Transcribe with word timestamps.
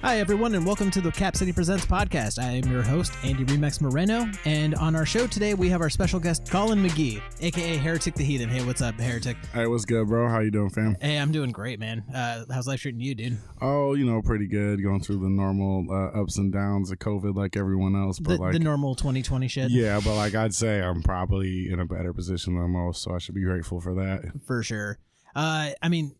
Hi, 0.00 0.20
everyone, 0.20 0.54
and 0.54 0.64
welcome 0.64 0.92
to 0.92 1.00
the 1.00 1.10
Cap 1.10 1.36
City 1.36 1.52
Presents 1.52 1.84
podcast. 1.84 2.38
I 2.40 2.52
am 2.52 2.70
your 2.70 2.82
host, 2.82 3.12
Andy 3.24 3.44
Remax 3.44 3.80
Moreno, 3.80 4.30
and 4.44 4.76
on 4.76 4.94
our 4.94 5.04
show 5.04 5.26
today, 5.26 5.54
we 5.54 5.68
have 5.70 5.80
our 5.80 5.90
special 5.90 6.20
guest, 6.20 6.48
Colin 6.48 6.80
McGee, 6.82 7.20
aka 7.40 7.76
Heretic 7.76 8.14
the 8.14 8.22
Heathen. 8.22 8.48
Hey, 8.48 8.64
what's 8.64 8.80
up, 8.80 8.94
Heretic? 8.94 9.36
Hey, 9.52 9.66
what's 9.66 9.84
good, 9.84 10.06
bro? 10.06 10.28
How 10.28 10.38
you 10.38 10.52
doing, 10.52 10.70
fam? 10.70 10.96
Hey, 11.00 11.18
I'm 11.18 11.32
doing 11.32 11.50
great, 11.50 11.80
man. 11.80 12.04
Uh, 12.14 12.44
how's 12.50 12.68
life 12.68 12.80
treating 12.80 13.00
you, 13.00 13.16
dude? 13.16 13.38
Oh, 13.60 13.94
you 13.94 14.06
know, 14.06 14.22
pretty 14.22 14.46
good. 14.46 14.80
Going 14.82 15.00
through 15.00 15.18
the 15.18 15.28
normal 15.28 15.84
uh, 15.90 16.20
ups 16.22 16.38
and 16.38 16.52
downs 16.52 16.92
of 16.92 17.00
COVID 17.00 17.34
like 17.34 17.56
everyone 17.56 17.96
else, 17.96 18.20
but 18.20 18.36
The, 18.36 18.42
like 18.42 18.52
the 18.52 18.60
normal 18.60 18.94
2020 18.94 19.48
shit? 19.48 19.70
yeah, 19.72 20.00
but 20.04 20.14
like 20.14 20.34
I'd 20.36 20.54
say 20.54 20.80
I'm 20.80 21.02
probably 21.02 21.68
in 21.70 21.80
a 21.80 21.86
better 21.86 22.12
position 22.12 22.54
than 22.54 22.70
most, 22.70 23.02
so 23.02 23.14
I 23.14 23.18
should 23.18 23.34
be 23.34 23.42
grateful 23.42 23.80
for 23.80 23.94
that. 23.96 24.22
for 24.46 24.62
sure. 24.62 24.98
Uh, 25.34 25.70
I 25.82 25.88
mean, 25.88 26.14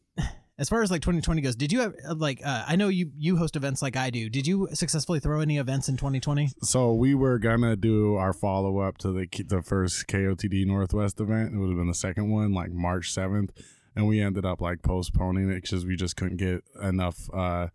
as 0.59 0.69
far 0.69 0.83
as 0.83 0.91
like 0.91 1.03
2020 1.03 1.41
goes, 1.41 1.55
did 1.57 1.73
you 1.73 1.81
have 1.81 1.95
uh, 2.07 2.15
like 2.17 2.41
uh, 2.45 2.65
I 2.67 2.77
know 2.77 2.89
you 2.89 3.13
you 3.17 3.37
host 3.37 3.57
events 3.57 3.81
like 3.81 3.97
I 3.97 4.11
do. 4.11 4.29
Did 4.29 4.47
you 4.47 4.69
successfully 4.73 5.21
throw 5.21 5.41
any 5.41 5.59
events 5.59 5.89
in 5.89 5.97
2020? 5.97 6.51
So 6.63 6.93
we 6.93 7.15
were 7.15 7.39
gonna 7.39 7.77
do 7.77 8.17
our 8.17 8.33
follow 8.33 8.81
up 8.81 8.99
to 8.99 9.13
the 9.13 9.29
the 9.45 9.63
first 9.63 10.07
KOTD 10.09 10.67
Northwest 10.67 11.21
event. 11.21 11.55
It 11.55 11.59
would 11.59 11.69
have 11.69 11.79
been 11.79 11.89
the 11.89 11.95
second 11.95 12.31
one, 12.31 12.53
like 12.53 12.73
March 12.73 13.13
seventh, 13.13 13.53
and 13.95 14.09
we 14.09 14.21
ended 14.21 14.45
up 14.45 14.61
like 14.61 14.83
postponing 14.83 15.51
it 15.51 15.63
because 15.63 15.87
we 15.87 15.97
just 15.97 16.17
couldn't 16.17 16.39
get 16.39 16.65
enough 16.83 17.31
uh, 17.33 17.69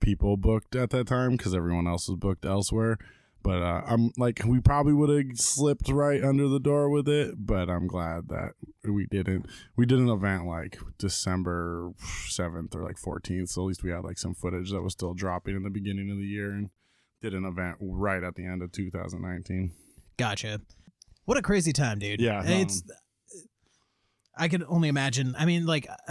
people 0.00 0.36
booked 0.36 0.74
at 0.74 0.90
that 0.90 1.06
time 1.06 1.32
because 1.32 1.54
everyone 1.54 1.86
else 1.86 2.08
was 2.08 2.16
booked 2.16 2.46
elsewhere. 2.46 2.96
But 3.42 3.62
uh, 3.62 3.82
I'm 3.86 4.12
like, 4.18 4.42
we 4.46 4.60
probably 4.60 4.92
would 4.92 5.08
have 5.08 5.38
slipped 5.38 5.88
right 5.88 6.22
under 6.22 6.46
the 6.46 6.60
door 6.60 6.90
with 6.90 7.08
it, 7.08 7.34
but 7.38 7.70
I'm 7.70 7.86
glad 7.86 8.28
that 8.28 8.52
we 8.84 9.06
didn't. 9.06 9.46
We 9.76 9.86
did 9.86 9.98
an 9.98 10.10
event 10.10 10.46
like 10.46 10.78
December 10.98 11.92
seventh 12.28 12.74
or 12.74 12.82
like 12.82 12.96
14th, 12.96 13.48
so 13.48 13.62
at 13.62 13.68
least 13.68 13.82
we 13.82 13.90
had 13.90 14.04
like 14.04 14.18
some 14.18 14.34
footage 14.34 14.70
that 14.72 14.82
was 14.82 14.92
still 14.92 15.14
dropping 15.14 15.56
in 15.56 15.62
the 15.62 15.70
beginning 15.70 16.10
of 16.10 16.18
the 16.18 16.24
year, 16.24 16.50
and 16.50 16.70
did 17.22 17.34
an 17.34 17.44
event 17.44 17.76
right 17.80 18.22
at 18.22 18.34
the 18.34 18.44
end 18.44 18.62
of 18.62 18.72
2019. 18.72 19.72
Gotcha. 20.18 20.60
What 21.24 21.38
a 21.38 21.42
crazy 21.42 21.72
time, 21.72 21.98
dude. 21.98 22.20
Yeah, 22.20 22.42
it's. 22.44 22.82
I 24.36 24.48
can 24.48 24.64
only 24.68 24.88
imagine. 24.88 25.34
I 25.38 25.44
mean, 25.44 25.66
like, 25.66 25.86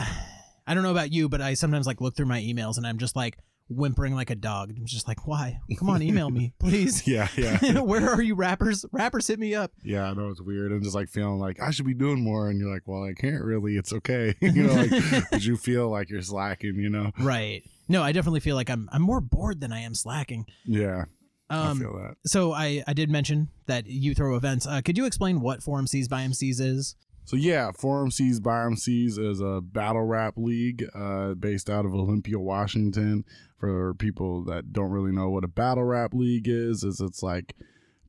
I 0.68 0.74
don't 0.74 0.84
know 0.84 0.92
about 0.92 1.12
you, 1.12 1.30
but 1.30 1.42
I 1.42 1.54
sometimes 1.54 1.88
like 1.88 2.02
look 2.02 2.16
through 2.16 2.28
my 2.28 2.42
emails 2.42 2.78
and 2.78 2.86
I'm 2.86 3.00
just 3.00 3.16
like 3.16 3.38
whimpering 3.70 4.16
like 4.16 4.30
a 4.30 4.36
dog. 4.36 4.74
I'm 4.76 4.86
just 4.86 5.08
like, 5.08 5.28
why? 5.28 5.60
Come 5.78 5.90
on, 5.90 6.02
email 6.02 6.30
me, 6.30 6.54
please. 6.60 7.08
Yeah, 7.08 7.28
yeah. 7.38 7.80
Where 7.82 8.10
are 8.10 8.22
you, 8.22 8.36
rappers? 8.36 8.86
Rappers, 8.92 9.28
hit 9.28 9.40
me 9.40 9.56
up. 9.56 9.72
Yeah, 9.84 10.10
I 10.10 10.14
know 10.14 10.30
it's 10.30 10.42
weird 10.42 10.72
and 10.72 10.84
just 10.84 10.96
like 10.96 11.10
feeling 11.10 11.40
like 11.40 11.62
I 11.62 11.72
should 11.72 11.86
be 11.86 11.94
doing 11.94 12.24
more, 12.24 12.50
and 12.50 12.60
you're 12.60 12.72
like, 12.74 12.88
well, 12.88 13.04
I 13.04 13.14
can't 13.14 13.44
really. 13.44 13.78
It's 13.78 13.94
okay, 13.94 14.36
you 14.42 14.64
know. 14.64 14.74
Like, 14.74 15.30
but 15.32 15.44
you 15.44 15.56
feel 15.58 15.90
like 15.90 16.10
you're 16.10 16.22
slacking, 16.22 16.76
you 16.76 16.90
know? 16.90 17.12
Right. 17.20 17.64
No, 17.88 18.04
I 18.04 18.12
definitely 18.12 18.40
feel 18.42 18.56
like 18.56 18.70
I'm 18.70 18.90
I'm 18.92 19.02
more 19.02 19.22
bored 19.22 19.62
than 19.62 19.72
I 19.74 19.80
am 19.82 19.96
slacking. 19.96 20.46
Yeah, 20.66 21.06
I 21.50 21.70
Um, 21.70 21.80
feel 21.80 21.94
that. 21.94 22.16
so 22.26 22.54
I 22.54 22.84
I 22.88 22.94
did 22.94 23.10
mention 23.10 23.50
that 23.66 23.88
you 23.88 24.14
throw 24.14 24.36
events. 24.36 24.68
Uh, 24.68 24.82
could 24.82 24.98
you 24.98 25.06
explain 25.06 25.42
what 25.42 25.64
For 25.64 25.80
MCs 25.80 26.08
by 26.10 26.22
MCs 26.24 26.60
is? 26.62 26.96
So 27.30 27.36
yeah, 27.36 27.70
For 27.78 28.04
MCs 28.04 28.42
by 28.42 28.62
MCs 28.62 29.20
is 29.20 29.40
a 29.40 29.62
battle 29.62 30.02
rap 30.02 30.34
league 30.36 30.84
uh, 30.96 31.36
based 31.36 31.70
out 31.70 31.86
of 31.86 31.94
Olympia, 31.94 32.40
Washington. 32.40 33.24
For 33.60 33.94
people 33.94 34.44
that 34.46 34.74
don't 34.74 34.90
really 34.90 35.12
know 35.12 35.30
what 35.30 35.44
a 35.44 35.48
battle 35.48 35.84
rap 35.84 36.16
league 36.16 36.48
is, 36.48 36.84
is 36.84 37.00
it's 37.00 37.22
like 37.22 37.56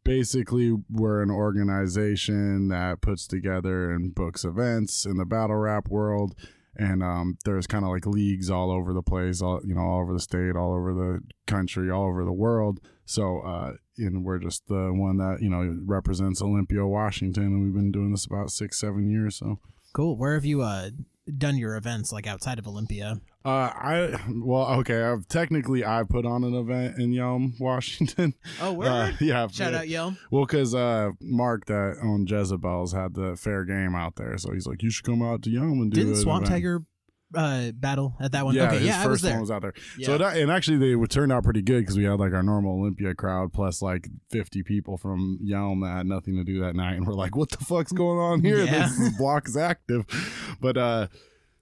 basically 0.04 0.74
we're 0.88 1.20
an 1.20 1.30
organization 1.30 2.68
that 2.68 3.02
puts 3.02 3.26
together 3.26 3.91
and 3.91 4.14
books 4.14 4.42
events 4.42 5.04
in 5.04 5.18
the 5.18 5.26
battle 5.26 5.56
rap 5.56 5.88
world. 5.91 6.34
And 6.81 7.03
um, 7.03 7.36
there's 7.45 7.67
kind 7.67 7.84
of 7.84 7.91
like 7.91 8.06
leagues 8.06 8.48
all 8.50 8.70
over 8.70 8.95
the 8.95 9.03
place, 9.03 9.42
all 9.42 9.61
you 9.62 9.75
know, 9.75 9.83
all 9.83 10.00
over 10.00 10.14
the 10.14 10.20
state, 10.20 10.56
all 10.56 10.73
over 10.73 10.95
the 10.95 11.20
country, 11.47 11.91
all 11.91 12.05
over 12.06 12.25
the 12.25 12.33
world. 12.33 12.81
So, 13.05 13.41
uh, 13.41 13.72
and 13.98 14.25
we're 14.25 14.39
just 14.39 14.67
the 14.67 14.91
one 14.91 15.19
that 15.19 15.42
you 15.42 15.50
know 15.50 15.78
represents 15.84 16.41
Olympia, 16.41 16.87
Washington, 16.87 17.45
and 17.45 17.62
we've 17.62 17.75
been 17.75 17.92
doing 17.92 18.12
this 18.12 18.25
about 18.25 18.50
six, 18.50 18.81
seven 18.81 19.10
years. 19.10 19.37
So, 19.37 19.59
Cool. 19.93 20.16
Where 20.16 20.34
have 20.34 20.44
you 20.44 20.62
uh 20.62 20.91
done 21.38 21.56
your 21.56 21.76
events 21.76 22.12
like 22.12 22.26
outside 22.26 22.58
of 22.58 22.66
Olympia? 22.66 23.20
uh, 23.44 23.48
I 23.48 24.16
well, 24.28 24.66
okay, 24.81 25.03
I've 25.03 25.26
technically 25.28 25.84
I 25.84 26.03
put 26.08 26.26
on 26.26 26.44
an 26.44 26.54
event 26.54 26.98
in 26.98 27.12
Yelm, 27.12 27.53
Washington. 27.60 28.34
Oh, 28.60 28.81
Uh, 28.82 29.12
yeah, 29.20 29.47
Shout 29.48 29.75
out, 29.75 29.86
Yelm. 29.88 30.19
Well, 30.30 30.44
because 30.44 30.75
uh, 30.75 31.10
Mark 31.20 31.66
that 31.66 31.97
owned 32.03 32.30
Jezebel's 32.30 32.92
had 32.92 33.14
the 33.14 33.36
fair 33.36 33.64
game 33.64 33.94
out 33.94 34.16
there, 34.16 34.36
so 34.38 34.53
he's 34.53 34.66
like, 34.66 34.82
you 34.82 34.91
should 34.91 35.04
come 35.06 35.22
out 35.22 35.42
to 35.42 35.50
Yelm 35.50 35.80
and 35.80 35.92
do. 35.92 36.00
Didn't 36.04 36.16
Swamp 36.16 36.44
event." 36.44 36.54
Tiger 36.56 36.82
uh 37.34 37.70
battle 37.72 38.14
at 38.20 38.32
that 38.32 38.44
one? 38.44 38.54
Yeah, 38.54 38.66
okay, 38.66 38.78
his 38.78 38.86
yeah, 38.86 39.02
first 39.02 39.06
I 39.06 39.10
was 39.10 39.22
there. 39.22 39.32
one 39.32 39.41
was 39.41 39.50
out 39.50 39.62
there. 39.62 39.74
Yeah. 39.98 40.06
So 40.06 40.18
that 40.18 40.36
and 40.36 40.50
actually 40.50 40.78
they 40.78 40.94
would 40.96 41.10
turn 41.10 41.30
out 41.30 41.44
pretty 41.44 41.62
good 41.62 41.80
because 41.80 41.96
we 41.96 42.04
had 42.04 42.18
like 42.18 42.32
our 42.32 42.42
normal 42.42 42.78
Olympia 42.80 43.14
crowd 43.14 43.52
plus 43.52 43.82
like 43.82 44.08
fifty 44.30 44.62
people 44.62 44.96
from 44.96 45.38
Yelm 45.42 45.82
that 45.82 45.92
had 45.96 46.06
nothing 46.06 46.36
to 46.36 46.44
do 46.44 46.60
that 46.60 46.74
night, 46.74 46.94
and 46.96 47.06
we're 47.06 47.14
like, 47.14 47.36
"What 47.36 47.50
the 47.50 47.64
fuck's 47.64 47.92
going 47.92 48.18
on 48.18 48.41
here? 48.42 48.58
Yeah. 48.64 48.88
This 48.98 49.16
block 49.16 49.48
is 49.48 49.56
active." 49.56 50.04
But 50.60 50.76
uh, 50.76 51.06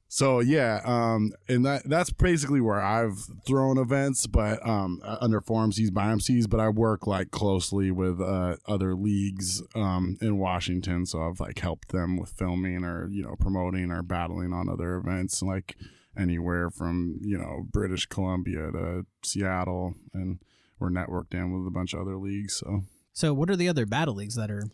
so 0.09 0.41
yeah, 0.41 0.81
um, 0.85 1.33
and 1.49 1.65
that 1.67 1.83
that's 1.85 2.11
basically 2.11 2.61
where 2.63 2.81
I've 2.81 3.19
thrown 3.47 3.77
events, 3.77 4.27
but 4.27 4.67
um, 4.67 5.01
under 5.05 5.41
For 5.41 5.63
MCs 5.65 5.93
by 5.93 6.07
MCs. 6.07 6.49
But 6.49 6.61
I 6.61 6.71
work 6.71 7.07
like 7.07 7.31
closely 7.31 7.91
with 7.91 8.21
uh 8.21 8.57
other 8.67 8.95
leagues 8.95 9.63
um 9.75 10.17
in 10.23 10.39
Washington, 10.39 11.05
so 11.05 11.23
I've 11.23 11.41
like 11.41 11.59
helped 11.59 11.93
them 11.93 12.17
with 12.17 12.31
filming 12.31 12.85
or 12.85 13.09
you 13.11 13.23
know 13.23 13.37
promoting 13.39 13.91
or 13.91 14.03
battling 14.03 14.53
on 14.53 14.69
other 14.69 14.97
events 14.97 15.43
like 15.43 15.77
anywhere 16.17 16.71
from 16.71 17.19
you 17.21 17.37
know 17.37 17.67
British 17.71 18.07
Columbia 18.07 18.73
to 18.73 19.07
Seattle, 19.23 19.95
and 20.15 20.39
we're 20.79 20.91
networked 20.91 21.35
in 21.35 21.53
with 21.53 21.67
a 21.67 21.71
bunch 21.71 21.93
of 21.93 22.01
other 22.01 22.17
leagues. 22.17 22.57
So, 22.57 22.85
So, 23.13 23.35
what 23.35 23.51
are 23.51 23.57
the 23.57 23.69
other 23.69 23.85
battle 23.85 24.15
leagues 24.15 24.37
that 24.37 24.51
are 24.51 24.65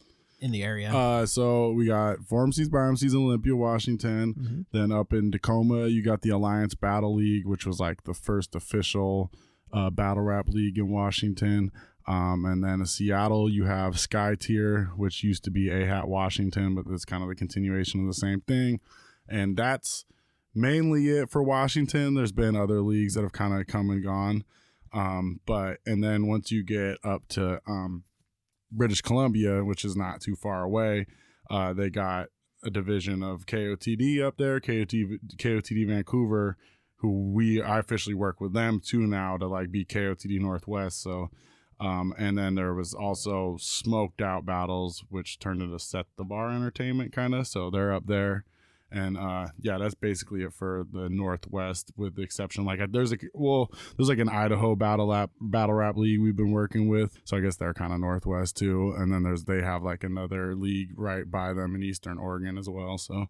in 0.45 0.51
the 0.53 0.63
area? 0.63 0.89
uh, 0.95 1.25
so 1.27 1.71
we 1.73 1.87
got 1.87 2.19
For 2.27 2.47
MCs 2.47 2.71
by 2.71 2.79
MCs 2.79 3.13
in 3.15 3.19
Olympia, 3.25 3.57
Washington. 3.57 4.35
Mhm. 4.35 4.67
Then 4.73 4.93
up 4.93 5.13
in 5.13 5.33
Tacoma, 5.33 5.87
you 5.89 6.03
got 6.03 6.23
the 6.23 6.31
Alliance 6.31 6.75
Battle 6.75 7.15
League, 7.15 7.47
which 7.47 7.65
was 7.67 7.81
like 7.81 8.05
the 8.05 8.15
first 8.15 8.55
official 8.55 9.31
uh, 9.73 9.91
battle 9.91 10.23
rap 10.23 10.49
league 10.49 10.79
in 10.79 10.89
Washington. 10.89 11.73
Um, 12.07 12.45
and 12.45 12.63
then 12.63 12.81
in 12.81 12.87
Seattle, 12.87 13.49
you 13.51 13.65
have 13.65 13.99
Sky 13.99 14.35
Tier, 14.39 14.91
which 14.97 15.25
used 15.25 15.43
to 15.45 15.51
be 15.51 15.71
A 15.71 15.87
Hat 15.87 16.07
Washington, 16.07 16.75
but 16.75 16.85
it's 16.91 17.05
kind 17.07 17.23
of 17.23 17.29
the 17.31 17.35
continuation 17.35 18.01
of 18.01 18.07
the 18.07 18.13
same 18.15 18.41
thing. 18.43 18.79
And 19.29 19.57
that's 19.57 20.05
mainly 20.55 21.09
it 21.09 21.31
for 21.31 21.43
Washington. 21.43 22.15
There's 22.15 22.31
been 22.31 22.55
other 22.55 22.83
leagues 22.83 23.15
that 23.15 23.23
have 23.23 23.33
kind 23.33 23.59
of 23.59 23.67
come 23.67 23.89
and 23.91 24.05
gone. 24.05 24.45
Um, 24.93 25.41
but, 25.47 25.79
and 25.87 26.05
then 26.05 26.27
once 26.29 26.53
you 26.53 26.63
get 26.63 26.99
up 27.03 27.27
to 27.31 27.61
um, 27.67 28.05
British 28.77 29.01
Columbia, 29.01 29.65
which 29.65 29.85
is 29.85 29.97
not 29.97 30.21
too 30.21 30.37
far 30.37 30.63
away, 30.63 31.07
uh, 31.51 31.73
they 31.73 31.91
got 31.91 32.29
a 32.65 32.71
division 32.71 33.23
of 33.23 33.47
KOTD 33.47 34.23
up 34.23 34.37
there, 34.39 34.61
KOT, 34.61 34.95
KOTD 35.37 35.87
Vancouver, 35.87 36.57
who 36.97 37.33
we 37.33 37.61
I 37.61 37.79
officially 37.79 38.15
work 38.15 38.41
with 38.41 38.55
them 38.55 38.81
too 38.81 39.07
now 39.07 39.37
to 39.37 39.47
like 39.47 39.71
be 39.71 39.85
KOTD 39.85 40.41
Northwest. 40.41 41.03
So, 41.03 41.31
um, 41.79 42.15
and 42.17 42.39
then 42.39 42.55
there 42.55 42.73
was 42.75 42.95
also 42.95 43.57
smoked 43.61 44.23
out 44.23 44.47
battles, 44.47 45.05
which 45.11 45.39
turned 45.39 45.61
into 45.61 45.79
set 45.79 46.07
the 46.17 46.25
bar 46.25 46.51
entertainment 46.51 47.13
kind 47.13 47.35
of. 47.35 47.47
So 47.47 47.71
they're 47.71 47.93
up 47.93 48.07
there. 48.07 48.45
And 48.91 49.17
uh, 49.17 49.49
yeah, 49.59 49.79
that's 49.79 49.95
basically 49.95 50.43
it 50.43 50.53
for 50.53 50.85
the 50.93 51.09
Northwest, 51.09 51.91
with 51.97 52.15
the 52.15 52.23
exception 52.23 52.65
like 52.65 52.81
there's 52.93 53.13
a 53.13 53.17
well, 53.33 53.73
there's 53.97 54.09
like 54.09 54.19
an 54.19 54.29
Idaho 54.29 54.77
battle 54.77 55.09
rap 55.09 55.31
battle 55.41 55.75
rap 55.75 55.97
league 55.97 56.21
we've 56.21 56.37
been 56.37 56.53
working 56.53 56.89
with, 56.89 57.19
so 57.25 57.37
I 57.37 57.41
guess 57.41 57.57
they're 57.57 57.75
kind 57.75 57.93
of 57.93 58.01
Northwest 58.01 58.57
too. 58.57 58.95
And 58.97 59.13
then 59.13 59.25
there's 59.25 59.45
they 59.45 59.63
have 59.63 59.83
like 59.83 60.05
another 60.05 60.55
league 60.55 60.91
right 60.97 61.29
by 61.29 61.53
them 61.53 61.75
in 61.75 61.83
Eastern 61.83 62.19
Oregon 62.19 62.57
as 62.57 62.69
well. 62.69 62.97
So 62.99 63.27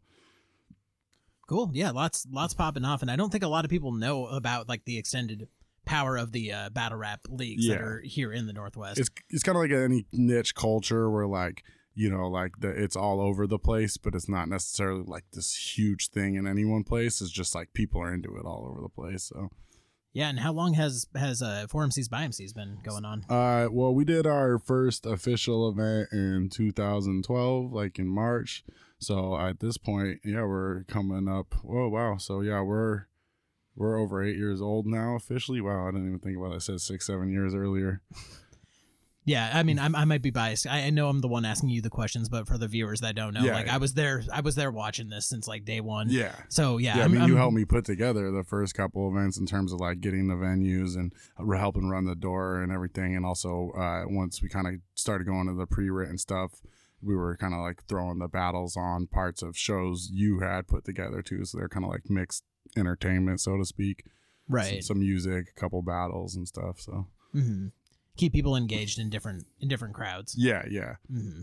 cool. 1.49 1.71
Yeah, 1.73 1.93
lots 1.93 2.27
lots 2.31 2.53
popping 2.53 2.85
off, 2.85 3.01
and 3.01 3.11
I 3.11 3.17
don't 3.17 3.31
think 3.31 3.45
a 3.45 3.49
lot 3.49 3.65
of 3.65 3.71
people 3.71 3.93
know 3.93 4.27
about 4.27 4.69
like 4.69 4.85
the 4.85 4.99
extended 4.99 5.49
power 5.87 6.17
of 6.17 6.33
the 6.33 6.53
uh, 6.53 6.71
battle 6.71 6.99
rap 6.99 7.21
leagues 7.29 7.67
that 7.69 7.81
are 7.81 8.01
here 8.05 8.33
in 8.33 8.47
the 8.47 8.53
Northwest. 8.53 8.99
it's 8.99 9.11
it's 9.31 9.43
kind 9.43 9.57
of 9.57 9.63
like 9.63 9.71
any 9.71 10.07
niche 10.13 10.55
culture 10.55 11.11
where 11.11 11.27
like 11.27 11.63
you 11.95 12.11
know 12.11 12.29
like 12.29 12.61
the 12.61 12.69
it's 12.69 12.97
all 12.97 13.21
over 13.21 13.47
the 13.47 13.59
place, 13.59 13.97
but 13.97 14.15
it's 14.15 14.29
not 14.29 14.49
necessarily 14.49 15.05
like 15.07 15.25
this 15.33 15.77
huge 15.77 16.09
thing 16.09 16.35
in 16.35 16.47
any 16.47 16.65
one 16.65 16.85
place. 16.85 17.21
It's 17.21 17.31
just 17.31 17.55
like 17.55 17.73
people 17.73 18.01
are 18.03 18.13
into 18.13 18.37
it 18.37 18.45
all 18.45 18.69
over 18.71 18.81
the 18.81 18.89
place. 18.89 19.25
So 19.25 19.51
yeah, 20.15 20.29
and 20.29 20.39
how 20.39 20.53
long 20.53 20.75
has 20.75 21.09
has 21.17 21.43
uh, 21.43 21.67
For 21.69 21.85
MCs 21.85 22.09
by 22.09 22.27
MCs 22.27 22.55
been 22.55 22.79
going 22.85 23.05
on? 23.05 23.25
Uh, 23.29 23.69
well, 23.71 23.93
we 23.93 24.05
did 24.05 24.29
our 24.29 24.59
first 24.59 25.07
official 25.07 25.69
event 25.69 26.09
in 26.13 26.51
2012, 26.51 27.73
like 27.73 27.99
in 27.99 28.07
March. 28.07 28.65
So 29.01 29.37
at 29.37 29.59
this 29.59 29.77
point, 29.77 30.21
yeah, 30.25 30.45
we're 30.45 30.85
coming 30.85 31.29
up. 31.29 31.57
Oh 31.69 31.89
wow! 31.89 32.17
So 32.19 32.43
yeah, 32.43 32.63
we're 32.63 33.07
we're 33.75 33.99
over 33.99 34.23
eight 34.23 34.37
years 34.37 34.63
old 34.63 34.87
now 34.87 35.17
officially. 35.17 35.61
Wow, 35.61 35.89
I 35.89 35.91
didn't 35.91 36.07
even 36.07 36.21
think 36.21 36.37
about. 36.37 36.53
It. 36.53 36.57
I 36.57 36.59
said 36.59 36.81
six, 36.81 37.07
seven 37.07 37.29
years 37.31 37.53
earlier. 37.53 38.01
Yeah, 39.27 39.51
I 39.55 39.63
mean, 39.63 39.79
I'm, 39.79 39.97
I 39.97 40.05
might 40.05 40.21
be 40.21 40.31
biased. 40.31 40.67
I, 40.67 40.81
I 40.83 40.91
know 40.91 41.09
I'm 41.09 41.21
the 41.21 41.29
one 41.29 41.45
asking 41.47 41.71
you 41.71 41.81
the 41.81 41.89
questions, 41.91 42.29
but 42.29 42.47
for 42.47 42.59
the 42.59 42.69
viewers 42.69 43.01
that 43.01 43.15
don't 43.17 43.33
know, 43.33 43.43
Yeah, 43.45 43.55
like 43.55 43.67
yeah. 43.67 43.75
I 43.75 43.79
was 43.79 43.95
there, 43.95 44.23
I 44.33 44.41
was 44.43 44.55
there 44.55 44.71
watching 44.71 45.09
this 45.09 45.27
since 45.27 45.49
like 45.49 45.65
day 45.65 45.81
one. 45.81 46.09
Yeah. 46.11 46.35
So 46.51 46.77
yeah, 46.77 46.97
Yeah, 46.97 47.01
I 47.01 47.03
I'm- 47.05 47.13
mean, 47.13 47.21
you 47.23 47.29
I'm- 47.35 47.37
helped 47.39 47.55
me 47.57 47.65
put 47.65 47.85
together 47.87 48.31
the 48.31 48.45
first 48.45 48.75
couple 48.75 49.09
events 49.11 49.39
in 49.39 49.47
terms 49.47 49.73
of 49.73 49.81
like 49.81 50.01
getting 50.01 50.29
the 50.29 50.35
venues 50.35 50.95
and 50.97 51.11
helping 51.59 51.89
run 51.89 52.05
the 52.05 52.15
door 52.15 52.61
and 52.61 52.71
everything. 52.71 53.17
And 53.17 53.25
also, 53.25 53.71
uh, 53.79 54.03
once 54.07 54.43
we 54.43 54.49
kind 54.51 54.67
of 54.67 54.75
started 54.95 55.25
going 55.27 55.47
to 55.47 55.55
the 55.55 55.67
pre-written 55.67 56.19
stuff, 56.19 56.61
we 57.03 57.15
were 57.17 57.37
kind 57.37 57.55
of 57.55 57.61
like 57.61 57.83
throwing 57.89 58.19
the 58.19 58.29
battles 58.29 58.77
on 58.77 59.07
parts 59.07 59.43
of 59.43 59.57
shows 59.57 60.11
you 60.13 60.41
had 60.41 60.67
put 60.67 60.85
together 60.85 61.23
too. 61.23 61.45
So 61.47 61.57
they're 61.59 61.69
kind 61.69 61.85
of 61.85 61.91
like 61.91 62.11
mixed 62.11 62.45
entertainment, 62.77 63.41
so 63.41 63.57
to 63.57 63.65
speak. 63.65 64.05
right. 64.49 64.83
Some, 64.85 64.97
some 64.97 64.99
music, 65.01 65.47
a 65.57 65.61
couple 65.61 65.81
battles 65.83 66.35
and 66.37 66.47
stuff. 66.47 66.81
So 66.81 67.07
hmm 67.33 67.69
Keep 68.17 68.33
people 68.33 68.57
engaged 68.57 68.99
in 68.99 69.11
different 69.11 69.47
in 69.61 69.69
different 69.69 69.95
crowds. 69.95 70.35
yeah, 70.39 70.65
yeah. 70.71 70.97
hmm 71.11 71.43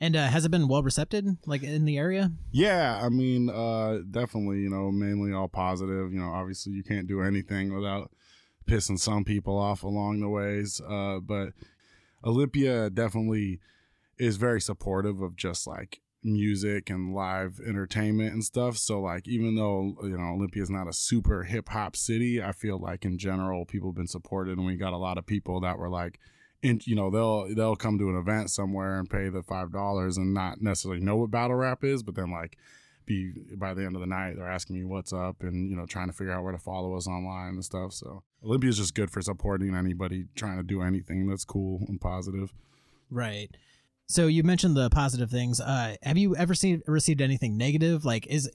And 0.00 0.16
uh, 0.16 0.26
has 0.26 0.44
it 0.44 0.50
been 0.50 0.68
well 0.68 0.82
received, 0.82 1.14
like 1.46 1.62
in 1.62 1.84
the 1.84 1.98
area? 1.98 2.32
Yeah, 2.50 3.00
I 3.02 3.08
mean, 3.08 3.48
uh, 3.48 3.98
definitely, 4.10 4.58
you 4.60 4.70
know, 4.70 4.90
mainly 4.90 5.32
all 5.32 5.48
positive. 5.48 6.12
You 6.12 6.20
know, 6.20 6.30
obviously 6.30 6.72
you 6.72 6.82
can't 6.82 7.06
do 7.06 7.22
anything 7.22 7.74
without 7.74 8.10
pissing 8.66 8.98
some 8.98 9.24
people 9.24 9.56
off 9.56 9.82
along 9.84 10.20
the 10.20 10.28
ways. 10.28 10.80
Uh, 10.80 11.20
but 11.20 11.50
Olympia 12.24 12.90
definitely 12.90 13.60
is 14.18 14.36
very 14.36 14.60
supportive 14.60 15.20
of 15.20 15.36
just 15.36 15.66
like 15.66 16.00
music 16.24 16.90
and 16.90 17.14
live 17.14 17.60
entertainment 17.66 18.32
and 18.32 18.42
stuff. 18.42 18.76
So 18.76 19.00
like 19.00 19.28
even 19.28 19.56
though 19.56 19.96
you 20.02 20.16
know 20.16 20.34
Olympia 20.34 20.62
is 20.62 20.70
not 20.70 20.88
a 20.88 20.92
super 20.92 21.44
hip 21.44 21.68
hop 21.68 21.96
city, 21.96 22.42
I 22.42 22.52
feel 22.52 22.78
like 22.78 23.04
in 23.04 23.18
general 23.18 23.66
people 23.66 23.90
have 23.90 23.96
been 23.96 24.06
supported 24.06 24.56
and 24.56 24.66
we 24.66 24.76
got 24.76 24.92
a 24.92 24.98
lot 24.98 25.18
of 25.18 25.26
people 25.26 25.60
that 25.60 25.78
were 25.78 25.90
like 25.90 26.18
and 26.62 26.84
you 26.86 26.96
know 26.96 27.10
they'll 27.10 27.54
they'll 27.54 27.76
come 27.76 27.98
to 27.98 28.08
an 28.08 28.16
event 28.16 28.50
somewhere 28.50 28.98
and 28.98 29.08
pay 29.08 29.28
the 29.28 29.42
five 29.42 29.70
dollars 29.70 30.16
and 30.16 30.32
not 30.32 30.62
necessarily 30.62 31.00
know 31.00 31.16
what 31.16 31.30
battle 31.30 31.56
rap 31.56 31.84
is, 31.84 32.02
but 32.02 32.14
then 32.14 32.30
like 32.30 32.56
be 33.06 33.32
by 33.56 33.74
the 33.74 33.84
end 33.84 33.94
of 33.94 34.00
the 34.00 34.06
night 34.06 34.34
they're 34.34 34.50
asking 34.50 34.76
me 34.76 34.84
what's 34.84 35.12
up 35.12 35.42
and 35.42 35.68
you 35.68 35.76
know 35.76 35.84
trying 35.84 36.06
to 36.06 36.12
figure 36.14 36.32
out 36.32 36.42
where 36.42 36.52
to 36.52 36.58
follow 36.58 36.96
us 36.96 37.06
online 37.06 37.50
and 37.50 37.64
stuff. 37.64 37.92
So 37.92 38.22
Olympia 38.42 38.70
is 38.70 38.78
just 38.78 38.94
good 38.94 39.10
for 39.10 39.20
supporting 39.20 39.74
anybody 39.74 40.24
trying 40.34 40.56
to 40.56 40.62
do 40.62 40.80
anything 40.80 41.28
that's 41.28 41.44
cool 41.44 41.84
and 41.86 42.00
positive. 42.00 42.52
Right. 43.10 43.50
So 44.06 44.26
you 44.26 44.42
mentioned 44.42 44.76
the 44.76 44.90
positive 44.90 45.30
things. 45.30 45.60
Uh, 45.60 45.96
have 46.02 46.18
you 46.18 46.36
ever 46.36 46.54
seen 46.54 46.82
received 46.86 47.20
anything 47.20 47.56
negative? 47.56 48.04
Like 48.04 48.26
is 48.26 48.50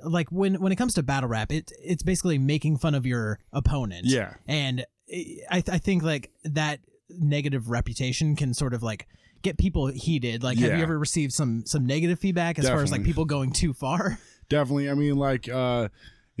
like 0.00 0.30
when 0.30 0.60
when 0.60 0.72
it 0.72 0.76
comes 0.76 0.94
to 0.94 1.02
battle 1.02 1.28
rap, 1.28 1.52
it 1.52 1.72
it's 1.82 2.02
basically 2.02 2.38
making 2.38 2.78
fun 2.78 2.94
of 2.94 3.06
your 3.06 3.38
opponent. 3.52 4.06
Yeah. 4.06 4.34
And 4.46 4.84
I 5.50 5.62
I 5.66 5.78
think 5.78 6.02
like 6.02 6.30
that 6.44 6.80
negative 7.08 7.70
reputation 7.70 8.36
can 8.36 8.54
sort 8.54 8.74
of 8.74 8.82
like 8.82 9.06
get 9.42 9.58
people 9.58 9.86
heated. 9.86 10.42
Like 10.42 10.58
have 10.58 10.76
you 10.76 10.82
ever 10.82 10.98
received 10.98 11.32
some 11.32 11.64
some 11.66 11.86
negative 11.86 12.18
feedback 12.18 12.58
as 12.58 12.68
far 12.68 12.82
as 12.82 12.92
like 12.92 13.04
people 13.04 13.24
going 13.24 13.52
too 13.52 13.72
far? 13.72 14.18
definitely 14.50 14.90
i 14.90 14.94
mean 14.94 15.16
like 15.16 15.48
uh 15.48 15.88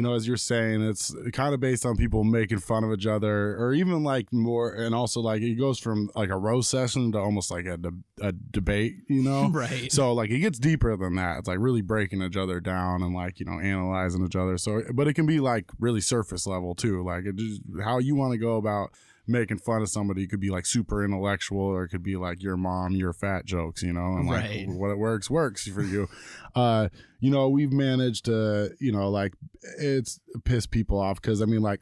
you 0.00 0.06
know 0.06 0.14
as 0.14 0.26
you're 0.26 0.38
saying 0.38 0.80
it's 0.80 1.14
kind 1.34 1.52
of 1.52 1.60
based 1.60 1.84
on 1.84 1.94
people 1.94 2.24
making 2.24 2.58
fun 2.58 2.84
of 2.84 2.90
each 2.90 3.06
other 3.06 3.54
or 3.58 3.74
even 3.74 4.02
like 4.02 4.32
more 4.32 4.72
and 4.72 4.94
also 4.94 5.20
like 5.20 5.42
it 5.42 5.56
goes 5.56 5.78
from 5.78 6.10
like 6.14 6.30
a 6.30 6.38
roast 6.38 6.70
session 6.70 7.12
to 7.12 7.18
almost 7.18 7.50
like 7.50 7.66
a, 7.66 7.76
de- 7.76 7.92
a 8.22 8.32
debate 8.32 8.94
you 9.08 9.22
know? 9.22 9.50
Right. 9.60 9.92
so 9.92 10.14
like 10.14 10.30
it 10.30 10.38
gets 10.38 10.58
deeper 10.58 10.96
than 10.96 11.16
that. 11.16 11.40
It's 11.40 11.48
like 11.48 11.58
really 11.60 11.82
breaking 11.82 12.22
each 12.22 12.36
other 12.38 12.60
down 12.60 13.02
and 13.02 13.14
like 13.14 13.40
you 13.40 13.44
know 13.44 13.60
analyzing 13.60 14.24
each 14.24 14.36
other. 14.36 14.56
So 14.56 14.80
but 14.94 15.06
it 15.06 15.12
can 15.12 15.26
be 15.26 15.38
like 15.38 15.66
really 15.78 16.00
surface 16.00 16.46
level 16.46 16.74
too. 16.74 17.04
Like 17.04 17.26
it 17.26 17.36
just 17.36 17.60
how 17.84 17.98
you 17.98 18.14
want 18.14 18.32
to 18.32 18.38
go 18.38 18.56
about 18.56 18.92
making 19.26 19.58
fun 19.58 19.82
of 19.82 19.88
somebody. 19.88 20.26
Could 20.26 20.40
be 20.40 20.50
like 20.50 20.66
super 20.66 21.04
intellectual 21.04 21.60
or 21.60 21.84
it 21.84 21.88
could 21.88 22.02
be 22.02 22.16
like 22.16 22.42
your 22.42 22.56
mom 22.56 22.92
your 22.92 23.12
fat 23.12 23.44
jokes 23.44 23.82
you 23.82 23.92
know 23.92 24.16
and 24.16 24.26
like 24.28 24.42
Right. 24.42 24.68
what 24.68 24.96
works 24.98 25.30
works 25.30 25.66
for 25.68 25.82
you. 25.82 26.08
Uh 26.54 26.88
you 27.20 27.30
know 27.30 27.48
we've 27.48 27.72
managed 27.72 28.24
to 28.26 28.70
you 28.80 28.92
know 28.92 29.08
like 29.10 29.34
it's 29.78 30.20
piss 30.44 30.66
people 30.66 30.98
off 30.98 31.20
because 31.20 31.42
i 31.42 31.44
mean 31.44 31.60
like 31.60 31.80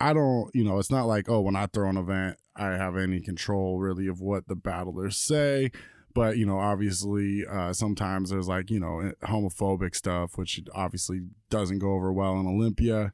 i 0.00 0.12
don't 0.12 0.50
you 0.54 0.64
know 0.64 0.78
it's 0.78 0.90
not 0.90 1.06
like 1.06 1.28
oh 1.28 1.40
when 1.40 1.54
i 1.56 1.66
throw 1.66 1.88
an 1.88 1.96
event 1.96 2.36
i 2.56 2.66
have 2.66 2.96
any 2.96 3.20
control 3.20 3.78
really 3.78 4.06
of 4.08 4.20
what 4.20 4.48
the 4.48 4.56
battlers 4.56 5.16
say. 5.16 5.70
But 6.14 6.36
you 6.36 6.44
know 6.44 6.58
obviously 6.58 7.44
uh 7.50 7.72
sometimes 7.72 8.28
there's 8.30 8.48
like 8.48 8.70
you 8.70 8.78
know 8.80 9.12
homophobic 9.22 9.94
stuff 9.94 10.36
which 10.36 10.60
obviously 10.74 11.22
doesn't 11.48 11.78
go 11.78 11.92
over 11.94 12.12
well 12.12 12.38
in 12.38 12.46
olympia 12.46 13.12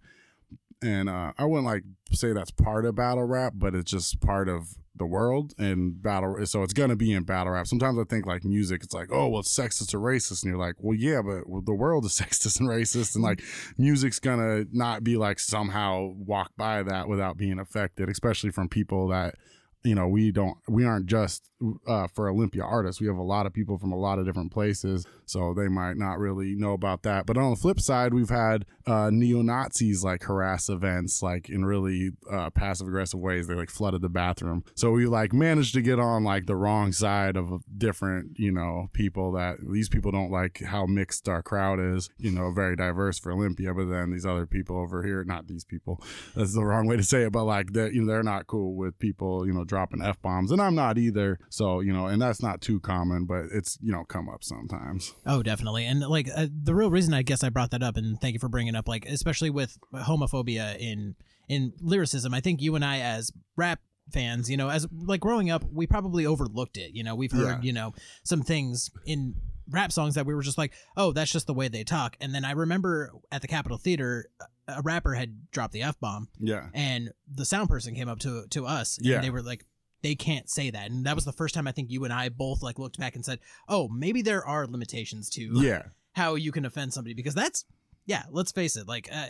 and 0.82 1.08
uh 1.08 1.32
i 1.38 1.44
wouldn't 1.44 1.66
like 1.66 1.82
say 2.12 2.32
that's 2.32 2.50
part 2.50 2.84
of 2.84 2.94
battle 2.94 3.24
rap 3.24 3.52
but 3.56 3.74
it's 3.74 3.90
just 3.90 4.20
part 4.20 4.48
of 4.48 4.76
the 4.98 5.06
world 5.06 5.54
and 5.58 6.02
battle 6.02 6.44
so 6.44 6.62
it's 6.62 6.72
gonna 6.72 6.96
be 6.96 7.12
in 7.12 7.22
battle 7.22 7.52
rap. 7.52 7.66
Sometimes 7.66 7.98
i 7.98 8.04
think 8.04 8.26
like 8.26 8.44
music 8.44 8.82
it's 8.82 8.94
like 8.94 9.08
oh 9.12 9.28
well 9.28 9.40
it's 9.40 9.56
sexist 9.56 9.94
or 9.94 9.98
racist 9.98 10.42
and 10.42 10.50
you're 10.50 10.58
like 10.58 10.74
well 10.78 10.96
yeah 10.96 11.22
but 11.22 11.44
the 11.64 11.74
world 11.74 12.04
is 12.04 12.12
sexist 12.18 12.60
and 12.60 12.68
racist 12.68 13.14
and 13.14 13.24
like 13.24 13.42
music's 13.76 14.18
gonna 14.18 14.64
not 14.72 15.04
be 15.04 15.16
like 15.16 15.38
somehow 15.38 16.12
walk 16.16 16.52
by 16.56 16.82
that 16.82 17.08
without 17.08 17.36
being 17.36 17.58
affected 17.58 18.08
especially 18.08 18.50
from 18.50 18.68
people 18.68 19.08
that 19.08 19.36
you 19.84 19.94
know 19.94 20.08
we 20.08 20.30
don't 20.30 20.58
we 20.68 20.84
aren't 20.84 21.06
just 21.06 21.50
uh, 21.86 22.06
for 22.08 22.28
olympia 22.28 22.62
artists. 22.62 23.00
We 23.00 23.06
have 23.06 23.16
a 23.16 23.22
lot 23.22 23.46
of 23.46 23.52
people 23.52 23.78
from 23.78 23.92
a 23.92 23.98
lot 23.98 24.18
of 24.18 24.26
different 24.26 24.52
places 24.52 25.06
so 25.26 25.52
they 25.52 25.68
might 25.68 25.96
not 25.96 26.18
really 26.18 26.54
know 26.54 26.72
about 26.72 27.02
that. 27.02 27.26
But 27.26 27.36
on 27.36 27.50
the 27.50 27.56
flip 27.56 27.80
side 27.80 28.14
we've 28.14 28.30
had 28.30 28.64
uh, 28.86 29.10
neo-nazis 29.12 30.02
like 30.02 30.24
harass 30.24 30.68
events 30.68 31.22
like 31.22 31.48
in 31.48 31.64
really 31.64 32.10
uh, 32.30 32.50
passive 32.50 32.86
aggressive 32.88 33.20
ways. 33.20 33.46
They 33.46 33.54
like 33.54 33.70
flooded 33.70 34.02
the 34.02 34.08
bathroom. 34.08 34.64
So 34.74 34.90
we 34.90 35.06
like 35.06 35.32
managed 35.32 35.74
to 35.74 35.82
get 35.82 35.98
on 35.98 36.24
like 36.24 36.46
the 36.46 36.56
wrong 36.56 36.92
side 36.92 37.36
of 37.36 37.62
different 37.76 38.38
you 38.38 38.52
know 38.52 38.88
people 38.92 39.32
that 39.32 39.56
these 39.70 39.88
people 39.88 40.10
don't 40.10 40.30
like 40.30 40.62
how 40.64 40.86
mixed 40.86 41.28
our 41.28 41.42
crowd 41.42 41.78
is 41.78 42.08
you 42.18 42.30
know 42.30 42.50
very 42.50 42.76
diverse 42.76 43.18
for 43.18 43.32
olympia 43.32 43.72
but 43.74 43.86
then 43.86 44.10
these 44.10 44.26
other 44.26 44.46
people 44.46 44.78
over 44.78 45.02
here 45.02 45.24
not 45.24 45.46
these 45.46 45.64
people 45.64 46.02
that's 46.34 46.54
the 46.54 46.64
wrong 46.64 46.86
way 46.86 46.96
to 46.96 47.02
say 47.02 47.22
it 47.22 47.32
but 47.32 47.44
like 47.44 47.72
they're, 47.72 47.92
you 47.92 48.02
know, 48.02 48.06
they're 48.06 48.22
not 48.22 48.46
cool 48.46 48.74
with 48.74 48.98
people 48.98 49.46
you 49.46 49.52
know 49.52 49.64
dropping 49.68 50.02
f-bombs 50.02 50.50
and 50.50 50.60
i'm 50.60 50.74
not 50.74 50.98
either 50.98 51.38
so 51.50 51.78
you 51.80 51.92
know 51.92 52.06
and 52.06 52.20
that's 52.20 52.42
not 52.42 52.60
too 52.60 52.80
common 52.80 53.24
but 53.26 53.44
it's 53.52 53.78
you 53.80 53.92
know 53.92 54.02
come 54.04 54.28
up 54.28 54.42
sometimes 54.42 55.14
Oh, 55.26 55.42
definitely. 55.42 55.84
And 55.84 56.00
like 56.00 56.28
uh, 56.34 56.46
the 56.50 56.74
real 56.74 56.90
reason 56.90 57.12
I 57.14 57.22
guess 57.22 57.44
I 57.44 57.50
brought 57.50 57.70
that 57.72 57.82
up, 57.82 57.96
and 57.96 58.18
thank 58.20 58.32
you 58.32 58.40
for 58.40 58.48
bringing 58.48 58.74
it 58.74 58.78
up, 58.78 58.88
like 58.88 59.04
especially 59.06 59.50
with 59.50 59.76
homophobia 59.94 60.76
in 60.78 61.14
in 61.48 61.72
lyricism, 61.80 62.32
I 62.34 62.40
think 62.40 62.60
you 62.62 62.74
and 62.74 62.84
I 62.84 62.98
as 63.00 63.30
rap 63.56 63.80
fans, 64.12 64.50
you 64.50 64.56
know, 64.56 64.68
as 64.70 64.86
like 64.92 65.20
growing 65.20 65.50
up, 65.50 65.64
we 65.72 65.86
probably 65.86 66.24
overlooked 66.26 66.76
it. 66.78 66.92
You 66.94 67.04
know, 67.04 67.14
we've 67.14 67.32
heard 67.32 67.42
Yeah. 67.42 67.60
you 67.62 67.72
know 67.72 67.92
some 68.24 68.42
things 68.42 68.90
in 69.06 69.34
rap 69.70 69.92
songs 69.92 70.14
that 70.14 70.24
we 70.26 70.34
were 70.34 70.42
just 70.42 70.56
like, 70.58 70.72
oh, 70.96 71.12
that's 71.12 71.30
just 71.30 71.46
the 71.46 71.54
way 71.54 71.68
they 71.68 71.84
talk. 71.84 72.16
And 72.20 72.34
then 72.34 72.44
I 72.44 72.52
remember 72.52 73.12
at 73.30 73.42
the 73.42 73.48
Capitol 73.48 73.76
Theater, 73.78 74.26
a 74.68 74.82
rapper 74.82 75.14
had 75.14 75.50
dropped 75.50 75.72
the 75.72 75.82
f 75.82 75.98
bomb, 76.00 76.28
yeah 76.38 76.68
and 76.74 77.10
the 77.32 77.44
sound 77.44 77.68
person 77.68 77.94
came 77.94 78.08
up 78.08 78.18
to 78.20 78.46
to 78.50 78.66
us, 78.66 78.98
Yeah. 79.00 79.16
and 79.16 79.24
they 79.24 79.30
were 79.30 79.42
like. 79.42 79.64
They 80.00 80.14
can't 80.14 80.48
say 80.48 80.70
that, 80.70 80.92
and 80.92 81.04
that 81.06 81.16
was 81.16 81.24
the 81.24 81.32
first 81.32 81.56
time 81.56 81.66
I 81.66 81.72
think 81.72 81.90
you 81.90 82.04
and 82.04 82.12
I 82.12 82.28
both 82.28 82.62
like 82.62 82.78
looked 82.78 83.00
back 83.00 83.16
and 83.16 83.24
said, 83.24 83.40
"Oh, 83.68 83.88
maybe 83.88 84.22
there 84.22 84.46
are 84.46 84.64
limitations 84.64 85.28
to 85.30 85.50
yeah 85.60 85.86
how 86.12 86.36
you 86.36 86.52
can 86.52 86.64
offend 86.64 86.92
somebody 86.94 87.14
because 87.14 87.34
that's 87.34 87.64
yeah 88.06 88.22
let's 88.30 88.52
face 88.52 88.76
it 88.76 88.86
like 88.86 89.08
uh, 89.12 89.26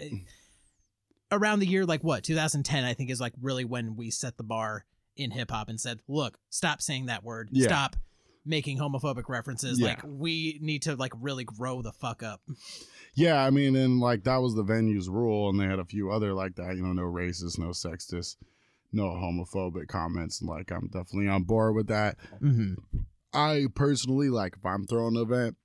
around 1.32 1.60
the 1.60 1.66
year 1.66 1.84
like 1.86 2.02
what 2.02 2.22
2010 2.24 2.84
i 2.84 2.94
think 2.94 3.10
is 3.10 3.20
like 3.20 3.32
really 3.40 3.64
when 3.64 3.96
we 3.96 4.10
set 4.10 4.36
the 4.36 4.42
bar 4.42 4.84
in 5.16 5.30
hip-hop 5.30 5.68
and 5.68 5.80
said 5.80 6.00
look 6.08 6.38
stop 6.50 6.80
saying 6.80 7.06
that 7.06 7.24
word 7.24 7.48
Yeah. 7.50 7.66
stop 7.68 7.96
making 8.48 8.78
homophobic 8.78 9.28
references 9.28 9.78
Yeah. 9.78 9.88
like 9.88 10.00
we 10.04 10.58
need 10.62 10.82
to 10.82 10.96
like 10.96 11.12
really 11.20 11.44
grow 11.44 11.82
the 11.82 11.92
fuck 11.92 12.22
up 12.22 12.40
Yeah, 13.14 13.44
I 13.44 13.50
mean, 13.50 13.74
and 13.76 13.98
like 14.00 14.24
that 14.24 14.36
was 14.36 14.54
the 14.54 14.62
venue's 14.62 15.08
rule, 15.08 15.48
and 15.50 15.58
they 15.58 15.64
had 15.64 15.80
a 15.80 15.84
few 15.84 16.10
other 16.12 16.34
like 16.34 16.54
that. 16.56 16.76
You 16.76 16.82
know, 16.82 16.92
no 16.92 17.02
racist, 17.02 17.58
no 17.58 17.68
sexist, 17.70 18.36
no 18.92 19.04
homophobic 19.06 19.88
comments. 19.88 20.40
And 20.40 20.48
like, 20.48 20.70
I'm 20.70 20.86
definitely 20.86 21.26
on 21.26 21.42
board 21.42 21.74
with 21.74 21.88
that. 21.88 22.16
mm-hmm. 22.40 22.74
I 23.32 23.66
personally 23.74 24.28
like 24.30 24.54
if 24.58 24.64
I'm 24.64 24.86
throwing 24.86 25.16
an 25.16 25.22
event, 25.22 25.56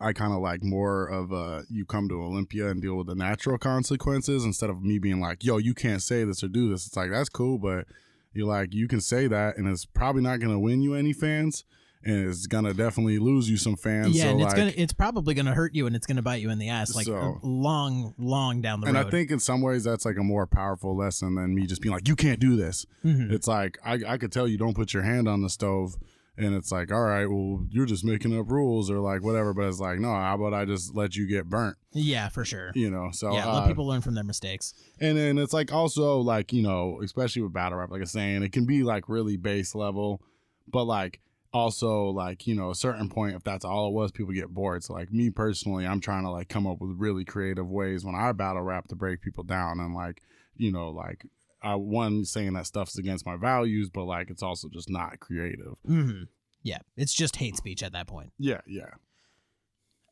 I 0.00 0.12
kind 0.12 0.32
of 0.32 0.40
like 0.40 0.62
more 0.62 1.06
of 1.06 1.32
a 1.32 1.64
you 1.68 1.84
come 1.84 2.08
to 2.10 2.22
Olympia 2.22 2.68
and 2.68 2.80
deal 2.80 2.94
with 2.96 3.08
the 3.08 3.14
natural 3.16 3.58
consequences 3.58 4.44
instead 4.44 4.70
of 4.70 4.82
me 4.82 4.98
being 4.98 5.20
like, 5.20 5.42
yo, 5.44 5.56
you 5.58 5.74
can't 5.74 6.02
say 6.02 6.22
this 6.24 6.44
or 6.44 6.48
do 6.48 6.70
this. 6.70 6.86
It's 6.86 6.96
like 6.96 7.10
that's 7.10 7.28
cool, 7.28 7.58
but 7.58 7.86
you're 8.32 8.46
like 8.46 8.72
you 8.72 8.86
can 8.86 9.00
say 9.00 9.26
that, 9.26 9.56
and 9.56 9.66
it's 9.66 9.84
probably 9.86 10.22
not 10.22 10.38
gonna 10.38 10.60
win 10.60 10.80
you 10.82 10.94
any 10.94 11.12
fans, 11.12 11.64
and 12.04 12.28
it's 12.28 12.46
gonna 12.46 12.72
definitely 12.72 13.18
lose 13.18 13.50
you 13.50 13.56
some 13.56 13.76
fans. 13.76 14.16
yeah 14.16 14.24
so 14.24 14.30
and 14.30 14.40
it's 14.40 14.46
like, 14.48 14.56
gonna 14.56 14.72
it's 14.76 14.92
probably 14.92 15.34
gonna 15.34 15.54
hurt 15.54 15.74
you 15.74 15.86
and 15.86 15.96
it's 15.96 16.06
gonna 16.06 16.22
bite 16.22 16.40
you 16.42 16.50
in 16.50 16.58
the 16.58 16.68
ass 16.68 16.94
like 16.94 17.06
So- 17.06 17.38
long 17.42 18.14
long 18.18 18.60
down 18.60 18.80
the 18.80 18.86
and 18.86 18.94
road 18.94 19.00
And 19.00 19.08
I 19.08 19.10
think 19.10 19.30
in 19.30 19.40
some 19.40 19.60
ways 19.62 19.84
that's 19.84 20.04
like 20.04 20.16
a 20.16 20.22
more 20.22 20.46
powerful 20.46 20.96
lesson 20.96 21.34
than 21.34 21.54
me 21.54 21.66
just 21.66 21.82
being 21.82 21.92
like, 21.94 22.06
you 22.08 22.16
can't 22.16 22.40
do 22.40 22.56
this. 22.56 22.86
Mhm. 23.04 23.32
It's 23.32 23.48
like 23.48 23.78
I, 23.84 23.98
I 24.06 24.18
could 24.18 24.32
tell 24.32 24.46
you 24.48 24.56
don't 24.58 24.74
put 24.74 24.94
your 24.94 25.02
hand 25.02 25.28
on 25.28 25.42
the 25.42 25.50
stove 25.50 25.96
and 26.40 26.54
it's 26.54 26.70
like, 26.70 26.92
all 26.92 27.02
right, 27.02 27.26
well, 27.26 27.66
you're 27.68 27.84
just 27.84 28.04
making 28.04 28.38
up 28.38 28.48
rules 28.48 28.92
or 28.92 29.00
like 29.00 29.24
whatever. 29.24 29.52
But 29.52 29.64
it's 29.64 29.80
like, 29.80 29.98
no, 29.98 30.06
how 30.14 30.36
about 30.36 30.54
I 30.54 30.64
just 30.66 30.94
let 30.94 31.16
you 31.16 31.26
get 31.26 31.46
burnt? 31.48 31.76
Yeah, 31.92 32.28
for 32.28 32.44
sure. 32.44 32.70
You 32.76 32.90
know, 32.92 33.08
so 33.10 33.32
yeah, 33.32 33.48
uh, 33.48 33.58
let 33.58 33.66
people 33.68 33.88
learn 33.88 34.02
from 34.02 34.14
their 34.14 34.22
mistakes. 34.22 34.72
and 35.00 35.18
then 35.18 35.36
it's 35.36 35.52
like 35.52 35.72
also 35.72 36.18
like 36.20 36.52
you 36.52 36.62
know, 36.62 37.00
especially 37.02 37.42
with 37.42 37.52
battle 37.52 37.76
rap, 37.78 37.90
like 37.90 37.98
I 37.98 38.02
was 38.02 38.12
saying, 38.12 38.44
it 38.44 38.52
can 38.52 38.66
be 38.66 38.84
like 38.84 39.08
really 39.08 39.36
base 39.36 39.74
level, 39.74 40.22
but 40.70 40.84
like 40.84 41.18
also 41.52 42.06
like 42.10 42.46
you 42.46 42.54
know 42.54 42.70
a 42.70 42.74
certain 42.74 43.08
point 43.08 43.34
if 43.34 43.42
that's 43.42 43.64
all 43.64 43.88
it 43.88 43.92
was 43.94 44.12
people 44.12 44.34
get 44.34 44.48
bored 44.52 44.84
so 44.84 44.92
like 44.92 45.10
me 45.10 45.30
personally 45.30 45.86
i'm 45.86 46.00
trying 46.00 46.22
to 46.22 46.30
like 46.30 46.48
come 46.48 46.66
up 46.66 46.78
with 46.80 46.90
really 46.98 47.24
creative 47.24 47.66
ways 47.68 48.04
when 48.04 48.14
i 48.14 48.30
battle 48.32 48.60
rap 48.62 48.86
to 48.86 48.94
break 48.94 49.22
people 49.22 49.42
down 49.44 49.80
and 49.80 49.94
like 49.94 50.20
you 50.56 50.70
know 50.70 50.90
like 50.90 51.24
i 51.62 51.74
one 51.74 52.24
saying 52.24 52.52
that 52.52 52.66
stuff's 52.66 52.98
against 52.98 53.24
my 53.24 53.36
values 53.36 53.88
but 53.88 54.04
like 54.04 54.28
it's 54.30 54.42
also 54.42 54.68
just 54.68 54.90
not 54.90 55.20
creative 55.20 55.74
hmm 55.86 56.24
Yeah, 56.62 56.80
it's 56.96 57.14
just 57.14 57.36
hate 57.36 57.56
speech 57.56 57.82
at 57.82 57.92
that 57.92 58.06
point. 58.06 58.30
yeah 58.38 58.60
yeah 58.66 58.90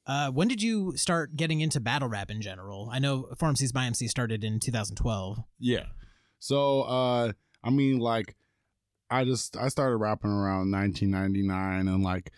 Uh, 0.07 0.31
when 0.31 0.47
did 0.49 0.63
you 0.63 0.97
start 0.97 1.35
getting 1.37 1.61
into 1.61 1.81
battle 1.81 2.09
rap 2.09 2.31
in 2.31 2.41
general? 2.41 2.89
I 2.93 2.99
know 3.01 3.29
For 3.37 3.49
MCs 3.49 3.73
by 3.73 3.87
MC 3.87 4.07
started 4.09 4.45
in 4.45 4.61
2012. 4.61 5.39
Yeah. 5.59 5.87
So 6.39 6.83
uh 6.83 7.33
I 7.65 7.71
mean 7.71 7.99
like 7.99 8.37
I 9.11 9.25
just 9.25 9.57
I 9.57 9.69
started 9.69 9.97
rapping 9.97 10.31
around 10.31 10.71
1999 10.71 11.89
and 11.89 12.03
like 12.03 12.33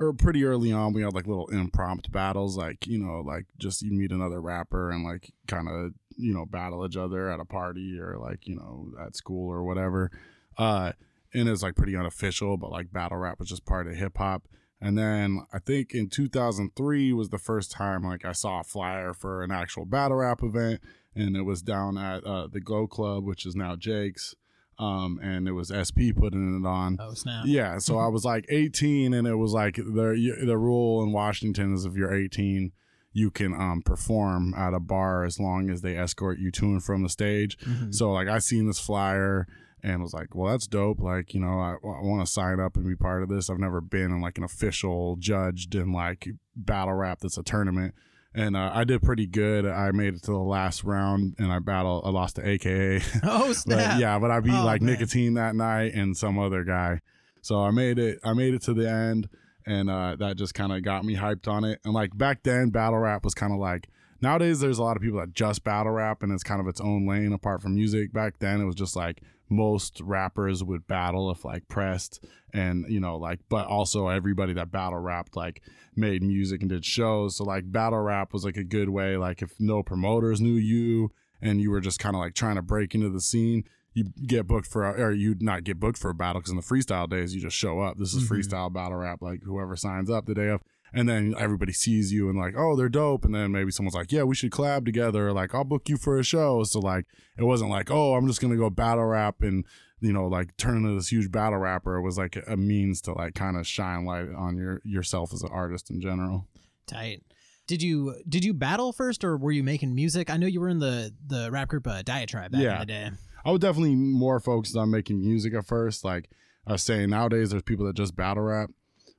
or 0.00 0.12
pretty 0.12 0.44
early 0.44 0.72
on 0.72 0.92
we 0.92 1.02
had 1.02 1.14
like 1.14 1.26
little 1.26 1.48
impromptu 1.48 2.10
battles 2.10 2.56
like 2.56 2.86
you 2.86 2.98
know 2.98 3.22
like 3.26 3.46
just 3.58 3.82
you 3.82 3.92
meet 3.92 4.12
another 4.12 4.40
rapper 4.40 4.90
and 4.90 5.04
like 5.04 5.32
kind 5.46 5.68
of 5.68 5.92
you 6.16 6.32
know 6.32 6.46
battle 6.46 6.86
each 6.86 6.96
other 6.96 7.30
at 7.30 7.40
a 7.40 7.44
party 7.44 7.98
or 7.98 8.16
like 8.18 8.46
you 8.46 8.56
know 8.56 8.90
at 9.04 9.16
school 9.16 9.50
or 9.50 9.64
whatever 9.64 10.10
uh 10.56 10.92
and 11.34 11.48
it's 11.48 11.62
like 11.62 11.76
pretty 11.76 11.96
unofficial 11.96 12.56
but 12.56 12.70
like 12.70 12.92
battle 12.92 13.18
rap 13.18 13.38
was 13.38 13.48
just 13.48 13.66
part 13.66 13.86
of 13.86 13.94
hip 13.94 14.18
hop 14.18 14.44
and 14.80 14.96
then 14.96 15.44
I 15.52 15.58
think 15.58 15.92
in 15.92 16.08
2003 16.08 17.12
was 17.12 17.30
the 17.30 17.38
first 17.38 17.72
time 17.72 18.04
like 18.04 18.24
I 18.24 18.32
saw 18.32 18.60
a 18.60 18.64
flyer 18.64 19.12
for 19.12 19.42
an 19.42 19.50
actual 19.50 19.84
battle 19.84 20.18
rap 20.18 20.42
event 20.42 20.80
and 21.18 21.36
it 21.36 21.42
was 21.42 21.62
down 21.62 21.98
at 21.98 22.24
uh, 22.24 22.46
the 22.46 22.60
Go 22.60 22.86
Club, 22.86 23.24
which 23.24 23.44
is 23.44 23.56
now 23.56 23.76
Jake's. 23.76 24.34
Um, 24.78 25.18
and 25.22 25.48
it 25.48 25.52
was 25.52 25.72
SP 25.74 26.14
putting 26.16 26.60
it 26.62 26.66
on. 26.66 26.98
Oh 27.00 27.12
snap! 27.14 27.44
Yeah, 27.46 27.78
so 27.78 27.98
I 27.98 28.06
was 28.06 28.24
like 28.24 28.46
18, 28.48 29.12
and 29.12 29.26
it 29.26 29.34
was 29.34 29.52
like 29.52 29.74
the 29.76 30.36
the 30.46 30.56
rule 30.56 31.02
in 31.02 31.12
Washington 31.12 31.74
is 31.74 31.84
if 31.84 31.94
you're 31.94 32.14
18, 32.14 32.70
you 33.12 33.30
can 33.32 33.52
um 33.54 33.82
perform 33.84 34.54
at 34.54 34.74
a 34.74 34.80
bar 34.80 35.24
as 35.24 35.40
long 35.40 35.68
as 35.70 35.80
they 35.82 35.96
escort 35.96 36.38
you 36.38 36.52
to 36.52 36.64
and 36.66 36.84
from 36.84 37.02
the 37.02 37.08
stage. 37.08 37.58
Mhm. 37.58 37.92
So 37.92 38.12
like 38.12 38.28
I 38.28 38.38
seen 38.38 38.66
this 38.68 38.78
flyer 38.78 39.48
and 39.82 40.02
was 40.02 40.12
like, 40.14 40.34
well, 40.34 40.50
that's 40.52 40.66
dope. 40.68 41.00
Like 41.00 41.34
you 41.34 41.40
know, 41.40 41.58
I, 41.58 41.72
I 41.74 42.02
want 42.02 42.24
to 42.24 42.32
sign 42.32 42.60
up 42.60 42.76
and 42.76 42.86
be 42.86 42.94
part 42.94 43.22
of 43.24 43.28
this. 43.28 43.50
I've 43.50 43.58
never 43.58 43.80
been 43.80 44.12
in 44.12 44.20
like 44.20 44.38
an 44.38 44.44
official 44.44 45.16
judged 45.18 45.74
in 45.74 45.92
like 45.92 46.28
battle 46.54 46.94
rap 46.94 47.18
that's 47.20 47.38
a 47.38 47.42
tournament. 47.42 47.94
And 48.38 48.56
uh, 48.56 48.70
I 48.72 48.84
did 48.84 49.02
pretty 49.02 49.26
good. 49.26 49.66
I 49.66 49.90
made 49.90 50.14
it 50.14 50.22
to 50.24 50.30
the 50.30 50.38
last 50.38 50.84
round, 50.84 51.34
and 51.38 51.52
I 51.52 51.58
battled. 51.58 52.04
I 52.06 52.10
lost 52.10 52.36
to 52.36 52.48
AKA. 52.48 53.00
Oh 53.24 53.48
But 53.48 53.54
snap! 53.56 54.00
yeah, 54.00 54.18
but 54.18 54.30
I 54.30 54.38
beat 54.40 54.52
Oh, 54.54 54.64
like 54.64 54.80
man. 54.80 54.92
nicotine 54.94 55.34
that 55.34 55.56
night 55.56 55.94
and 55.94 56.16
some 56.16 56.38
other 56.38 56.62
guy. 56.62 57.00
So 57.42 57.60
I 57.62 57.70
made 57.72 57.98
it. 57.98 58.20
I 58.24 58.34
made 58.34 58.54
it 58.54 58.62
to 58.62 58.74
the 58.74 58.88
end, 58.88 59.28
and 59.66 59.90
uh, 59.90 60.14
that 60.20 60.36
just 60.36 60.54
kind 60.54 60.72
of 60.72 60.82
got 60.84 61.04
me 61.04 61.16
hyped 61.16 61.48
on 61.48 61.64
it. 61.64 61.80
And 61.84 61.92
like 61.94 62.16
back 62.16 62.44
then, 62.44 62.70
battle 62.70 62.98
rap 63.00 63.24
was 63.24 63.34
kind 63.34 63.52
of 63.52 63.58
like 63.58 63.88
nowadays. 64.20 64.60
There's 64.60 64.78
a 64.78 64.84
lot 64.84 64.96
of 64.96 65.02
people 65.02 65.18
that 65.18 65.32
just 65.32 65.64
battle 65.64 65.92
rap, 65.92 66.22
and 66.22 66.30
it's 66.32 66.44
kind 66.44 66.60
of 66.60 66.68
its 66.68 66.80
own 66.80 67.06
lane 67.08 67.32
apart 67.32 67.60
from 67.60 67.74
music. 67.74 68.12
Back 68.12 68.34
then, 68.38 68.60
it 68.60 68.66
was 68.66 68.76
just 68.76 68.94
like 68.94 69.20
most 69.50 70.00
rappers 70.00 70.62
would 70.62 70.86
battle 70.86 71.30
if 71.32 71.44
like 71.44 71.66
pressed, 71.68 72.22
and 72.52 72.86
you 72.88 73.00
know 73.00 73.16
like, 73.16 73.40
but 73.48 73.66
also 73.66 74.08
everybody 74.08 74.52
that 74.54 74.70
battle 74.70 74.98
rapped 74.98 75.36
like 75.36 75.62
made 75.96 76.22
music 76.22 76.60
and 76.60 76.70
did 76.70 76.84
shows. 76.84 77.36
So 77.36 77.44
like 77.44 77.70
battle 77.70 77.98
rap 78.00 78.32
was 78.32 78.44
like 78.44 78.56
a 78.56 78.64
good 78.64 78.88
way. 78.88 79.16
Like 79.16 79.42
if 79.42 79.52
no 79.58 79.82
promoters 79.82 80.40
knew 80.40 80.54
you 80.54 81.10
and 81.42 81.60
you 81.60 81.70
were 81.70 81.80
just 81.80 81.98
kind 81.98 82.14
of 82.16 82.20
like 82.20 82.34
trying 82.34 82.56
to 82.56 82.62
break 82.62 82.94
into 82.94 83.08
the 83.10 83.20
scene, 83.20 83.64
you 83.94 84.04
get 84.26 84.46
booked 84.46 84.66
for, 84.68 84.84
a, 84.84 84.92
or 85.02 85.12
you 85.12 85.34
not 85.40 85.64
get 85.64 85.80
booked 85.80 85.98
for 85.98 86.10
a 86.10 86.14
battle 86.14 86.40
because 86.40 86.50
in 86.50 86.56
the 86.56 86.62
freestyle 86.62 87.08
days 87.08 87.34
you 87.34 87.40
just 87.40 87.56
show 87.56 87.80
up. 87.80 87.96
This 87.98 88.14
is 88.14 88.24
Mhm. 88.28 88.38
freestyle 88.38 88.72
battle 88.72 88.98
rap. 88.98 89.22
Like 89.22 89.42
whoever 89.42 89.74
signs 89.76 90.08
up 90.10 90.26
the 90.26 90.34
day 90.34 90.48
of. 90.48 90.62
And 90.92 91.06
then 91.06 91.34
everybody 91.38 91.72
sees 91.72 92.12
you 92.14 92.30
and 92.30 92.38
like, 92.38 92.54
oh, 92.56 92.74
they're 92.74 92.88
dope. 92.88 93.24
And 93.26 93.34
then 93.34 93.52
maybe 93.52 93.70
someone's 93.70 93.94
like, 93.94 94.10
yeah, 94.10 94.22
we 94.22 94.34
should 94.34 94.50
collab 94.50 94.86
together. 94.86 95.34
Like, 95.34 95.54
I'll 95.54 95.62
book 95.64 95.86
you 95.90 95.98
for 95.98 96.18
a 96.18 96.22
show. 96.22 96.64
So 96.64 96.78
like, 96.80 97.04
it 97.36 97.44
wasn't 97.44 97.70
like, 97.70 97.90
oh, 97.90 98.14
I'm 98.14 98.26
just 98.26 98.40
gonna 98.40 98.56
go 98.56 98.70
battle 98.70 99.04
rap 99.04 99.42
and 99.42 99.66
you 100.00 100.12
know 100.12 100.26
like 100.26 100.56
turning 100.56 100.84
into 100.84 100.94
this 100.96 101.10
huge 101.10 101.30
battle 101.30 101.58
rapper. 101.58 102.00
Was 102.00 102.18
like 102.18 102.36
a 102.46 102.56
means 102.56 103.00
to 103.02 103.12
like 103.12 103.34
kind 103.34 103.56
of 103.56 103.66
shine 103.66 104.04
light 104.04 104.28
on 104.36 104.56
your 104.56 104.80
yourself 104.84 105.32
as 105.32 105.42
an 105.42 105.50
artist 105.52 105.90
in 105.90 106.00
general. 106.00 106.46
Tight. 106.86 107.22
Did 107.66 107.82
you 107.82 108.14
did 108.28 108.44
you 108.44 108.54
battle 108.54 108.92
first, 108.92 109.24
or 109.24 109.36
were 109.36 109.52
you 109.52 109.62
making 109.62 109.94
music? 109.94 110.30
I 110.30 110.36
know 110.38 110.46
you 110.46 110.60
were 110.60 110.68
in 110.70 110.78
the 110.78 111.12
the 111.26 111.50
rap 111.50 111.68
group 111.68 111.86
uh, 111.86 112.02
Diatribe 112.02 112.52
back 112.52 112.60
in 112.60 112.64
Yeah. 112.64 112.78
the 112.80 112.86
day. 112.86 113.10
I 113.44 113.50
was 113.50 113.60
definitely 113.60 113.94
more 113.94 114.40
focused 114.40 114.76
on 114.76 114.90
making 114.90 115.20
music 115.20 115.54
at 115.54 115.66
first. 115.66 116.04
Like 116.04 116.30
I 116.66 116.72
was 116.72 116.82
saying, 116.82 117.10
nowadays 117.10 117.50
there's 117.50 117.62
people 117.62 117.86
that 117.86 117.94
just 117.96 118.16
battle 118.16 118.42
rap, 118.42 118.70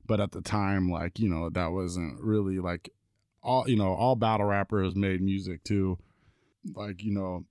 but 0.05 0.19
at 0.19 0.31
the 0.31 0.41
time, 0.41 0.89
like 0.89 1.19
you 1.19 1.29
know, 1.29 1.49
that 1.51 1.71
wasn't 1.71 2.19
really 2.21 2.57
like 2.59 2.89
all 3.43 3.69
you 3.69 3.75
know. 3.77 3.93
All 3.93 4.15
battle 4.15 4.47
rappers 4.47 4.95
made 4.95 5.21
music 5.21 5.63
too. 5.63 5.97
Like 6.73 7.03
you 7.03 7.13
know, 7.13 7.45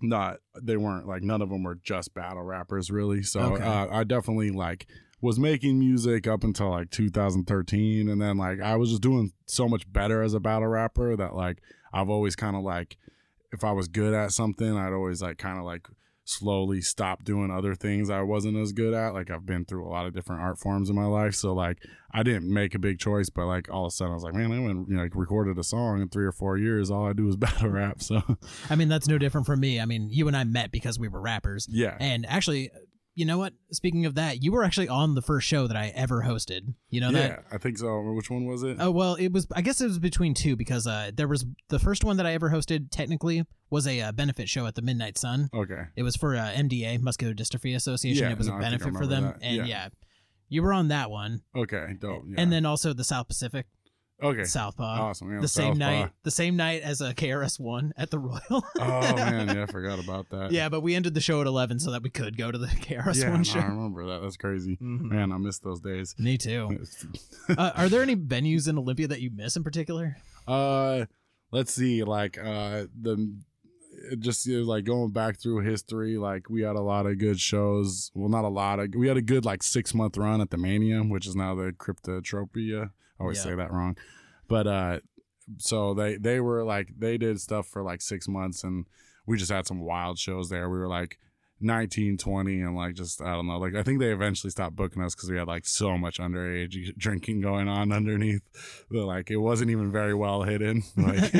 not 0.00 0.38
they 0.62 0.76
weren't 0.76 1.06
like 1.08 1.22
none 1.22 1.42
of 1.42 1.48
them 1.50 1.62
were 1.64 1.76
just 1.76 2.14
battle 2.14 2.42
rappers 2.42 2.90
really. 2.90 3.22
So 3.22 3.40
Okay. 3.54 3.64
uh, 3.64 3.86
I 3.90 4.04
definitely 4.04 4.50
like 4.50 4.86
was 5.20 5.38
making 5.38 5.78
music 5.78 6.26
up 6.28 6.44
until 6.44 6.70
like 6.70 6.90
2013, 6.90 8.08
and 8.08 8.20
then 8.20 8.36
like 8.38 8.60
I 8.60 8.76
was 8.76 8.90
just 8.90 9.02
doing 9.02 9.32
so 9.46 9.68
much 9.68 9.90
better 9.92 10.22
as 10.22 10.34
a 10.34 10.40
battle 10.40 10.68
rapper 10.68 11.16
that 11.16 11.34
like 11.34 11.58
I've 11.92 12.08
always 12.08 12.36
kind 12.36 12.54
of 12.56 12.62
like 12.62 12.96
if 13.52 13.64
I 13.64 13.72
was 13.72 13.88
good 13.88 14.14
at 14.14 14.30
something, 14.32 14.76
I'd 14.76 14.92
always 14.92 15.22
like 15.22 15.38
kind 15.38 15.58
of 15.58 15.64
like 15.64 15.88
slowly 16.28 16.80
stop 16.80 17.24
doing 17.24 17.50
other 17.50 17.74
things 17.74 18.10
I 18.10 18.20
wasn't 18.20 18.58
as 18.58 18.72
good 18.72 18.92
at. 18.92 19.14
Like 19.14 19.30
I've 19.30 19.46
been 19.46 19.64
through 19.64 19.86
a 19.86 19.88
lot 19.88 20.06
of 20.06 20.14
different 20.14 20.42
art 20.42 20.58
forms 20.58 20.90
in 20.90 20.96
my 20.96 21.06
life, 21.06 21.34
so 21.34 21.54
like 21.54 21.78
I 22.12 22.22
didn't 22.22 22.52
make 22.52 22.74
a 22.74 22.78
big 22.78 22.98
choice, 22.98 23.30
but 23.30 23.46
like 23.46 23.70
all 23.70 23.86
of 23.86 23.88
a 23.88 23.90
sudden 23.90 24.12
I 24.12 24.14
was 24.14 24.24
like, 24.24 24.34
man, 24.34 24.52
I 24.52 24.56
haven't 24.56 24.88
you 24.88 24.96
know, 24.96 25.02
like 25.02 25.14
recorded 25.14 25.58
a 25.58 25.64
song 25.64 26.02
in 26.02 26.08
three 26.08 26.26
or 26.26 26.32
four 26.32 26.58
years. 26.58 26.90
All 26.90 27.06
I 27.06 27.14
do 27.14 27.28
is 27.28 27.36
battle 27.38 27.70
rap. 27.70 28.02
So 28.02 28.22
I 28.68 28.76
mean, 28.76 28.88
that's 28.88 29.08
no 29.08 29.16
different 29.18 29.46
from 29.46 29.60
me. 29.60 29.80
I 29.80 29.86
mean, 29.86 30.10
you 30.10 30.28
and 30.28 30.36
I 30.36 30.44
met 30.44 30.70
because 30.70 30.98
we 30.98 31.08
were 31.08 31.20
rappers, 31.20 31.66
yeah, 31.70 31.96
and 31.98 32.26
actually, 32.26 32.70
you 33.18 33.24
know 33.24 33.36
what? 33.36 33.52
Speaking 33.72 34.06
of 34.06 34.14
that, 34.14 34.44
you 34.44 34.52
were 34.52 34.62
actually 34.62 34.88
on 34.88 35.16
the 35.16 35.22
first 35.22 35.48
show 35.48 35.66
that 35.66 35.76
I 35.76 35.88
ever 35.94 36.22
hosted. 36.22 36.74
You 36.88 37.00
know 37.00 37.10
that? 37.10 37.30
yeah, 37.30 37.38
I 37.50 37.58
think 37.58 37.76
so. 37.78 38.00
Which 38.12 38.30
one 38.30 38.46
was 38.46 38.62
it? 38.62 38.76
Oh 38.78 38.92
well, 38.92 39.16
it 39.16 39.32
was. 39.32 39.48
I 39.54 39.60
guess 39.60 39.80
it 39.80 39.86
was 39.86 39.98
between 39.98 40.34
two 40.34 40.54
because 40.54 40.86
uh, 40.86 41.10
there 41.12 41.26
was 41.26 41.44
the 41.68 41.80
first 41.80 42.04
one 42.04 42.16
that 42.18 42.26
I 42.26 42.32
ever 42.34 42.50
hosted. 42.50 42.90
Technically, 42.92 43.44
was 43.70 43.88
a 43.88 44.00
uh, 44.00 44.12
benefit 44.12 44.48
show 44.48 44.66
at 44.66 44.76
the 44.76 44.82
Midnight 44.82 45.18
Sun. 45.18 45.50
Okay, 45.52 45.82
It 45.96 46.04
was 46.04 46.14
for 46.14 46.36
uh, 46.36 46.40
MDA, 46.54 47.00
Muscular 47.00 47.34
Dystrophy 47.34 47.74
Association. 47.74 48.24
Yeah, 48.24 48.30
it 48.32 48.38
was 48.38 48.46
no, 48.46 48.54
a 48.54 48.56
I 48.56 48.60
think 48.60 48.66
I 48.66 48.76
benefit 48.78 48.98
for 48.98 49.06
them, 49.06 49.24
that. 49.24 49.38
and 49.42 49.56
Yeah. 49.56 49.64
yeah. 49.66 49.88
you 50.48 50.62
were 50.62 50.72
on 50.72 50.88
that 50.88 51.10
one, 51.10 51.42
okay, 51.56 51.96
dope. 52.00 52.22
Yeah. 52.28 52.36
and 52.40 52.52
then 52.52 52.64
also 52.64 52.92
the 52.92 53.04
South 53.04 53.26
Pacific, 53.28 53.66
okay, 54.22 54.44
Southpaw, 54.44 54.84
awesome. 54.84 55.32
Yeah, 55.32 55.40
the 55.40 55.48
same 55.48 55.78
night, 55.78 56.10
the 56.22 56.30
same 56.30 56.56
night 56.56 56.82
as 56.82 57.00
a 57.00 57.14
KRS 57.14 57.58
One 57.60 57.92
at 57.96 58.10
the 58.10 58.18
Royal. 58.18 58.40
Oh 58.50 58.62
man, 59.16 59.48
yeah, 59.48 59.62
I 59.62 59.66
forgot 59.66 60.02
about 60.02 60.28
that. 60.30 60.52
yeah, 60.52 60.68
but 60.68 60.80
we 60.80 60.94
ended 60.94 61.14
the 61.14 61.20
show 61.20 61.40
at 61.40 61.46
eleven 61.46 61.78
so 61.78 61.90
that 61.92 62.02
we 62.02 62.10
could 62.10 62.36
go 62.36 62.50
to 62.50 62.58
the 62.58 62.66
KRS 62.66 63.28
One 63.28 63.38
no, 63.38 63.42
show. 63.42 63.60
I 63.60 63.66
remember 63.66 64.06
that. 64.06 64.22
That's 64.22 64.36
crazy. 64.36 64.76
Mhm. 64.76 65.02
Man, 65.02 65.32
I 65.32 65.38
miss 65.38 65.58
those 65.58 65.80
days. 65.80 66.14
Me 66.18 66.38
too. 66.38 66.78
uh, 67.56 67.72
are 67.74 67.88
there 67.88 68.02
any 68.02 68.16
venues 68.16 68.68
in 68.68 68.78
Olympia 68.78 69.08
that 69.08 69.20
you 69.20 69.30
miss 69.34 69.56
in 69.56 69.64
particular? 69.64 70.16
Uh, 70.46 71.06
let's 71.50 71.72
see. 71.72 72.04
Like 72.04 72.38
uh, 72.38 72.84
the 73.00 73.34
just 74.18 74.46
you 74.46 74.60
know, 74.60 74.66
like 74.66 74.84
going 74.84 75.10
back 75.10 75.38
through 75.40 75.60
history. 75.60 76.16
Like 76.18 76.48
we 76.50 76.62
had 76.62 76.76
a 76.76 76.80
lot 76.80 77.06
of 77.06 77.18
good 77.18 77.40
shows. 77.40 78.10
Well, 78.14 78.28
not 78.28 78.44
a 78.44 78.48
lot 78.48 78.78
of. 78.80 78.94
We 78.96 79.08
had 79.08 79.16
a 79.16 79.22
good 79.22 79.44
like 79.44 79.62
six 79.62 79.94
month 79.94 80.16
run 80.16 80.40
at 80.40 80.50
the 80.50 80.56
Mania, 80.58 81.00
which 81.02 81.26
is 81.26 81.36
now 81.36 81.54
the 81.54 81.72
Cryptotropia. 81.72 82.90
I 83.18 83.22
always 83.22 83.38
Yeah. 83.38 83.44
say 83.44 83.54
that 83.56 83.72
wrong, 83.72 83.96
but 84.48 84.66
uh, 84.66 85.00
so 85.58 85.94
they 85.94 86.16
they 86.16 86.40
were 86.40 86.64
like 86.64 86.92
they 86.98 87.18
did 87.18 87.40
stuff 87.40 87.66
for 87.66 87.82
like 87.82 88.00
six 88.00 88.28
months, 88.28 88.64
and 88.64 88.86
we 89.26 89.36
just 89.36 89.50
had 89.50 89.66
some 89.66 89.80
wild 89.80 90.18
shows 90.18 90.48
there. 90.50 90.68
We 90.68 90.78
were 90.78 90.88
like. 90.88 91.18
19 91.60 92.16
20 92.18 92.60
and 92.60 92.76
like 92.76 92.94
just 92.94 93.20
i 93.20 93.32
don't 93.32 93.46
know 93.46 93.58
like 93.58 93.74
i 93.74 93.82
think 93.82 93.98
they 93.98 94.12
eventually 94.12 94.50
stopped 94.50 94.76
booking 94.76 95.02
us 95.02 95.14
because 95.14 95.28
we 95.30 95.36
had 95.36 95.48
like 95.48 95.66
so 95.66 95.98
much 95.98 96.18
underage 96.18 96.94
drinking 96.96 97.40
going 97.40 97.66
on 97.68 97.90
underneath 97.92 98.42
that 98.90 99.04
like 99.04 99.30
it 99.30 99.38
wasn't 99.38 99.68
even 99.70 99.90
very 99.90 100.14
well 100.14 100.42
hidden 100.42 100.82
like 100.96 101.32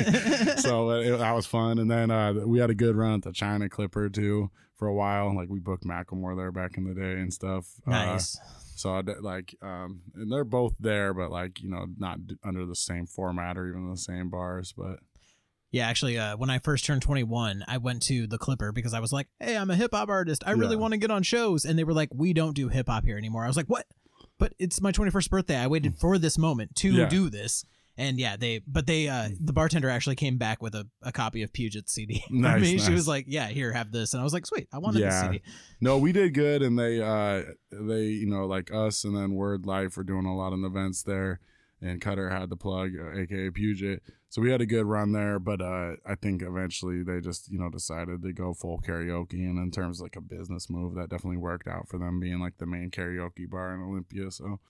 so 0.59 0.91
uh, 0.91 0.95
it, 1.01 1.17
that 1.19 1.33
was 1.35 1.47
fun 1.47 1.79
and 1.79 1.91
then 1.91 2.11
uh 2.11 2.33
we 2.33 2.59
had 2.59 2.71
a 2.71 2.75
good 2.75 2.97
run 2.97 3.15
at 3.15 3.23
the 3.23 3.33
china 3.33 3.69
clipper 3.69 4.09
too 4.09 4.51
for 4.77 4.89
a 4.89 4.95
while 4.95 5.35
like 5.35 5.49
we 5.49 5.59
booked 5.61 5.85
macklemore 5.85 6.37
there 6.37 6.53
back 6.53 6.77
in 6.77 6.85
the 6.85 6.95
day 6.95 7.13
and 7.21 7.33
stuff 7.33 7.67
Uh, 7.87 7.91
Nice. 7.91 8.39
so 8.77 8.95
I 8.95 9.03
did, 9.03 9.23
like 9.23 9.55
um 9.63 10.01
and 10.15 10.31
they're 10.33 10.45
both 10.45 10.75
there 10.81 11.15
but 11.15 11.31
like 11.31 11.61
you 11.63 11.69
know 11.71 11.87
not 11.97 12.27
d- 12.27 12.37
under 12.45 12.65
the 12.67 12.77
same 12.77 13.07
format 13.07 13.57
or 13.59 13.69
even 13.69 13.91
the 13.91 13.97
same 13.97 14.31
bars 14.31 14.73
but 14.77 14.99
Yeah, 15.71 15.87
actually, 15.87 16.19
uh, 16.19 16.37
when 16.37 16.49
I 16.51 16.59
first 16.61 16.85
turned 16.87 17.03
21, 17.03 17.65
I 17.69 17.77
went 17.79 18.03
to 18.05 18.27
the 18.27 18.39
Clipper 18.39 18.73
because 18.73 18.95
I 18.95 19.01
was 19.01 19.13
like, 19.13 19.29
"Hey, 19.39 19.57
I'm 19.57 19.71
a 19.71 19.77
hip 19.77 19.91
hop 19.93 20.09
artist. 20.09 20.43
I 20.47 20.53
really 20.53 20.77
want 20.77 20.93
to 20.93 20.99
get 20.99 21.11
on 21.11 21.23
shows." 21.23 21.65
And 21.67 21.79
they 21.79 21.85
were 21.85 21.93
like, 21.93 22.09
"We 22.15 22.33
don't 22.33 22.55
do 22.55 22.69
hip 22.69 22.89
hop 22.89 23.05
here 23.05 23.19
anymore." 23.19 23.45
I 23.45 23.49
was 23.49 23.57
like, 23.57 23.67
"What?" 23.69 23.87
but 24.39 24.55
it's 24.59 24.81
my 24.81 24.93
21st 24.93 25.31
birthday. 25.31 25.57
I 25.57 25.67
waited 25.67 25.97
for 25.97 26.17
this 26.17 26.39
moment 26.39 26.75
to 26.77 26.91
Yeah. 26.93 27.09
do 27.09 27.29
this. 27.29 27.65
And 27.99 28.19
yeah, 28.21 28.37
they 28.37 28.61
but 28.67 28.87
they 28.87 29.09
uh 29.09 29.29
the 29.41 29.53
bartender 29.53 29.91
actually 29.91 30.15
came 30.15 30.39
back 30.39 30.63
with 30.63 30.75
a, 30.77 30.87
a 31.03 31.11
copy 31.11 31.43
of 31.43 31.53
Puget 31.53 31.91
CD 31.91 32.23
for 32.29 32.33
Nice, 32.35 32.63
me. 32.63 32.79
She 32.79 32.93
was 32.93 33.09
like, 33.09 33.25
"Yeah, 33.29 33.49
here, 33.49 33.73
have 33.73 33.91
this," 33.91 34.15
and 34.15 34.21
I 34.21 34.25
was 34.25 34.33
like, 34.33 34.47
"Sweet, 34.47 34.69
I 34.73 34.79
wanted 34.79 35.01
Yeah. 35.01 35.09
this 35.11 35.21
CD." 35.21 35.43
No, 35.81 35.99
we 35.99 36.13
did 36.13 36.33
good, 36.33 36.63
and 36.63 36.79
they, 36.79 37.03
uh, 37.03 37.43
they, 37.73 38.05
you 38.05 38.27
know, 38.27 38.47
like 38.47 38.73
us, 38.73 39.03
and 39.05 39.17
then 39.17 39.33
Word 39.35 39.67
Life 39.67 39.97
were 39.97 40.05
doing 40.05 40.27
a 40.27 40.37
lot 40.37 40.53
of 40.53 40.63
events 40.63 41.03
there, 41.03 41.41
and 41.81 42.01
Cutter 42.01 42.31
had 42.31 42.51
the 42.51 42.57
plug, 42.57 42.93
uh, 42.99 43.19
aka 43.19 43.51
Puget. 43.51 44.03
So 44.29 44.43
we 44.43 44.51
had 44.51 44.61
a 44.61 44.67
good 44.67 44.85
run 44.85 45.13
there, 45.13 45.39
but 45.39 45.63
uh, 45.63 45.93
I 46.05 46.15
think 46.15 46.43
eventually 46.43 47.03
they 47.03 47.21
just, 47.21 47.51
you 47.51 47.59
know, 47.59 47.71
decided 47.71 48.23
to 48.23 48.33
go 48.33 48.53
full 48.53 48.81
karaoke, 48.81 49.49
and 49.49 49.59
in 49.59 49.71
terms 49.71 50.01
of 50.01 50.05
like 50.05 50.17
a 50.17 50.21
business 50.21 50.69
move, 50.69 50.95
that 50.97 51.09
definitely 51.09 51.39
worked 51.39 51.67
out 51.67 51.89
for 51.89 51.99
them 51.99 52.21
being 52.21 52.41
like 52.41 52.59
the 52.59 52.67
main 52.67 52.91
karaoke 52.91 53.49
bar 53.49 53.75
in 53.75 53.81
Olympia. 53.81 54.31
So, 54.31 54.61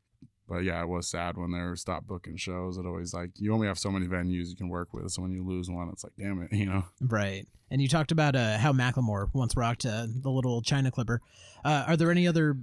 but 0.48 0.58
yeah, 0.58 0.80
it 0.82 0.88
was 0.88 1.08
sad 1.08 1.36
when 1.36 1.52
they 1.52 1.74
stopped 1.74 2.06
booking 2.06 2.36
shows. 2.36 2.78
It 2.78 2.86
always 2.86 3.12
like 3.12 3.30
you 3.36 3.52
only 3.52 3.66
have 3.66 3.78
so 3.78 3.90
many 3.90 4.06
venues 4.06 4.48
you 4.48 4.56
can 4.56 4.68
work 4.68 4.92
with, 4.92 5.10
so 5.10 5.22
when 5.22 5.32
you 5.32 5.44
lose 5.44 5.68
one, 5.68 5.88
it's 5.92 6.04
like, 6.04 6.14
damn 6.18 6.42
it, 6.42 6.52
you 6.56 6.66
know. 6.66 6.84
Right. 7.00 7.46
And 7.70 7.82
you 7.82 7.88
talked 7.88 8.12
about 8.12 8.34
uh, 8.34 8.58
how 8.58 8.72
Macklemore 8.72 9.28
once 9.34 9.56
rocked 9.56 9.84
uh, 9.84 10.06
the 10.08 10.30
little 10.30 10.62
China 10.62 10.90
Clipper. 10.90 11.20
Uh, 11.64 11.84
are 11.86 11.96
there 11.96 12.10
any 12.10 12.26
other 12.26 12.56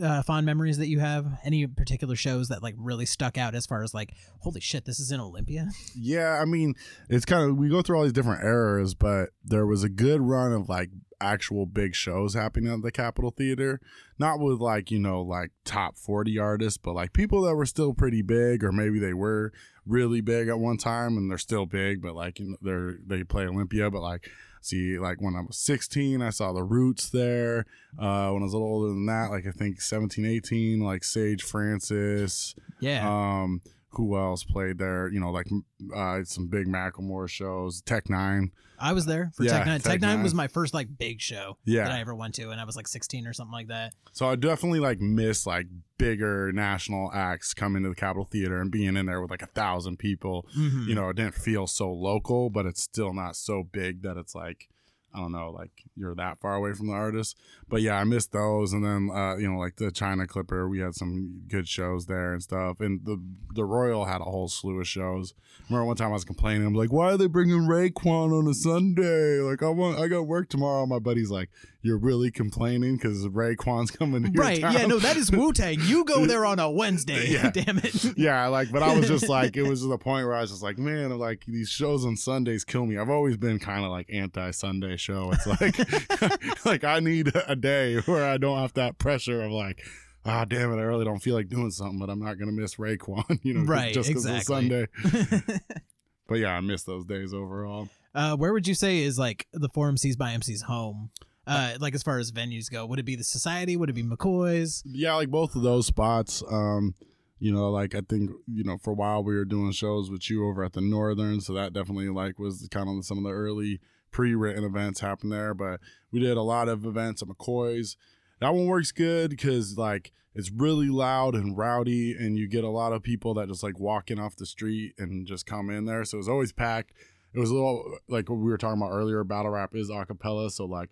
uh, 0.00 0.22
fond 0.22 0.46
memories 0.46 0.78
that 0.78 0.88
you 0.88 1.00
have? 1.00 1.26
Any 1.44 1.66
particular 1.66 2.16
shows 2.16 2.48
that 2.48 2.62
like 2.62 2.74
really 2.78 3.06
stuck 3.06 3.36
out 3.36 3.54
as 3.54 3.66
far 3.66 3.82
as 3.82 3.92
like, 3.92 4.14
holy 4.40 4.60
shit, 4.60 4.84
this 4.84 5.00
is 5.00 5.10
in 5.10 5.20
Olympia? 5.20 5.68
Yeah, 5.94 6.38
I 6.40 6.44
mean, 6.44 6.74
it's 7.08 7.24
kind 7.24 7.50
of 7.50 7.56
we 7.56 7.68
go 7.68 7.82
through 7.82 7.96
all 7.96 8.02
these 8.04 8.12
different 8.12 8.44
eras, 8.44 8.94
but 8.94 9.30
there 9.44 9.66
was 9.66 9.84
a 9.84 9.88
good 9.88 10.20
run 10.20 10.52
of 10.52 10.68
like 10.68 10.90
actual 11.22 11.66
big 11.66 11.94
shows 11.94 12.34
happening 12.34 12.72
at 12.72 12.82
the 12.82 12.90
Capitol 12.92 13.30
Theater. 13.30 13.80
Not 14.18 14.40
with 14.40 14.58
like, 14.60 14.90
you 14.90 14.98
know, 14.98 15.20
like 15.22 15.50
top 15.64 15.96
40 15.96 16.38
artists, 16.38 16.76
but 16.78 16.94
like 16.94 17.12
people 17.12 17.42
that 17.42 17.54
were 17.54 17.66
still 17.66 17.94
pretty 17.94 18.22
big 18.22 18.62
or 18.64 18.72
maybe 18.72 18.98
they 18.98 19.14
were 19.14 19.52
really 19.86 20.20
big 20.20 20.48
at 20.48 20.58
one 20.58 20.76
time 20.76 21.16
and 21.16 21.30
they're 21.30 21.38
still 21.38 21.66
big, 21.66 22.00
but 22.02 22.14
like 22.14 22.38
you 22.38 22.50
know, 22.50 22.56
they're 22.62 22.94
they 23.06 23.24
play 23.24 23.46
Olympia, 23.46 23.90
but 23.90 24.00
like 24.02 24.28
see 24.60 24.96
like 24.98 25.20
when 25.20 25.34
I 25.34 25.40
was 25.40 25.56
16, 25.58 26.22
I 26.22 26.30
saw 26.30 26.52
the 26.52 26.62
Roots 26.62 27.10
there. 27.10 27.66
Uh 27.98 28.30
when 28.30 28.42
I 28.42 28.44
was 28.44 28.52
a 28.52 28.58
little 28.58 28.68
older 28.74 28.88
than 28.88 29.06
that, 29.06 29.30
like 29.30 29.46
I 29.46 29.50
think 29.50 29.80
17, 29.80 30.24
18, 30.24 30.80
like 30.80 31.02
Sage 31.04 31.42
Francis, 31.42 32.54
Yeah. 32.80 33.08
um, 33.08 33.60
who 33.94 34.16
else 34.16 34.44
played 34.44 34.78
there? 34.78 35.08
You 35.08 35.20
know, 35.20 35.30
like 35.30 35.46
uh, 35.94 36.24
some 36.24 36.48
big 36.48 36.66
Macklemore 36.66 37.28
shows. 37.28 37.80
Tech 37.82 38.04
N9ne. 38.04 38.50
I 38.78 38.92
was 38.94 39.06
there 39.06 39.30
for 39.36 39.44
yeah, 39.44 39.58
Tech 39.58 39.66
N9ne. 39.66 39.72
Tech 39.74 39.82
Tech 39.84 40.00
Nine 40.00 40.14
Nine. 40.16 40.22
was 40.24 40.34
my 40.34 40.48
first 40.48 40.74
like 40.74 40.88
big 40.98 41.20
show 41.20 41.56
Yeah. 41.64 41.84
that 41.84 41.92
I 41.92 42.00
ever 42.00 42.14
went 42.14 42.34
to, 42.36 42.50
and 42.50 42.60
I 42.60 42.64
was 42.64 42.74
like 42.76 42.88
16 42.88 43.26
or 43.26 43.32
something 43.32 43.52
like 43.52 43.68
that. 43.68 43.94
So 44.12 44.28
I 44.28 44.34
definitely 44.36 44.80
like 44.80 45.00
miss 45.00 45.46
like 45.46 45.66
bigger 45.98 46.50
national 46.52 47.12
acts 47.14 47.54
coming 47.54 47.82
to 47.84 47.88
the 47.90 47.94
Capitol 47.94 48.24
Theater 48.30 48.60
and 48.60 48.70
being 48.72 48.96
in 48.96 49.06
there 49.06 49.20
with 49.20 49.30
like 49.30 49.42
a 49.42 49.46
thousand 49.46 49.98
people. 49.98 50.46
Mhm. 50.56 50.86
You 50.88 50.94
know, 50.96 51.08
it 51.10 51.16
didn't 51.16 51.34
feel 51.34 51.66
so 51.66 51.92
local, 51.92 52.50
but 52.50 52.66
it's 52.66 52.82
still 52.82 53.12
not 53.14 53.36
so 53.36 53.62
big 53.62 54.02
that 54.02 54.16
it's 54.16 54.34
like 54.34 54.68
I 55.14 55.18
don't 55.18 55.32
know, 55.32 55.50
like 55.50 55.70
you're 55.96 56.14
that 56.14 56.40
far 56.40 56.54
away 56.54 56.72
from 56.72 56.86
the 56.88 56.92
artist. 56.94 57.36
But 57.68 57.82
yeah, 57.82 57.96
I 57.98 58.04
missed 58.04 58.32
those, 58.32 58.72
and 58.72 58.84
then 58.84 59.10
uh, 59.14 59.36
you 59.36 59.50
know, 59.50 59.58
like 59.58 59.76
the 59.76 59.90
China 59.90 60.26
Clipper, 60.26 60.68
we 60.68 60.80
had 60.80 60.94
some 60.94 61.42
good 61.48 61.68
shows 61.68 62.06
there 62.06 62.32
and 62.32 62.42
stuff. 62.42 62.80
And 62.80 63.04
the 63.04 63.22
the 63.54 63.64
Royal 63.64 64.04
had 64.06 64.20
a 64.20 64.24
whole 64.24 64.48
slew 64.48 64.80
of 64.80 64.88
shows. 64.88 65.34
Remember 65.68 65.86
one 65.86 65.96
time 65.96 66.08
I 66.08 66.12
was 66.12 66.24
complaining, 66.24 66.66
I'm 66.66 66.74
like, 66.74 66.92
why 66.92 67.12
are 67.12 67.16
they 67.16 67.26
bringing 67.26 67.62
Raekwon 67.62 68.32
on 68.38 68.46
a 68.48 68.54
Sunday? 68.54 69.38
Like 69.40 69.62
I 69.62 69.68
want, 69.68 69.98
I 69.98 70.08
got 70.08 70.22
work 70.22 70.48
tomorrow. 70.48 70.86
My 70.86 70.98
buddy's 70.98 71.30
like, 71.30 71.50
you're 71.82 71.98
really 71.98 72.30
complaining 72.30 72.96
because 72.96 73.26
Raekwon's 73.26 73.90
coming 73.90 74.22
to 74.24 74.30
your 74.32 74.42
Right. 74.42 74.60
town? 74.60 74.72
Yeah. 74.72 74.86
No, 74.86 74.98
that 74.98 75.16
is 75.16 75.30
Wu 75.30 75.52
Tang. 75.52 75.78
You 75.82 76.04
go 76.04 76.24
there 76.26 76.44
on 76.46 76.58
a 76.58 76.70
Wednesday. 76.70 77.26
Yeah. 77.28 77.50
Damn 77.54 77.78
it. 77.78 78.16
yeah, 78.18 78.46
like, 78.48 78.70
but 78.72 78.82
I 78.82 78.96
was 78.96 79.08
just 79.08 79.28
like, 79.28 79.56
it 79.56 79.62
was 79.64 79.82
to 79.82 79.88
the 79.88 79.98
point 79.98 80.26
where 80.26 80.34
I 80.34 80.40
was 80.40 80.50
just 80.50 80.62
like, 80.62 80.78
man, 80.78 81.16
like 81.18 81.44
these 81.46 81.68
shows 81.68 82.04
on 82.06 82.16
Sundays 82.16 82.64
kill 82.64 82.86
me. 82.86 82.96
I've 82.98 83.10
always 83.10 83.36
been 83.36 83.58
kind 83.58 83.84
of 83.84 83.90
like 83.90 84.08
anti 84.12 84.50
Sunday 84.52 84.96
show. 85.02 85.32
It's 85.32 85.46
like, 85.46 86.64
like 86.64 86.84
I 86.84 87.00
need 87.00 87.32
a 87.48 87.56
day 87.56 87.96
where 88.00 88.24
I 88.24 88.38
don't 88.38 88.58
have 88.58 88.72
that 88.74 88.98
pressure 88.98 89.42
of 89.42 89.50
like, 89.52 89.82
ah, 90.24 90.44
damn 90.44 90.72
it, 90.72 90.76
I 90.76 90.82
really 90.84 91.04
don't 91.04 91.18
feel 91.18 91.34
like 91.34 91.48
doing 91.48 91.70
something, 91.70 91.98
but 91.98 92.08
I'm 92.08 92.20
not 92.20 92.38
gonna 92.38 92.52
miss 92.52 92.76
Raekwon, 92.76 93.40
you 93.42 93.54
know, 93.54 93.64
Right, 93.64 93.92
Just 93.92 94.08
because 94.08 94.24
exactly. 94.26 94.78
it's 94.80 94.92
Sunday. 95.02 95.58
But 96.28 96.38
yeah, 96.38 96.54
I 96.56 96.60
miss 96.60 96.84
those 96.84 97.04
days 97.04 97.34
overall. 97.34 97.88
uh, 98.14 98.36
where 98.36 98.52
would 98.54 98.66
you 98.66 98.74
say 98.74 99.00
is 99.00 99.18
like 99.18 99.46
the 99.52 99.68
For 99.74 99.90
MCs 99.90 100.16
by 100.16 100.32
MC's 100.32 100.62
home? 100.62 101.10
Uh, 101.46 101.74
like 101.80 101.94
as 101.94 102.02
far 102.02 102.18
as 102.18 102.30
venues 102.32 102.70
go, 102.70 102.86
would 102.86 102.98
it 103.00 103.04
be 103.04 103.16
the 103.16 103.24
Society? 103.24 103.76
Would 103.76 103.90
it 103.90 103.94
be 103.94 104.04
McCoy's? 104.04 104.82
Yeah, 104.86 105.14
like 105.14 105.28
both 105.28 105.56
of 105.56 105.62
those 105.62 105.86
spots. 105.88 106.42
Um, 106.50 106.94
you 107.38 107.52
know, 107.52 107.70
like 107.70 107.94
I 107.96 108.00
think 108.08 108.30
you 108.46 108.62
know 108.64 108.78
for 108.78 108.92
a 108.92 108.94
while 108.94 109.22
we 109.24 109.34
were 109.34 109.44
doing 109.44 109.72
shows 109.72 110.10
with 110.10 110.30
you 110.30 110.46
over 110.48 110.62
at 110.64 110.72
the 110.72 110.80
Northern, 110.80 111.40
so 111.40 111.52
that 111.54 111.72
definitely 111.74 112.08
like 112.08 112.38
was 112.38 112.66
kind 112.70 112.88
of 112.88 113.04
some 113.04 113.18
of 113.18 113.24
the 113.24 113.30
early 113.30 113.80
pre-written 114.12 114.64
events 114.64 115.00
happen 115.00 115.30
there. 115.30 115.54
But 115.54 115.80
we 116.12 116.20
did 116.20 116.36
a 116.36 116.42
lot 116.42 116.68
of 116.68 116.86
events 116.86 117.22
at 117.22 117.28
McCoy's. 117.28 117.96
That 118.40 118.54
one 118.54 118.66
works 118.66 118.92
good 118.92 119.30
because 119.30 119.76
like 119.76 120.12
it's 120.34 120.50
really 120.50 120.88
loud 120.88 121.34
and 121.34 121.56
rowdy, 121.56 122.14
and 122.16 122.38
you 122.38 122.48
get 122.48 122.64
a 122.64 122.70
lot 122.70 122.92
of 122.92 123.02
people 123.02 123.34
that 123.34 123.48
just 123.48 123.62
like 123.62 123.78
walking 123.78 124.18
off 124.18 124.36
the 124.36 124.46
street 124.46 124.94
and 124.98 125.26
just 125.26 125.46
come 125.46 125.70
in 125.70 125.84
there. 125.84 126.04
So 126.04 126.18
it's 126.18 126.28
always 126.28 126.52
packed. 126.52 126.92
It 127.34 127.38
was 127.40 127.50
a 127.50 127.54
little 127.54 127.98
like 128.08 128.30
what 128.30 128.38
we 128.38 128.50
were 128.50 128.58
talking 128.58 128.80
about 128.80 128.92
earlier. 128.92 129.24
Battle 129.24 129.50
rap 129.50 129.74
is 129.74 129.90
a 129.90 130.04
cappella, 130.04 130.50
so 130.50 130.64
like 130.64 130.90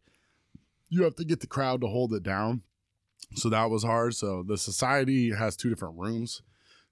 you 0.88 1.04
have 1.04 1.14
to 1.14 1.24
get 1.24 1.40
the 1.40 1.46
crowd 1.46 1.80
to 1.80 1.86
hold 1.86 2.12
it 2.12 2.22
down 2.22 2.62
so 3.34 3.48
that 3.48 3.70
was 3.70 3.84
hard 3.84 4.14
so 4.14 4.42
the 4.46 4.58
society 4.58 5.32
has 5.32 5.56
two 5.56 5.70
different 5.70 5.96
rooms 5.96 6.42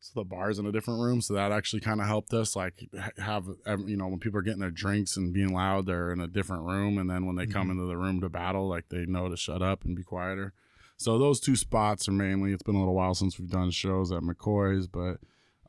so 0.00 0.20
the 0.20 0.24
bar's 0.24 0.58
in 0.58 0.66
a 0.66 0.72
different 0.72 1.00
room 1.00 1.20
so 1.20 1.34
that 1.34 1.52
actually 1.52 1.80
kind 1.80 2.00
of 2.00 2.06
helped 2.06 2.32
us 2.32 2.54
like 2.54 2.88
have 3.18 3.46
you 3.86 3.96
know 3.96 4.06
when 4.06 4.18
people 4.18 4.38
are 4.38 4.42
getting 4.42 4.60
their 4.60 4.70
drinks 4.70 5.16
and 5.16 5.32
being 5.32 5.52
loud 5.52 5.86
they're 5.86 6.12
in 6.12 6.20
a 6.20 6.28
different 6.28 6.62
room 6.62 6.98
and 6.98 7.10
then 7.10 7.26
when 7.26 7.36
they 7.36 7.46
come 7.46 7.70
into 7.70 7.86
the 7.86 7.96
room 7.96 8.20
to 8.20 8.28
battle 8.28 8.68
like 8.68 8.88
they 8.88 9.06
know 9.06 9.28
to 9.28 9.36
shut 9.36 9.62
up 9.62 9.84
and 9.84 9.96
be 9.96 10.02
quieter. 10.02 10.52
So 10.96 11.16
those 11.16 11.38
two 11.38 11.54
spots 11.54 12.08
are 12.08 12.12
mainly 12.12 12.52
it's 12.52 12.62
been 12.62 12.74
a 12.74 12.78
little 12.78 12.94
while 12.94 13.14
since 13.14 13.38
we've 13.38 13.50
done 13.50 13.70
shows 13.70 14.10
at 14.10 14.22
mccoy's 14.22 14.86
but 14.88 15.18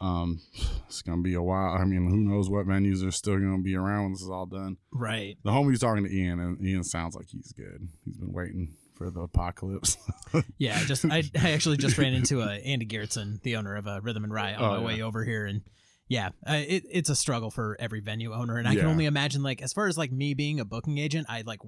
um 0.02 0.42
it's 0.88 1.02
gonna 1.02 1.22
be 1.22 1.34
a 1.34 1.42
while 1.42 1.74
i 1.74 1.84
mean 1.84 2.10
who 2.10 2.18
knows 2.18 2.50
what 2.50 2.66
venues 2.66 3.06
are 3.06 3.12
still 3.12 3.38
gonna 3.38 3.60
be 3.60 3.76
around 3.76 4.04
when 4.04 4.12
this 4.14 4.22
is 4.22 4.30
all 4.30 4.46
done. 4.46 4.78
Right. 4.92 5.38
the 5.44 5.52
homie's 5.52 5.80
talking 5.82 6.04
to 6.04 6.12
ian 6.16 6.40
and 6.40 6.66
ian 6.66 6.84
sounds 6.84 7.16
like 7.16 7.28
he's 7.30 7.52
good. 7.52 7.88
He's 8.06 8.18
been 8.18 8.34
waiting 8.34 8.76
for 9.00 9.10
the 9.10 9.22
apocalypse 9.22 9.98
Yeah, 10.60 10.78
I 10.78 10.84
just 10.84 11.04
I, 11.06 11.24
I 11.42 11.52
actually 11.54 11.78
just 11.78 11.98
ran 11.98 12.14
into 12.14 12.42
uh, 12.44 12.50
Andy 12.64 12.86
Gerritsen, 12.86 13.42
the 13.42 13.56
owner 13.56 13.76
of 13.76 13.88
uh, 13.88 14.00
Rhythm 14.04 14.24
and 14.24 14.32
Riot, 14.32 14.60
on 14.60 14.64
Oh, 14.64 14.70
my 14.70 14.80
yeah. 14.80 14.86
way 14.98 15.02
over 15.02 15.24
here, 15.26 15.48
and 15.48 15.62
yeah, 16.08 16.30
uh, 16.48 16.54
it, 16.68 16.84
it's 16.92 17.10
a 17.10 17.16
struggle 17.16 17.50
for 17.50 17.76
every 17.80 18.00
venue 18.02 18.34
owner, 18.34 18.58
and 18.58 18.68
I 18.68 18.76
can 18.76 18.86
only 18.86 19.06
imagine 19.06 19.42
like 19.42 19.62
as 19.64 19.74
far 19.74 19.88
as 19.88 19.98
like 19.98 20.12
me 20.12 20.36
being 20.36 20.60
a 20.60 20.66
booking 20.66 21.00
agent, 21.00 21.26
I 21.30 21.42
like 21.46 21.60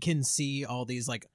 can 0.00 0.22
see 0.24 0.64
all 0.64 0.84
these 0.86 1.06
like 1.08 1.26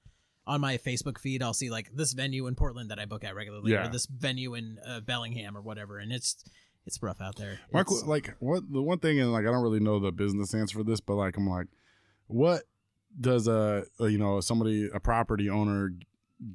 on 0.46 0.60
my 0.60 0.76
Facebook 0.78 1.18
feed, 1.18 1.40
I'll 1.42 1.54
see 1.54 1.70
like 1.70 1.90
this 1.94 2.14
venue 2.14 2.48
in 2.48 2.56
Portland 2.56 2.90
that 2.90 2.98
I 2.98 3.04
book 3.04 3.22
at 3.22 3.36
regularly, 3.36 3.70
Yeah. 3.72 3.86
or 3.86 3.92
this 3.92 4.06
venue 4.06 4.54
in 4.54 4.78
uh, 4.84 4.98
Bellingham 5.00 5.56
or 5.56 5.60
whatever, 5.62 5.98
and 5.98 6.10
it's 6.12 6.42
it's 6.84 7.00
rough 7.00 7.20
out 7.20 7.36
there. 7.36 7.60
My 7.72 7.82
It's- 7.82 8.02
like 8.04 8.34
what 8.40 8.64
the 8.72 8.82
one 8.82 8.98
thing 8.98 9.20
and 9.20 9.32
like 9.32 9.42
I 9.46 9.52
don't 9.52 9.62
really 9.62 9.78
know 9.80 10.00
the 10.00 10.10
business 10.10 10.52
answer 10.54 10.78
for 10.78 10.84
this, 10.84 11.00
but 11.00 11.14
like 11.14 11.36
I'm 11.36 11.46
like, 11.48 11.66
what 12.26 12.62
does 13.20 13.46
a, 13.46 13.84
a 14.00 14.08
you 14.08 14.18
know 14.18 14.40
somebody 14.40 14.88
a 14.92 15.00
property 15.00 15.48
owner 15.48 15.92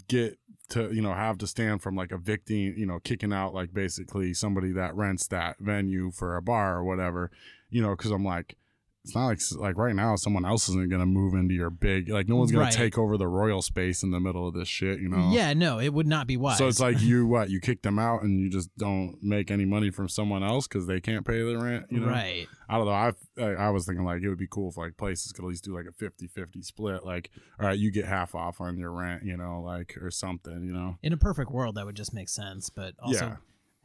get 0.08 0.38
to 0.70 0.94
you 0.94 1.02
know 1.02 1.14
have 1.14 1.38
to 1.38 1.48
stand 1.48 1.82
from 1.82 1.96
like 1.96 2.12
evicting 2.12 2.74
you 2.78 2.86
know 2.86 3.00
kicking 3.00 3.32
out 3.32 3.54
like 3.54 3.74
basically 3.74 4.34
somebody 4.34 4.72
that 4.72 4.96
rents 4.96 5.28
that 5.28 5.58
venue 5.60 6.12
for 6.12 6.36
a 6.36 6.42
bar 6.42 6.78
or 6.78 6.84
whatever 6.84 7.32
you 7.70 7.82
know 7.82 7.92
because 7.92 8.12
I'm 8.12 8.26
like 8.26 8.58
it's 9.08 9.16
not 9.16 9.26
like 9.28 9.40
like 9.58 9.78
right 9.78 9.96
now 9.96 10.16
someone 10.16 10.46
else 10.46 10.68
isn't 10.70 10.90
gonna 10.90 11.06
move 11.06 11.34
into 11.34 11.54
your 11.54 11.70
big 11.70 12.10
like 12.10 12.28
no 12.28 12.36
one's 12.36 12.52
gonna 12.52 12.66
Right. 12.66 12.74
take 12.74 12.98
over 12.98 13.18
the 13.18 13.28
royal 13.28 13.62
space 13.62 14.04
in 14.04 14.12
the 14.12 14.20
middle 14.20 14.48
of 14.48 14.54
this 14.54 14.68
shit 14.68 15.00
you 15.00 15.10
know 15.10 15.30
yeah, 15.32 15.54
no, 15.54 15.80
it 15.80 15.94
would 15.94 16.08
not 16.08 16.28
be 16.28 16.36
wise. 16.38 16.58
so 16.58 16.68
it's 16.68 16.80
like 16.80 17.00
you 17.02 17.26
what 17.34 17.50
you 17.50 17.60
kick 17.60 17.82
them 17.82 17.98
out 17.98 18.24
and 18.24 18.40
you 18.40 18.50
just 18.50 18.70
don't 18.78 19.18
make 19.22 19.50
any 19.50 19.66
money 19.66 19.90
from 19.90 20.10
someone 20.10 20.44
else 20.44 20.68
because 20.68 20.88
they 20.88 21.00
can't 21.00 21.26
pay 21.26 21.42
the 21.42 21.58
rent 21.58 21.86
you 21.90 22.00
know 22.00 22.08
right. 22.08 22.48
I 22.70 22.76
don't 22.76 22.86
know. 22.86 22.92
I, 22.92 23.64
I 23.68 23.70
was 23.70 23.86
thinking 23.86 24.04
like 24.04 24.22
it 24.22 24.28
would 24.28 24.38
be 24.38 24.48
cool 24.50 24.68
if 24.70 24.76
like 24.76 24.98
places 24.98 25.32
could 25.32 25.46
at 25.46 25.48
least 25.48 25.64
do 25.64 25.74
like 25.74 25.86
a 25.86 26.04
50-50 26.04 26.66
split. 26.66 27.06
Like, 27.06 27.30
all 27.62 27.66
right, 27.68 27.80
you 27.80 27.92
get 27.92 28.04
half 28.04 28.36
off 28.36 28.60
on 28.60 28.78
your 28.78 28.92
rent, 28.92 29.24
you 29.24 29.38
know, 29.38 29.62
like 29.66 29.96
or 30.02 30.12
something, 30.12 30.66
you 30.66 30.74
know. 30.74 30.98
In 31.02 31.14
a 31.14 31.18
perfect 31.18 31.50
world, 31.50 31.76
that 31.76 31.86
would 31.86 31.96
just 31.96 32.14
make 32.14 32.28
sense, 32.28 32.70
but 32.70 32.94
also. 33.00 33.26
Yeah. 33.26 33.36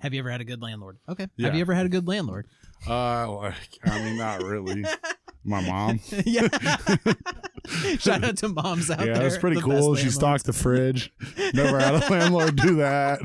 Have 0.03 0.13
you 0.13 0.19
ever 0.19 0.31
had 0.31 0.41
a 0.41 0.45
good 0.45 0.61
landlord? 0.61 0.99
Okay. 1.09 1.29
Yeah. 1.37 1.47
Have 1.47 1.55
you 1.55 1.61
ever 1.61 1.75
had 1.75 1.87
a 1.87 1.89
good 1.89 2.09
landlord? 2.09 2.49
Uh, 2.89 3.31
like 3.31 3.55
I 3.85 4.01
mean, 4.01 4.19
not 4.19 4.43
really. 4.43 4.85
My 5.45 5.61
mom. 5.61 6.01
yeah. 6.27 6.49
Shout 7.99 8.25
out 8.25 8.37
to 8.39 8.49
moms 8.49 8.91
out 8.91 8.99
yeah, 8.99 9.15
there. 9.15 9.23
it 9.23 9.25
was 9.25 9.39
pretty 9.39 9.61
cool. 9.61 9.95
She 9.95 10.11
stocked 10.11 10.45
the 10.45 10.53
fridge. 10.53 11.13
Never 11.55 11.79
had 11.79 11.95
a 11.95 12.11
landlord 12.11 12.57
do 12.57 12.77
that. 12.77 13.21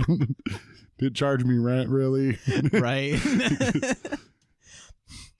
Did 0.99 1.15
charge 1.15 1.43
me 1.43 1.57
rent 1.57 1.89
really, 1.89 2.37
right. 2.73 3.19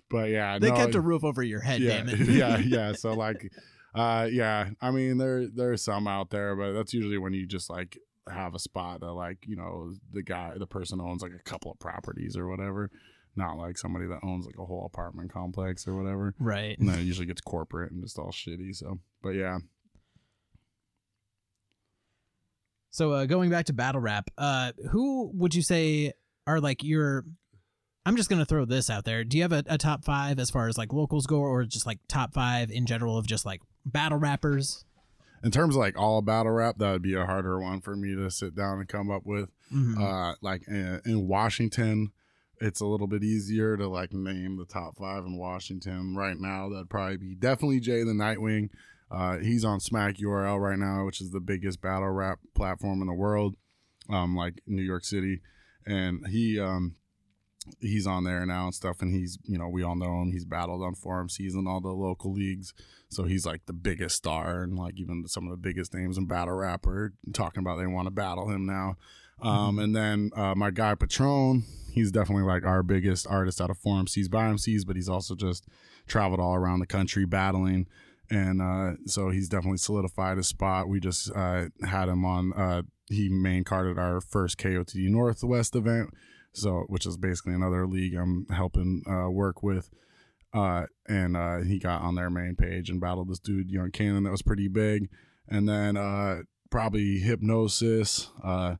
but 0.09 0.29
yeah, 0.29 0.59
they 0.59 0.69
no, 0.69 0.75
kept 0.75 0.95
a 0.95 1.01
roof 1.01 1.23
over 1.23 1.41
your 1.41 1.61
head, 1.61 1.81
yeah, 1.81 1.97
damn 1.97 2.09
it. 2.09 2.19
yeah, 2.27 2.57
yeah. 2.57 2.93
So 2.93 3.13
like, 3.13 3.51
uh, 3.95 4.27
yeah. 4.31 4.69
I 4.79 4.91
mean, 4.91 5.17
there 5.17 5.47
there's 5.47 5.83
some 5.83 6.07
out 6.07 6.29
there, 6.29 6.55
but 6.55 6.73
that's 6.73 6.93
usually 6.93 7.17
when 7.17 7.33
you 7.33 7.47
just 7.47 7.71
like 7.71 7.97
have 8.31 8.55
a 8.55 8.59
spot 8.59 8.99
that 9.01 9.11
like 9.13 9.37
you 9.47 9.55
know 9.55 9.93
the 10.13 10.21
guy 10.23 10.53
the 10.57 10.67
person 10.67 10.99
owns 11.01 11.21
like 11.21 11.31
a 11.33 11.43
couple 11.49 11.71
of 11.71 11.79
properties 11.79 12.35
or 12.37 12.47
whatever 12.47 12.89
not 13.35 13.57
like 13.57 13.77
somebody 13.77 14.07
that 14.07 14.19
owns 14.23 14.45
like 14.45 14.57
a 14.59 14.65
whole 14.65 14.85
apartment 14.85 15.31
complex 15.31 15.87
or 15.87 15.95
whatever 15.95 16.33
Right. 16.39 16.77
and 16.79 16.89
then 16.89 16.99
it 16.99 17.03
usually 17.03 17.27
gets 17.27 17.41
corporate 17.41 17.91
and 17.91 18.01
just 18.03 18.17
all 18.17 18.31
shitty 18.31 18.75
so 18.75 18.99
but 19.21 19.29
yeah 19.31 19.59
So 22.89 23.11
uh, 23.11 23.25
going 23.25 23.49
back 23.51 23.65
to 23.65 23.73
battle 23.73 24.01
rap, 24.01 24.29
uh, 24.39 24.71
who 24.91 25.29
would 25.35 25.53
you 25.53 25.61
say 25.61 26.13
are 26.47 26.59
like 26.59 26.83
your? 26.83 27.25
I'm 28.07 28.15
just 28.15 28.29
gonna 28.29 28.45
throw 28.45 28.65
this 28.65 28.89
out 28.89 29.05
there. 29.05 29.23
Do 29.23 29.37
you 29.37 29.43
have 29.43 29.51
a, 29.51 29.63
a 29.67 29.77
top 29.77 30.03
five 30.03 30.39
as 30.39 30.49
far 30.49 30.67
as 30.67 30.77
like 30.79 30.93
locals 30.93 31.27
go, 31.27 31.37
or 31.37 31.63
just 31.65 31.85
like 31.85 31.99
top 32.07 32.33
five 32.33 32.71
in 32.71 32.85
general 32.87 33.17
of 33.17 33.27
just 33.27 33.45
like 33.45 33.61
battle 33.85 34.17
rappers? 34.17 34.83
In 35.43 35.51
terms 35.51 35.75
of 35.75 35.79
like 35.79 35.97
all 35.97 36.21
battle 36.21 36.51
rap 36.51 36.77
that 36.77 36.91
would 36.91 37.01
be 37.01 37.13
a 37.13 37.25
harder 37.25 37.59
one 37.59 37.81
for 37.81 37.95
me 37.95 38.15
to 38.15 38.29
sit 38.31 38.55
down 38.55 38.79
and 38.79 38.87
come 38.89 39.09
up 39.11 39.25
with. 39.25 39.49
Mhm. 39.73 39.99
uh 40.01 40.35
like 40.41 40.65
in, 40.67 41.01
in 41.05 41.27
washington 41.27 42.11
it's 42.61 42.79
a 42.79 42.85
little 42.85 43.05
bit 43.05 43.21
easier 43.23 43.75
to 43.77 43.87
like 43.87 44.13
name 44.13 44.55
the 44.57 44.65
top 44.65 44.95
five 44.97 45.25
in 45.25 45.37
washington. 45.37 46.15
Right 46.15 46.39
now 46.39 46.69
that'd 46.69 46.89
probably 46.89 47.17
be 47.17 47.35
definitely 47.35 47.79
jay 47.81 48.03
the 48.03 48.13
nightwing. 48.13 48.69
Uh 49.11 49.37
he's 49.37 49.63
on 49.65 49.79
smack 49.79 50.15
url 50.17 50.59
right 50.59 50.79
now 50.79 51.05
which 51.05 51.21
is 51.21 51.31
the 51.31 51.39
biggest 51.39 51.81
battle 51.81 52.09
rap 52.09 52.39
platform 52.55 53.01
in 53.01 53.07
the 53.07 53.13
world 53.13 53.55
um 54.09 54.35
like 54.35 54.61
new 54.65 54.81
york 54.81 55.03
city. 55.03 55.41
And 55.85 56.25
he 56.27 56.59
um 56.59 56.95
he's 57.79 58.07
on 58.07 58.23
there 58.23 58.45
now 58.45 58.65
and 58.65 58.75
stuff 58.75 59.01
and 59.01 59.13
he's 59.13 59.37
you 59.43 59.57
know 59.57 59.67
we 59.67 59.83
all 59.83 59.95
know 59.95 60.21
him. 60.21 60.31
He's 60.31 60.45
battled 60.45 60.83
on 60.83 60.95
forum 60.95 61.29
season 61.29 61.67
all 61.67 61.81
the 61.81 61.89
local 61.89 62.33
leagues. 62.33 62.73
So 63.09 63.23
he's 63.23 63.45
like 63.45 63.65
the 63.65 63.73
biggest 63.73 64.15
star 64.17 64.63
and 64.63 64.77
like 64.77 64.95
even 64.97 65.27
some 65.27 65.45
of 65.45 65.51
the 65.51 65.57
biggest 65.57 65.93
names 65.93 66.17
in 66.17 66.25
battle 66.25 66.55
rap 66.55 66.85
are 66.85 67.13
talking 67.33 67.61
about 67.61 67.77
they 67.77 67.87
want 67.87 68.07
to 68.07 68.11
battle 68.11 68.49
him 68.49 68.65
now. 68.65 68.97
Um, 69.41 69.77
and 69.79 69.95
then 69.95 70.31
uh, 70.35 70.55
my 70.55 70.71
guy 70.71 70.95
Patron, 70.95 71.63
he's 71.91 72.11
definitely 72.11 72.43
like 72.43 72.65
our 72.65 72.81
biggest 72.81 73.27
artist 73.27 73.61
out 73.61 73.69
of 73.69 73.77
For 73.77 73.95
MCs 73.95 74.29
by 74.31 74.45
MCs, 74.45 74.85
but 74.85 74.95
he's 74.95 75.09
also 75.09 75.35
just 75.35 75.67
traveled 76.07 76.39
all 76.39 76.55
around 76.55 76.79
the 76.79 76.87
country 76.87 77.25
battling. 77.25 77.87
And 78.29 78.61
uh, 78.61 78.93
so 79.05 79.29
he's 79.29 79.47
definitely 79.47 79.77
solidified 79.77 80.37
his 80.37 80.47
spot. 80.47 80.89
We 80.89 80.99
just 80.99 81.31
uh, 81.35 81.65
had 81.83 82.09
him 82.09 82.25
on, 82.25 82.51
uh, 82.53 82.81
he 83.09 83.29
main 83.29 83.63
carded 83.63 83.97
our 83.97 84.19
first 84.19 84.57
KOTD 84.57 85.09
Northwest 85.09 85.75
event, 85.75 86.09
so 86.57 86.85
which 86.87 87.05
is 87.05 87.17
basically 87.17 87.53
another 87.53 87.87
league 87.87 88.15
I'm 88.15 88.47
helping 88.49 89.03
uh, 89.09 89.29
work 89.29 89.63
with. 89.63 89.89
Uh, 90.53 90.85
and 91.07 91.37
uh, 91.37 91.59
he 91.59 91.77
got 91.77 92.01
on 92.01 92.15
their 92.15 92.29
main 92.29 92.55
page 92.55 92.89
and 92.89 93.01
battled 93.01 93.29
this 93.29 93.39
dude, 93.39 93.69
Young 93.69 93.91
Cannon, 93.91 94.23
that 94.23 94.31
was 94.31 94.41
pretty 94.41 94.67
big. 94.67 95.09
And 95.47 95.67
then 95.67 95.97
uh, 95.97 96.41
probably 96.69 97.19
Hypnosis. 97.19 98.29
Uh, 98.43 98.75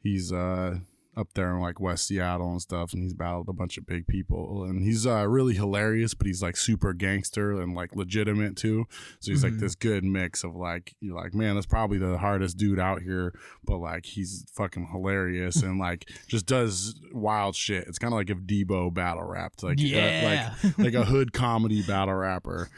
he's 0.00 0.32
uh 0.32 0.78
up 1.16 1.28
there 1.34 1.54
in 1.54 1.60
like 1.60 1.80
West 1.80 2.06
Seattle 2.06 2.50
and 2.50 2.60
stuff, 2.62 2.92
and 2.92 3.02
he's 3.02 3.14
battled 3.14 3.48
a 3.48 3.52
bunch 3.52 3.78
of 3.78 3.86
big 3.86 4.06
people, 4.06 4.64
and 4.64 4.82
he's 4.82 5.06
uh 5.06 5.26
really 5.28 5.54
hilarious, 5.54 6.14
but 6.14 6.26
he's 6.26 6.42
like 6.42 6.56
super 6.56 6.92
gangster 6.92 7.52
and 7.60 7.74
like 7.74 7.94
legitimate 7.94 8.56
too. 8.56 8.84
So 9.20 9.30
he's 9.32 9.42
like 9.44 9.54
Mhm. 9.54 9.60
this 9.60 9.74
good 9.74 10.04
mix 10.04 10.44
of 10.44 10.54
like 10.56 10.94
you're 11.00 11.16
like, 11.16 11.34
man, 11.34 11.54
that's 11.54 11.66
probably 11.66 11.98
the 11.98 12.18
hardest 12.18 12.56
dude 12.56 12.78
out 12.80 13.02
here, 13.02 13.32
but 13.64 13.78
like 13.78 14.06
he's 14.06 14.44
fucking 14.54 14.88
hilarious 14.92 15.62
and 15.62 15.78
like 15.78 16.08
just 16.26 16.46
does 16.46 17.00
wild 17.12 17.54
shit. 17.56 17.86
It's 17.86 17.98
kind 17.98 18.12
of 18.12 18.18
like 18.18 18.30
if 18.30 18.38
Debo 18.38 18.92
battle 18.92 19.24
rapped, 19.24 19.62
like 19.62 19.78
uh, 19.78 19.82
like 19.82 19.90
yeah. 19.92 20.54
like 20.78 20.94
a 20.94 21.04
hood 21.04 21.32
comedy 21.32 21.82
battle 21.82 22.14
rapper. 22.14 22.68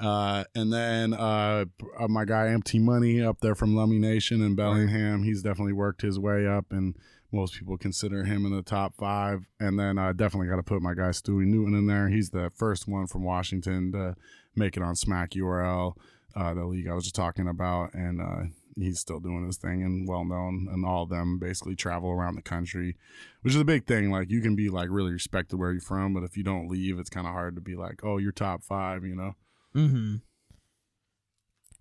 Uh, 0.00 0.42
and 0.56 0.72
then 0.72 1.12
uh, 1.12 1.64
uh, 2.00 2.08
my 2.08 2.24
guy 2.24 2.48
Empty 2.48 2.78
Money 2.78 3.22
up 3.22 3.40
there 3.40 3.54
from 3.54 3.74
Lummi 3.74 4.00
Nation 4.00 4.42
in 4.42 4.54
Bellingham, 4.56 5.22
he's 5.22 5.42
definitely 5.42 5.74
worked 5.74 6.02
his 6.02 6.18
way 6.18 6.46
up, 6.46 6.66
and 6.70 6.96
most 7.32 7.54
people 7.58 7.78
consider 7.78 8.24
him 8.24 8.44
in 8.44 8.54
the 8.54 8.62
top 8.62 8.94
five. 8.94 9.46
And 9.58 9.78
then 9.78 9.98
I 9.98 10.12
definitely 10.12 10.48
got 10.48 10.56
to 10.56 10.62
put 10.62 10.82
my 10.82 10.94
guy 10.94 11.10
Stewie 11.10 11.46
Newton 11.46 11.74
in 11.74 11.86
there. 11.86 12.08
He's 12.08 12.30
the 12.30 12.50
first 12.54 12.86
one 12.86 13.06
from 13.06 13.24
Washington 13.24 13.92
to 13.92 14.14
make 14.54 14.76
it 14.76 14.82
on 14.82 14.94
Smack 14.94 15.30
URL, 15.30 15.96
uh, 16.36 16.54
the 16.54 16.66
league 16.66 16.88
I 16.88 16.94
was 16.94 17.04
just 17.04 17.14
talking 17.14 17.48
about, 17.48 17.94
and 17.94 18.20
uh, 18.20 18.42
he's 18.76 19.00
still 19.00 19.18
doing 19.18 19.46
his 19.46 19.56
thing 19.56 19.82
and 19.82 20.06
well 20.06 20.24
known. 20.24 20.68
And 20.70 20.84
all 20.84 21.04
of 21.04 21.08
them 21.08 21.38
basically 21.38 21.74
travel 21.74 22.10
around 22.10 22.36
the 22.36 22.42
country, 22.42 22.96
which 23.40 23.54
is 23.54 23.60
a 23.60 23.64
big 23.64 23.86
thing. 23.86 24.10
Like 24.10 24.30
you 24.30 24.42
can 24.42 24.54
be 24.54 24.68
like 24.68 24.88
really 24.90 25.12
respected 25.12 25.56
where 25.56 25.72
you're 25.72 25.80
from, 25.80 26.12
but 26.12 26.24
if 26.24 26.36
you 26.36 26.44
don't 26.44 26.68
leave, 26.68 26.98
it's 26.98 27.10
kind 27.10 27.26
of 27.26 27.32
hard 27.32 27.54
to 27.54 27.62
be 27.62 27.76
like, 27.76 28.00
oh, 28.04 28.18
you're 28.18 28.32
top 28.32 28.62
five, 28.62 29.04
you 29.04 29.16
know. 29.16 29.34
hmm 29.72 30.16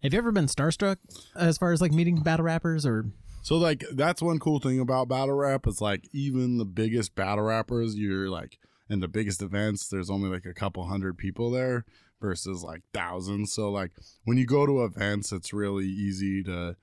Have 0.01 0.13
you 0.13 0.19
ever 0.19 0.31
been 0.31 0.47
starstruck 0.47 0.97
as 1.35 1.57
far 1.57 1.73
as 1.73 1.81
like 1.81 1.91
meeting 1.91 2.21
battle 2.21 2.45
rappers 2.45 2.85
or? 2.85 3.05
So 3.41 3.57
like 3.57 3.83
that's 3.93 4.21
one 4.21 4.39
cool 4.39 4.59
thing 4.59 4.79
about 4.79 5.09
battle 5.09 5.35
rap 5.35 5.67
is 5.67 5.81
like 5.81 6.07
even 6.13 6.57
the 6.57 6.65
biggest 6.65 7.15
battle 7.15 7.43
rappers, 7.43 7.95
you're 7.95 8.29
like 8.29 8.59
in 8.89 8.99
the 8.99 9.07
biggest 9.07 9.41
events, 9.41 9.87
there's 9.87 10.09
only 10.09 10.29
like 10.29 10.45
a 10.45 10.53
couple 10.53 10.85
hundred 10.85 11.17
people 11.17 11.49
there 11.49 11.85
versus 12.19 12.63
like 12.63 12.81
thousands. 12.93 13.51
So 13.51 13.71
like 13.71 13.91
when 14.25 14.37
you 14.37 14.45
go 14.45 14.65
to 14.65 14.83
events, 14.83 15.31
it's 15.31 15.53
really 15.53 15.85
easy 15.85 16.43
to 16.43 16.75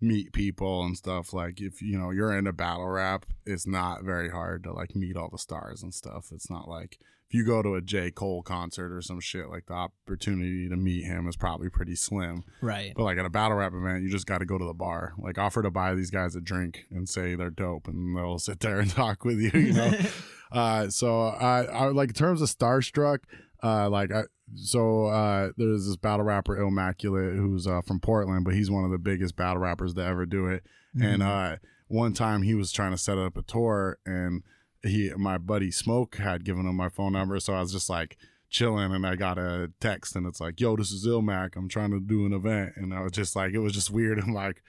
meet 0.00 0.32
people 0.32 0.82
and 0.82 0.96
stuff. 0.96 1.32
Like 1.32 1.60
if 1.60 1.80
you 1.80 1.98
know 1.98 2.10
you're 2.10 2.36
into 2.36 2.52
battle 2.52 2.88
rap, 2.88 3.26
it's 3.46 3.66
not 3.66 4.02
very 4.02 4.30
hard 4.30 4.64
to 4.64 4.72
like 4.72 4.96
meet 4.96 5.16
all 5.16 5.28
the 5.30 5.38
stars 5.38 5.82
and 5.82 5.94
stuff. 5.94 6.30
It's 6.32 6.50
not 6.50 6.68
like 6.68 6.98
if 7.30 7.34
you 7.34 7.44
go 7.46 7.62
to 7.62 7.76
a 7.76 7.80
J. 7.80 8.10
Cole 8.10 8.42
concert 8.42 8.92
or 8.92 9.00
some 9.00 9.20
shit, 9.20 9.48
like 9.48 9.66
the 9.66 9.74
opportunity 9.74 10.68
to 10.68 10.76
meet 10.76 11.04
him 11.04 11.28
is 11.28 11.36
probably 11.36 11.68
pretty 11.68 11.94
slim. 11.94 12.42
Right. 12.60 12.92
But 12.96 13.04
like 13.04 13.18
at 13.18 13.24
a 13.24 13.30
battle 13.30 13.56
rap 13.56 13.72
event, 13.72 14.02
you 14.02 14.10
just 14.10 14.26
got 14.26 14.38
to 14.38 14.44
go 14.44 14.58
to 14.58 14.64
the 14.64 14.74
bar, 14.74 15.14
like 15.16 15.38
offer 15.38 15.62
to 15.62 15.70
buy 15.70 15.94
these 15.94 16.10
guys 16.10 16.34
a 16.34 16.40
drink 16.40 16.86
and 16.90 17.08
say 17.08 17.36
they're 17.36 17.48
dope, 17.50 17.86
and 17.86 18.16
they'll 18.16 18.40
sit 18.40 18.58
there 18.58 18.80
and 18.80 18.90
talk 18.90 19.24
with 19.24 19.38
you. 19.38 19.52
You 19.60 19.72
know. 19.72 19.92
uh, 20.52 20.88
so 20.88 21.20
I, 21.28 21.64
I 21.66 21.84
like 21.90 22.08
in 22.08 22.14
terms 22.14 22.42
of 22.42 22.48
starstruck, 22.48 23.18
uh, 23.62 23.88
like 23.88 24.10
I. 24.12 24.22
So 24.56 25.04
uh, 25.06 25.50
there's 25.56 25.86
this 25.86 25.94
battle 25.96 26.24
rapper 26.26 26.56
Illmaculate 26.56 27.36
who's 27.36 27.68
uh, 27.68 27.82
from 27.82 28.00
Portland, 28.00 28.44
but 28.44 28.54
he's 28.54 28.68
one 28.72 28.84
of 28.84 28.90
the 28.90 28.98
biggest 28.98 29.36
battle 29.36 29.58
rappers 29.62 29.94
to 29.94 30.04
ever 30.04 30.26
do 30.26 30.46
it. 30.48 30.64
And 31.00 31.22
Mhm. 31.22 31.52
uh, 31.54 31.56
one 31.86 32.12
time 32.12 32.42
he 32.42 32.56
was 32.56 32.72
trying 32.72 32.90
to 32.90 32.98
set 32.98 33.16
up 33.16 33.36
a 33.36 33.42
tour, 33.42 33.98
and 34.04 34.42
he 34.82 35.12
my 35.16 35.38
buddy 35.38 35.70
Smoke 35.70 36.16
had 36.16 36.44
given 36.44 36.66
him 36.66 36.76
my 36.76 36.88
phone 36.88 37.12
number, 37.12 37.38
so 37.40 37.54
I 37.54 37.60
was 37.60 37.72
just 37.72 37.90
like 37.90 38.16
chilling, 38.48 38.92
and 38.92 39.06
I 39.06 39.14
got 39.16 39.38
a 39.38 39.70
text, 39.80 40.16
and 40.16 40.26
it's 40.26 40.40
like, 40.40 40.60
"Yo, 40.60 40.76
this 40.76 40.90
is 40.90 41.06
Illmac. 41.06 41.56
I'm 41.56 41.68
trying 41.68 41.90
to 41.90 42.00
do 42.00 42.26
an 42.26 42.32
event," 42.32 42.72
and 42.76 42.92
I 42.94 43.00
was 43.02 43.12
just 43.12 43.36
like, 43.36 43.52
it 43.52 43.58
was 43.58 43.72
just 43.72 43.90
weird. 43.90 44.18
I'm 44.18 44.32
like, 44.34 44.62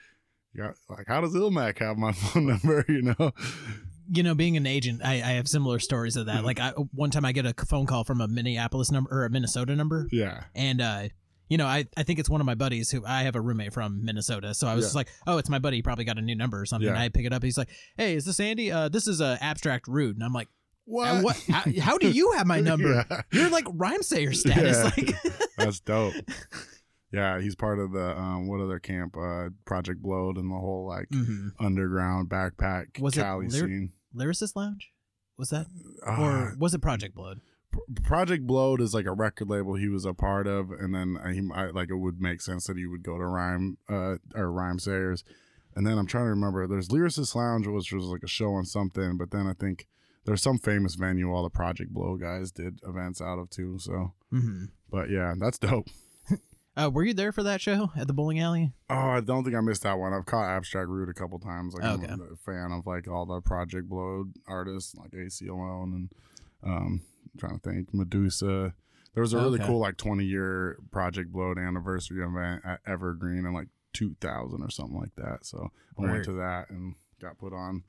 yeah, 0.54 0.72
like 0.88 1.06
how 1.08 1.20
does 1.20 1.34
Illmac 1.34 1.78
have 1.78 1.96
my 1.96 2.12
phone 2.12 2.46
number? 2.46 2.84
You 2.88 3.14
know? 3.18 3.32
you 4.10 4.22
know, 4.22 4.34
being 4.34 4.56
an 4.56 4.66
agent, 4.66 5.00
I, 5.04 5.14
I 5.14 5.32
have 5.38 5.48
similar 5.48 5.78
stories 5.78 6.16
of 6.16 6.26
Mm-hmm. 6.26 6.36
that. 6.36 6.44
Like, 6.44 6.60
I, 6.60 6.70
one 6.92 7.10
time 7.10 7.24
I 7.24 7.32
get 7.32 7.46
a 7.46 7.54
phone 7.66 7.86
call 7.86 8.04
from 8.04 8.20
a 8.20 8.28
Minneapolis 8.28 8.90
number 8.90 9.08
or 9.10 9.24
a 9.24 9.30
Minnesota 9.30 9.74
number, 9.74 10.08
Yeah, 10.12 10.44
and 10.54 10.80
uh, 10.82 11.08
you 11.52 11.58
know, 11.58 11.66
I, 11.66 11.84
I 11.98 12.02
think 12.02 12.18
it's 12.18 12.30
one 12.30 12.40
of 12.40 12.46
my 12.46 12.54
buddies 12.54 12.90
who 12.90 13.04
I 13.04 13.24
have 13.24 13.36
a 13.36 13.40
roommate 13.42 13.74
from 13.74 14.02
Minnesota, 14.02 14.54
so 14.54 14.66
I 14.66 14.74
was 14.74 14.82
Yeah. 14.82 14.86
just 14.86 14.94
like, 14.96 15.08
oh, 15.26 15.36
it's 15.36 15.50
my 15.50 15.58
buddy. 15.58 15.76
He 15.76 15.82
probably 15.82 16.06
got 16.06 16.16
a 16.16 16.22
new 16.22 16.34
number 16.34 16.58
or 16.58 16.64
something. 16.64 16.88
Yeah. 16.88 16.98
I 16.98 17.10
pick 17.10 17.26
it 17.26 17.32
up. 17.34 17.42
He's 17.42 17.58
like, 17.58 17.68
hey, 17.98 18.14
is 18.16 18.24
this 18.24 18.40
Andy? 18.40 18.72
Uh, 18.72 18.88
this 18.88 19.06
is 19.06 19.20
uh, 19.20 19.36
abstract 19.42 19.86
rude, 19.86 20.16
and 20.16 20.24
I'm 20.24 20.32
like, 20.32 20.48
what? 20.86 21.08
"Uh, 21.08 21.20
what? 21.20 21.36
How, 21.50 21.64
how 21.82 21.98
do 21.98 22.10
you 22.10 22.32
have 22.38 22.46
my 22.46 22.60
number? 22.70 23.04
Yeah. 23.10 23.20
You're 23.32 23.50
like 23.50 23.66
rhyme 23.74 24.02
sayer 24.02 24.32
status. 24.32 24.82
Like, 24.82 25.14
That's 25.58 25.80
dope. 25.80 26.14
Yeah, 27.14 27.40
he's 27.42 27.54
part 27.54 27.78
of 27.78 27.92
the 27.92 28.16
um, 28.18 28.48
what 28.48 28.62
other 28.62 28.78
camp? 28.78 29.16
Uh, 29.18 29.50
Project 29.66 30.00
Blowed 30.00 30.38
and 30.38 30.50
the 30.50 30.54
whole 30.56 30.86
like 30.88 31.10
Mhm. 31.10 31.50
underground 31.60 32.30
backpack 32.30 32.98
Was 32.98 33.18
it 33.18 33.20
Cali 33.20 33.48
Lyr- 33.48 33.66
scene. 33.68 33.92
Lyricist 34.16 34.56
Lounge, 34.56 34.90
was 35.36 35.50
that, 35.50 35.66
Ah, 36.06 36.22
or 36.22 36.56
was 36.58 36.72
it 36.72 36.80
Project 36.80 37.14
Blowed? 37.14 37.42
Project 38.02 38.46
Blowed 38.46 38.80
is 38.80 38.94
like 38.94 39.06
a 39.06 39.12
record 39.12 39.48
label 39.48 39.74
he 39.74 39.88
was 39.88 40.04
a 40.04 40.14
part 40.14 40.46
of, 40.46 40.70
and 40.70 40.94
then 40.94 41.18
he 41.32 41.42
I, 41.54 41.66
like 41.70 41.90
it 41.90 41.96
would 41.96 42.20
make 42.20 42.40
sense 42.40 42.66
that 42.66 42.76
he 42.76 42.86
would 42.86 43.02
go 43.02 43.18
to 43.18 43.24
Rhyme 43.24 43.78
uh, 43.88 44.16
or 44.34 44.46
Rhymesayers, 44.48 45.22
and 45.74 45.86
then 45.86 45.98
I'm 45.98 46.06
trying 46.06 46.24
to 46.26 46.30
remember. 46.30 46.66
There's 46.66 46.88
Lyricist 46.88 47.34
Lounge, 47.34 47.66
which 47.66 47.92
was 47.92 48.04
like 48.04 48.22
a 48.22 48.28
show 48.28 48.52
on 48.54 48.64
something, 48.64 49.16
but 49.16 49.30
then 49.30 49.46
I 49.46 49.52
think 49.54 49.86
there's 50.24 50.42
some 50.42 50.58
famous 50.58 50.94
venue 50.94 51.32
all 51.32 51.42
the 51.42 51.50
Project 51.50 51.92
Blowed 51.92 52.20
guys 52.20 52.50
did 52.52 52.80
events 52.86 53.20
out 53.20 53.38
of 53.38 53.50
too. 53.50 53.78
So, 53.78 54.12
hmm 54.30 54.64
but 54.90 55.08
yeah, 55.10 55.34
that's 55.38 55.58
dope. 55.58 55.88
Uh, 56.74 56.88
were 56.90 57.04
you 57.04 57.12
there 57.12 57.32
for 57.32 57.42
that 57.42 57.60
show 57.60 57.92
at 57.98 58.06
the 58.06 58.14
bowling 58.14 58.40
alley? 58.40 58.72
Oh, 58.88 58.96
I 58.96 59.20
don't 59.20 59.44
think 59.44 59.54
I 59.54 59.60
missed 59.60 59.82
that 59.82 59.98
one. 59.98 60.14
I've 60.14 60.24
caught 60.24 60.48
Abstract 60.48 60.88
Rude 60.88 61.10
a 61.10 61.12
couple 61.12 61.38
times. 61.38 61.74
Like 61.74 61.84
Okay. 61.84 62.06
I'm 62.10 62.18
a 62.32 62.34
fan 62.36 62.72
of 62.72 62.86
like 62.86 63.06
all 63.06 63.26
the 63.26 63.42
Project 63.42 63.90
Blowed 63.90 64.32
artists, 64.48 64.94
like 64.94 65.10
Aceyalone 65.10 65.92
and 65.92 66.08
um 66.64 67.02
I'm 67.34 67.38
trying 67.40 67.58
to 67.58 67.70
think 67.70 67.94
Medusa. 67.94 68.74
There 69.14 69.20
was 69.22 69.32
a 69.32 69.36
really 69.38 69.58
Okay. 69.58 69.66
cool 69.68 69.78
like 69.80 69.96
20 69.96 70.24
year 70.24 70.78
Project 70.90 71.32
Blowed 71.32 71.58
anniversary 71.58 72.24
event 72.24 72.62
at 72.64 72.80
Evergreen 72.86 73.44
in 73.46 73.52
like 73.52 73.68
2000 73.92 74.62
or 74.62 74.70
something 74.70 74.96
like 74.98 75.14
that. 75.16 75.44
So 75.44 75.70
I 75.98 76.00
Word. 76.02 76.10
went 76.12 76.24
to 76.24 76.32
that 76.34 76.70
and 76.70 76.94
got 77.20 77.38
put 77.38 77.52
on. 77.52 77.84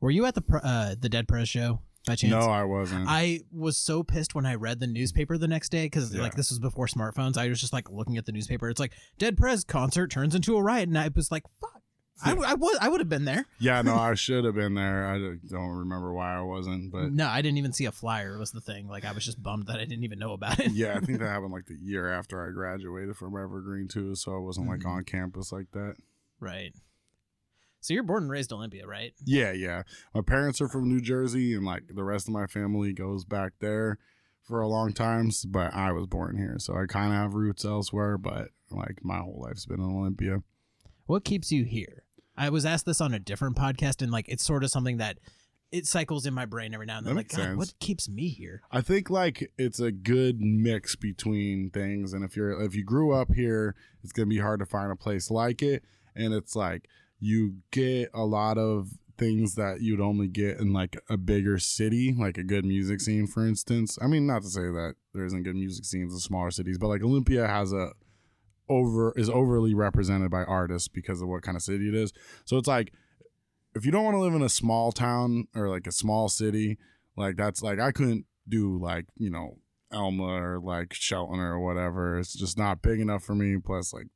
Were 0.00 0.10
you 0.10 0.24
at 0.26 0.34
the 0.34 0.42
uh, 0.62 0.94
the 0.98 1.08
Dead 1.08 1.28
Prez 1.28 1.48
show 1.48 1.80
by 2.06 2.14
chance? 2.14 2.30
No, 2.30 2.50
I 2.50 2.64
wasn't. 2.64 3.06
I 3.08 3.40
was 3.52 3.76
so 3.76 4.02
pissed 4.02 4.34
when 4.34 4.46
I 4.46 4.54
read 4.54 4.80
the 4.80 4.86
newspaper 4.86 5.36
the 5.36 5.48
next 5.48 5.68
day 5.70 5.86
because 5.86 6.14
Yeah. 6.14 6.22
like 6.22 6.34
this 6.36 6.50
was 6.50 6.58
before 6.58 6.86
smartphones. 6.86 7.36
I 7.36 7.48
was 7.48 7.60
just 7.60 7.72
like 7.72 7.90
looking 7.90 8.16
at 8.16 8.24
the 8.26 8.32
newspaper. 8.32 8.70
It's 8.70 8.80
like 8.80 8.92
Dead 9.18 9.36
Prez 9.36 9.62
concert 9.64 10.10
turns 10.10 10.34
into 10.34 10.56
a 10.56 10.62
riot, 10.62 10.88
and 10.88 10.98
I 10.98 11.10
was 11.14 11.30
like, 11.30 11.44
"Fuck, 11.60 11.79
I, 12.24 12.32
I 12.32 12.54
would 12.54 12.76
I 12.80 12.88
would 12.88 13.00
have 13.00 13.08
been 13.08 13.24
there. 13.24 13.46
Yeah, 13.58 13.82
no, 13.82 13.94
I 13.96 14.14
should 14.16 14.44
have 14.44 14.54
been 14.54 14.74
there. 14.74 15.06
I 15.06 15.18
don't 15.48 15.70
remember 15.70 16.12
why 16.12 16.36
I 16.36 16.40
wasn't, 16.40 16.90
but 16.92 17.12
No, 17.12 17.26
I 17.28 17.42
didn't 17.42 17.58
even 17.58 17.72
see 17.72 17.84
a 17.86 17.92
flyer. 17.92 18.38
Was 18.38 18.52
the 18.52 18.60
thing. 18.60 18.88
Like 18.88 19.04
I 19.04 19.12
was 19.12 19.24
just 19.24 19.42
bummed 19.42 19.66
that 19.68 19.76
I 19.80 19.84
didn't 19.84 20.04
even 20.04 20.18
know 20.18 20.32
about 20.32 20.58
it. 20.60 20.72
yeah, 20.72 20.96
I 20.96 21.00
think 21.00 21.18
that 21.20 21.28
happened 21.28 21.52
like 21.52 21.66
the 21.66 21.78
year 21.80 22.10
after 22.12 22.46
I 22.46 22.50
graduated 22.52 23.16
from 23.16 23.36
Evergreen 23.36 23.88
too, 23.88 24.14
so 24.14 24.34
I 24.34 24.38
wasn't 24.38 24.68
like 24.68 24.80
Mhm. 24.80 24.90
on 24.90 25.04
campus 25.04 25.52
like 25.52 25.70
that. 25.72 25.94
right. 26.40 26.72
So 27.82 27.94
you're 27.94 28.02
born 28.02 28.24
and 28.24 28.30
raised 28.30 28.52
Olympia, 28.52 28.86
right? 28.86 29.14
Yeah, 29.24 29.52
yeah. 29.52 29.84
My 30.14 30.20
parents 30.20 30.60
are 30.60 30.68
from 30.68 30.86
New 30.88 31.00
Jersey, 31.00 31.54
and 31.54 31.64
like 31.64 31.84
the 31.94 32.04
rest 32.04 32.28
of 32.28 32.34
my 32.34 32.46
family 32.46 32.92
goes 32.92 33.24
back 33.24 33.52
there 33.60 33.96
for 34.42 34.60
a 34.60 34.68
long 34.68 34.92
time. 34.92 35.30
But 35.48 35.72
I 35.74 35.90
was 35.92 36.06
born 36.06 36.36
here, 36.36 36.56
so 36.58 36.74
I 36.76 36.84
kind 36.84 37.06
of 37.12 37.18
have 37.18 37.32
roots 37.32 37.64
elsewhere. 37.64 38.18
But 38.18 38.48
like 38.70 38.98
my 39.02 39.20
whole 39.20 39.40
life's 39.42 39.64
been 39.64 39.80
in 39.80 39.96
Olympia. 39.96 40.42
What 41.06 41.24
keeps 41.24 41.50
you 41.50 41.64
here? 41.64 42.02
I 42.40 42.48
was 42.48 42.64
asked 42.64 42.86
this 42.86 43.02
on 43.02 43.12
a 43.12 43.18
different 43.18 43.54
podcast, 43.54 44.00
and 44.00 44.10
like 44.10 44.26
it's 44.28 44.42
sort 44.42 44.64
of 44.64 44.70
something 44.70 44.96
that 44.96 45.18
it 45.70 45.86
cycles 45.86 46.24
in 46.24 46.32
my 46.32 46.46
brain 46.46 46.72
every 46.72 46.86
now 46.86 46.96
and 46.96 47.06
then. 47.06 47.14
That 47.14 47.36
like, 47.36 47.48
God, 47.48 47.56
what 47.56 47.74
keeps 47.80 48.08
me 48.08 48.28
here? 48.28 48.62
I 48.72 48.80
think 48.80 49.10
like 49.10 49.52
it's 49.58 49.78
a 49.78 49.92
good 49.92 50.40
mix 50.40 50.96
between 50.96 51.68
things, 51.68 52.14
and 52.14 52.24
if 52.24 52.36
you're 52.36 52.58
if 52.62 52.74
you 52.74 52.82
grew 52.82 53.12
up 53.12 53.34
here, 53.34 53.76
it's 54.02 54.12
gonna 54.12 54.26
be 54.26 54.38
hard 54.38 54.60
to 54.60 54.66
find 54.66 54.90
a 54.90 54.96
place 54.96 55.30
like 55.30 55.60
it. 55.60 55.84
And 56.16 56.32
it's 56.32 56.56
like 56.56 56.88
you 57.18 57.56
get 57.72 58.08
a 58.14 58.24
lot 58.24 58.56
of 58.56 58.92
things 59.18 59.54
that 59.56 59.82
you'd 59.82 60.00
only 60.00 60.26
get 60.26 60.58
in 60.58 60.72
like 60.72 60.98
a 61.10 61.18
bigger 61.18 61.58
city, 61.58 62.14
like 62.18 62.38
a 62.38 62.42
good 62.42 62.64
music 62.64 63.02
scene, 63.02 63.26
for 63.26 63.46
instance. 63.46 63.98
I 64.00 64.06
mean, 64.06 64.26
not 64.26 64.42
to 64.42 64.48
say 64.48 64.62
that 64.62 64.94
there 65.12 65.26
isn't 65.26 65.42
good 65.42 65.56
music 65.56 65.84
scenes 65.84 66.14
in 66.14 66.20
smaller 66.20 66.50
cities, 66.50 66.78
but 66.78 66.88
like 66.88 67.02
Olympia 67.02 67.46
has 67.46 67.74
a 67.74 67.90
over 68.70 69.12
is 69.16 69.28
overly 69.28 69.74
represented 69.74 70.30
by 70.30 70.44
artists 70.44 70.88
because 70.88 71.20
of 71.20 71.28
what 71.28 71.42
kind 71.42 71.56
of 71.56 71.62
city 71.62 71.88
it 71.88 71.94
is. 71.94 72.12
So 72.46 72.56
it's 72.56 72.68
like 72.68 72.92
if 73.74 73.84
you 73.84 73.92
don't 73.92 74.04
want 74.04 74.14
to 74.14 74.20
live 74.20 74.34
in 74.34 74.42
a 74.42 74.48
small 74.48 74.92
town 74.92 75.48
or 75.54 75.68
like 75.68 75.86
a 75.86 75.92
small 75.92 76.28
city, 76.28 76.78
like 77.16 77.36
that's 77.36 77.62
like 77.62 77.78
I 77.78 77.92
couldn't 77.92 78.24
do 78.48 78.78
like, 78.78 79.06
you 79.16 79.30
know, 79.30 79.58
Elma 79.92 80.24
or 80.24 80.60
like 80.60 80.94
Shelton 80.94 81.40
or 81.40 81.60
whatever. 81.60 82.18
It's 82.18 82.32
just 82.32 82.56
not 82.56 82.82
big 82.82 83.00
enough 83.00 83.24
for 83.24 83.34
me. 83.34 83.58
Plus 83.58 83.92
like 83.92 84.06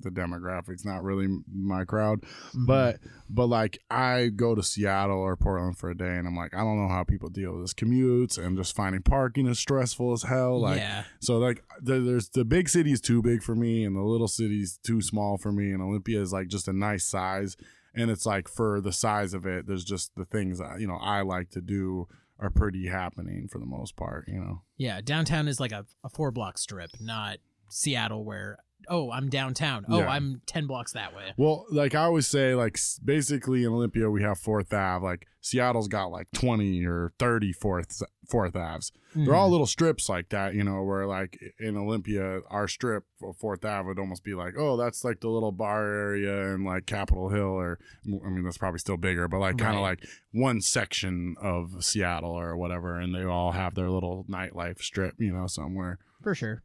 the 0.00 0.10
demographics 0.10 0.84
not 0.84 1.02
really 1.02 1.26
my 1.52 1.84
crowd. 1.84 2.20
Mm-hmm. 2.22 2.66
But 2.66 2.98
but 3.28 3.46
like 3.46 3.78
I 3.90 4.28
go 4.34 4.54
to 4.54 4.62
Seattle 4.62 5.18
or 5.18 5.36
Portland 5.36 5.76
for 5.78 5.90
a 5.90 5.96
day 5.96 6.16
and 6.16 6.26
I'm 6.26 6.36
like, 6.36 6.54
I 6.54 6.58
don't 6.58 6.80
know 6.80 6.88
how 6.88 7.04
people 7.04 7.28
deal 7.28 7.52
with 7.52 7.62
this 7.64 7.74
commutes 7.74 8.38
and 8.38 8.56
just 8.56 8.76
finding 8.76 9.02
parking 9.02 9.46
is 9.46 9.58
stressful 9.58 10.12
as 10.12 10.22
hell. 10.22 10.60
Like 10.60 10.78
yeah, 10.78 11.04
so 11.20 11.38
like 11.38 11.64
there- 11.80 12.00
there's 12.00 12.28
the 12.28 12.44
big 12.44 12.68
city's 12.68 13.00
too 13.00 13.22
big 13.22 13.42
for 13.42 13.54
me 13.54 13.84
and 13.84 13.96
the 13.96 14.02
little 14.02 14.28
city's 14.28 14.78
too 14.84 15.00
small 15.02 15.36
for 15.38 15.50
me 15.52 15.72
and 15.72 15.82
Olympia 15.82 16.20
is 16.20 16.32
like 16.32 16.48
just 16.48 16.68
a 16.68 16.72
nice 16.72 17.04
size 17.04 17.56
and 17.94 18.10
it's 18.10 18.26
like 18.26 18.48
for 18.48 18.80
the 18.80 18.92
size 18.92 19.34
of 19.34 19.46
it 19.46 19.66
there's 19.66 19.84
just 19.84 20.14
the 20.14 20.24
things 20.26 20.58
that 20.58 20.80
you 20.80 20.86
know 20.86 20.98
I 21.00 21.22
like 21.22 21.50
to 21.50 21.60
do 21.60 22.06
are 22.40 22.50
pretty 22.50 22.86
happening 22.86 23.48
for 23.50 23.58
the 23.58 23.66
most 23.66 23.96
part, 23.96 24.28
you 24.28 24.38
know. 24.38 24.62
yeah. 24.76 25.00
Downtown 25.00 25.48
is 25.48 25.58
like 25.58 25.72
a, 25.72 25.84
a 26.04 26.08
four 26.08 26.30
block 26.30 26.56
strip, 26.56 26.90
not 27.00 27.38
Seattle 27.68 28.24
where 28.24 28.58
oh 28.90 29.10
I'm 29.10 29.28
downtown. 29.28 29.84
Oh 29.88 29.98
Yeah. 29.98 30.08
I'm 30.08 30.40
ten 30.46 30.66
blocks 30.66 30.92
that 30.92 31.14
way. 31.14 31.32
Well, 31.36 31.66
like 31.70 31.94
I 31.94 32.04
always 32.04 32.26
say 32.26 32.54
like 32.54 32.78
basically 33.04 33.64
in 33.64 33.72
Olympia 33.72 34.10
we 34.10 34.22
have 34.22 34.38
4th 34.38 34.72
Ave, 34.72 35.04
like 35.04 35.26
Seattle's 35.40 35.88
got 35.88 36.06
like 36.06 36.26
20 36.32 36.84
or 36.84 37.12
30 37.18 37.52
4th 37.54 38.02
4th 38.30 38.56
Aves. 38.56 38.92
They're 39.14 39.34
all 39.34 39.48
Mhm. 39.48 39.52
little 39.52 39.66
strips 39.66 40.08
like 40.08 40.28
that, 40.28 40.54
you 40.54 40.62
know, 40.62 40.82
where 40.82 41.06
like 41.06 41.38
in 41.58 41.76
Olympia, 41.78 42.40
our 42.50 42.68
strip 42.68 43.04
of 43.22 43.36
Fourth 43.38 43.64
Ave 43.64 43.86
would 43.86 43.98
almost 43.98 44.22
be 44.24 44.34
like, 44.34 44.54
oh, 44.58 44.76
that's 44.76 45.02
like 45.04 45.20
the 45.20 45.28
little 45.28 45.52
bar 45.52 45.84
area 45.86 46.52
in 46.54 46.64
like 46.64 46.84
Capitol 46.86 47.30
Hill, 47.30 47.42
or 47.46 47.78
I 48.06 48.28
mean, 48.28 48.44
that's 48.44 48.58
probably 48.58 48.78
still 48.80 48.98
bigger, 48.98 49.26
but 49.28 49.38
like 49.38 49.56
kind 49.56 49.76
of 49.76 49.82
like 49.82 50.04
one 50.32 50.60
section 50.60 51.36
of 51.40 51.82
Seattle 51.82 52.32
or 52.32 52.56
whatever, 52.56 52.98
and 52.98 53.14
they 53.14 53.24
all 53.24 53.52
have 53.52 53.74
their 53.74 53.88
little 53.90 54.26
nightlife 54.28 54.80
strip, 54.82 55.14
you 55.18 55.32
know, 55.32 55.46
somewhere. 55.46 55.98
for 56.22 56.34
sure. 56.34 56.62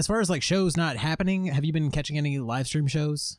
As 0.00 0.06
far 0.06 0.18
as 0.18 0.30
like 0.30 0.42
shows 0.42 0.78
not 0.78 0.96
happening, 0.96 1.44
have 1.48 1.62
you 1.62 1.74
been 1.74 1.90
catching 1.90 2.16
any 2.16 2.38
live 2.38 2.66
stream 2.66 2.86
shows? 2.86 3.36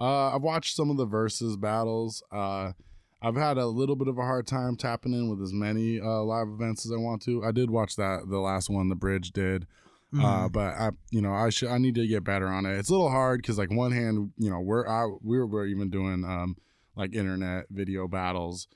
Uh, 0.00 0.34
I've 0.34 0.40
watched 0.40 0.74
some 0.74 0.88
of 0.88 0.96
the 0.96 1.04
versus 1.04 1.58
battles. 1.58 2.22
Uh, 2.32 2.72
I've 3.20 3.36
had 3.36 3.58
a 3.58 3.66
little 3.66 3.94
bit 3.94 4.08
of 4.08 4.16
a 4.16 4.22
hard 4.22 4.46
time 4.46 4.74
tapping 4.74 5.12
in 5.12 5.28
with 5.28 5.42
as 5.42 5.52
many 5.52 6.00
uh, 6.00 6.22
live 6.22 6.48
events 6.48 6.86
as 6.86 6.92
I 6.92 6.96
want 6.96 7.20
to. 7.24 7.44
I 7.44 7.52
did 7.52 7.68
watch 7.68 7.96
that 7.96 8.20
the 8.26 8.38
last 8.38 8.70
one 8.70 8.88
the 8.88 8.94
bridge 8.94 9.32
did. 9.32 9.66
Uh, 10.18 10.48
but 10.48 10.72
I, 10.78 10.92
you 11.10 11.20
know, 11.20 11.34
I 11.34 11.50
should, 11.50 11.68
I 11.68 11.76
need 11.76 11.96
to 11.96 12.06
get 12.06 12.24
better 12.24 12.46
on 12.48 12.64
it. 12.64 12.78
It's 12.78 12.88
a 12.88 12.92
little 12.92 13.10
hard 13.10 13.42
because, 13.42 13.58
like, 13.58 13.70
one 13.70 13.92
hand, 13.92 14.32
you 14.38 14.48
know, 14.48 14.60
we're, 14.60 14.88
I, 14.88 15.14
we're 15.20 15.66
even 15.66 15.90
doing, 15.90 16.24
um, 16.24 16.56
like 16.96 17.14
internet 17.14 17.66
video 17.68 18.08
battles, 18.08 18.66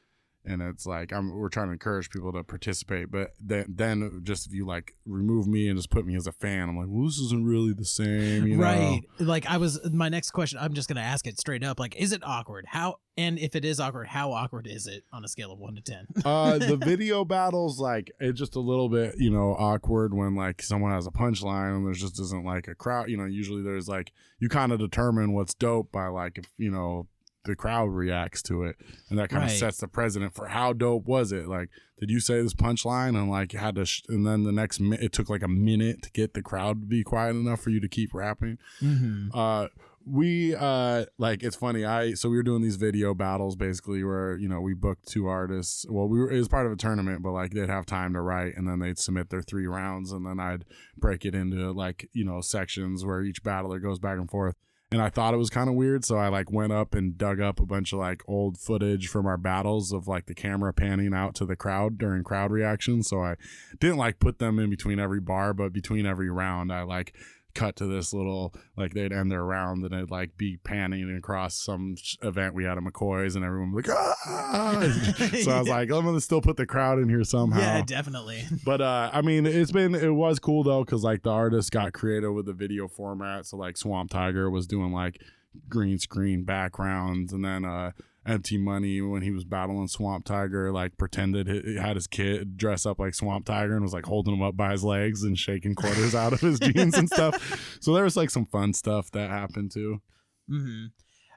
and 0.45 0.61
it's 0.63 0.87
like 0.87 1.13
I'm, 1.13 1.35
we're 1.35 1.49
trying 1.49 1.69
to 1.69 1.73
encourage 1.73 2.11
people 2.11 2.33
to 2.33 2.43
participate. 2.43 3.11
But 3.11 3.33
then, 3.41 3.67
then 3.69 4.21
just 4.25 4.47
if 4.47 4.53
you 4.53 4.67
like 4.67 4.95
remove 5.07 5.47
me 5.47 5.69
and 5.69 5.79
just 5.79 5.91
put 5.91 6.07
me 6.07 6.17
as 6.17 6.27
a 6.27 6.33
fan, 6.33 6.69
I'm 6.69 6.77
like, 6.77 6.87
well, 6.89 7.07
this 7.07 7.19
isn't 7.19 7.45
really 7.45 7.73
the 7.73 7.85
same, 7.85 8.47
you 8.47 8.57
know? 8.57 8.63
right. 8.63 9.01
Like 9.19 9.47
I 9.47 9.57
was 9.59 9.81
my 9.93 10.09
next 10.09 10.31
question, 10.33 10.59
I'm 10.61 10.75
just 10.75 10.89
gonna 10.89 11.01
ask 11.01 11.27
it 11.27 11.39
straight 11.39 11.65
up. 11.65 11.79
Like, 11.79 11.97
is 11.97 12.13
it 12.13 12.23
awkward? 12.25 12.67
How 12.69 12.97
and 13.17 13.39
if 13.39 13.55
it 13.55 13.65
is 13.65 13.79
awkward, 13.79 14.09
how 14.09 14.33
awkward 14.33 14.67
is 14.67 14.87
it 14.87 15.05
on 15.13 15.25
a 15.25 15.29
scale 15.29 15.53
of 15.53 15.59
one 15.59 15.75
to 15.75 15.81
ten? 15.81 16.07
uh 16.25 16.59
the 16.59 16.77
video 16.85 17.25
battles 17.25 17.79
like 17.79 18.11
it's 18.21 18.39
just 18.39 18.57
a 18.57 18.61
little 18.61 18.89
bit 18.89 19.15
you 19.19 19.31
know 19.31 19.55
awkward 19.59 20.15
when 20.15 20.35
like 20.35 20.63
someone 20.63 20.93
has 20.93 21.07
a 21.07 21.11
punchline 21.11 21.77
and 21.77 21.87
there 21.87 21.93
just 21.93 22.21
isn't 22.21 22.45
like 22.45 22.69
a 22.69 22.75
crowd 22.75 23.09
you 23.09 23.17
know 23.17 23.25
usually 23.25 23.63
there's 23.63 23.89
like 23.89 24.13
you 24.39 24.49
kind 24.49 24.73
of 24.73 24.79
determine 24.79 25.33
what's 25.33 25.55
dope 25.55 25.91
by 25.93 26.07
like 26.07 26.39
if 26.39 26.47
you 26.59 26.71
know 26.71 27.07
the 27.45 27.57
crowd 27.57 27.91
reacts 27.91 28.41
to 28.43 28.63
it 28.65 28.77
and 29.11 29.19
that 29.19 29.29
kind 29.29 29.43
of 29.45 29.51
sets 29.59 29.79
the 29.79 29.89
precedent 29.89 30.35
for 30.35 30.47
how 30.49 30.73
dope 30.73 31.07
was 31.07 31.33
it? 31.33 31.49
Like 31.49 31.69
did 31.99 32.11
you 32.11 32.21
say 32.21 32.41
this 32.43 32.55
punchline 32.55 33.17
and 33.17 33.31
like 33.31 33.53
had 33.53 33.75
to 33.77 33.85
sh- 33.85 34.03
and 34.09 34.27
then 34.27 34.45
the 34.45 34.53
next 34.53 34.81
mi- 34.81 34.99
it 35.01 35.13
took 35.13 35.29
like 35.31 35.43
a 35.43 35.49
minute 35.49 36.03
to 36.03 36.11
get 36.13 36.35
the 36.35 36.43
crowd 36.43 36.81
to 36.81 36.87
be 36.87 37.03
quiet 37.05 37.31
enough 37.37 37.61
for 37.61 37.71
you 37.71 37.81
to 37.81 37.89
keep 37.89 38.15
rapping? 38.15 38.59
Mm-hmm. 38.81 39.29
uh 39.35 39.67
we 40.05 40.53
uh 40.57 41.05
like 41.17 41.45
it's 41.45 41.55
funny 41.55 41.85
i 41.85 42.13
so 42.15 42.29
we 42.29 42.37
were 42.37 42.43
doing 42.43 42.61
these 42.61 42.75
video 42.75 43.15
battles 43.15 43.55
basically 43.55 44.03
where 44.03 44.37
you 44.37 44.49
know 44.49 44.61
we 44.61 44.75
booked 44.75 45.07
two 45.07 45.29
artists. 45.29 45.87
Well 45.89 46.09
we 46.09 46.19
were 46.19 46.29
it 46.31 46.39
was 46.39 46.49
part 46.49 46.67
of 46.67 46.73
a 46.73 46.77
tournament 46.77 47.23
but 47.23 47.31
like 47.31 47.53
they'd 47.53 47.69
have 47.69 47.87
time 47.87 48.13
to 48.15 48.21
write 48.21 48.57
and 48.57 48.67
then 48.67 48.81
they'd 48.81 48.99
submit 48.99 49.31
their 49.31 49.43
three 49.43 49.67
rounds 49.67 50.11
and 50.11 50.27
then 50.27 50.41
i'd 50.41 50.65
break 50.97 51.25
it 51.25 51.35
into 51.37 51.71
like 51.71 52.09
you 52.13 52.25
know 52.25 52.41
sections 52.41 53.05
where 53.05 53.23
each 53.23 53.45
battler 53.45 53.79
goes 53.79 54.01
back 54.01 54.19
and 54.19 54.29
forth 54.29 54.57
and 54.93 55.03
i 55.03 55.09
thought 55.09 55.35
it 55.35 55.39
was 55.39 55.51
kind 55.51 55.69
of 55.69 55.75
weird 55.75 56.05
so 56.05 56.17
i 56.17 56.29
like 56.29 56.51
went 56.53 56.73
up 56.73 56.95
and 56.95 57.19
dug 57.19 57.41
up 57.41 57.59
a 57.59 57.67
bunch 57.67 57.93
of 57.93 57.99
like 57.99 58.23
old 58.29 58.59
footage 58.59 59.09
from 59.09 59.27
our 59.27 59.37
battles 59.37 59.93
of 59.93 60.07
like 60.07 60.27
the 60.27 60.35
camera 60.35 60.73
panning 60.73 61.15
out 61.15 61.35
to 61.35 61.45
the 61.45 61.57
crowd 61.57 61.99
during 61.99 62.23
crowd 62.23 62.51
reactions 62.51 63.09
so 63.09 63.23
i 63.23 63.35
didn't 63.81 63.97
like 63.97 64.19
put 64.19 64.39
them 64.39 64.59
in 64.59 64.71
between 64.71 65.01
every 65.01 65.21
bar 65.21 65.53
but 65.53 65.73
between 65.73 66.07
every 66.07 66.31
round 66.31 66.73
i 66.73 66.83
like 66.83 67.15
cut 67.55 67.77
to 67.77 67.87
this 67.87 68.13
little 68.13 68.55
like 68.77 68.95
they'd 68.95 69.13
end 69.13 69.31
their 69.31 69.45
round 69.45 69.85
and 69.85 69.93
it'd 69.93 70.11
like 70.11 70.37
be 70.37 70.57
panning 70.59 71.15
across 71.17 71.55
some 71.55 71.97
sh- 71.97 72.17
event 72.23 72.55
we 72.55 72.65
had 72.65 72.79
at 72.79 72.85
McCoy's 72.85 73.37
and 73.37 73.45
everyone 73.45 73.73
was 73.73 73.87
like 73.87 73.97
ah! 73.97 74.81
so 75.43 75.51
I 75.53 75.59
was 75.61 75.69
like 75.69 75.91
I'm 75.91 76.05
gonna 76.05 76.21
still 76.21 76.41
put 76.41 76.57
the 76.57 76.67
crowd 76.67 76.99
in 76.99 77.09
here 77.09 77.25
somehow 77.25 77.61
Yeah, 77.61 77.83
definitely. 77.83 78.45
but 78.65 78.81
uh 78.81 79.11
I 79.13 79.23
mean 79.23 79.47
it's 79.47 79.73
been 79.73 79.95
it 79.95 80.15
was 80.15 80.39
cool 80.39 80.63
though 80.63 80.85
because 80.85 81.03
like 81.05 81.23
the 81.23 81.31
artist 81.31 81.71
got 81.71 81.93
creative 81.93 82.33
with 82.33 82.47
the 82.47 82.53
video 82.53 82.89
format 82.89 83.47
so 83.47 83.57
like 83.57 83.77
Swamp 83.77 84.11
Tiger 84.11 84.51
was 84.51 84.67
doing 84.67 84.93
like 84.93 85.21
green 85.69 85.99
screen 85.99 86.45
backgrounds 86.45 87.33
and 87.33 87.45
then 87.45 87.65
uh 87.65 87.91
Empty 88.25 88.57
Money 88.59 89.01
when 89.01 89.23
he 89.23 89.31
was 89.31 89.45
battling 89.45 89.89
Swamp 89.89 90.25
Tiger 90.25 90.71
like 90.73 90.97
pretended 90.97 91.49
he 91.49 91.77
had 91.77 91.97
his 91.97 92.07
kid 92.07 92.57
dress 92.57 92.87
up 92.87 92.99
like 93.01 93.15
Swamp 93.15 93.47
Tiger 93.47 93.75
and 93.75 93.83
was 93.83 93.93
like 93.93 94.07
holding 94.07 94.35
him 94.35 94.43
up 94.43 94.57
by 94.57 94.71
his 94.73 94.85
legs 94.85 95.23
and 95.25 95.37
shaking 95.39 95.75
quarters 95.75 96.15
out 96.15 96.33
of 96.33 96.41
his 96.41 96.59
jeans 96.61 96.97
and 96.97 97.09
stuff. 97.09 97.79
So 97.81 97.95
there 97.95 98.05
was 98.05 98.17
like 98.17 98.31
some 98.31 98.47
fun 98.47 98.75
stuff 98.75 99.11
that 99.11 99.31
happened 99.31 99.73
too. 99.73 100.01
Hmm 100.49 100.87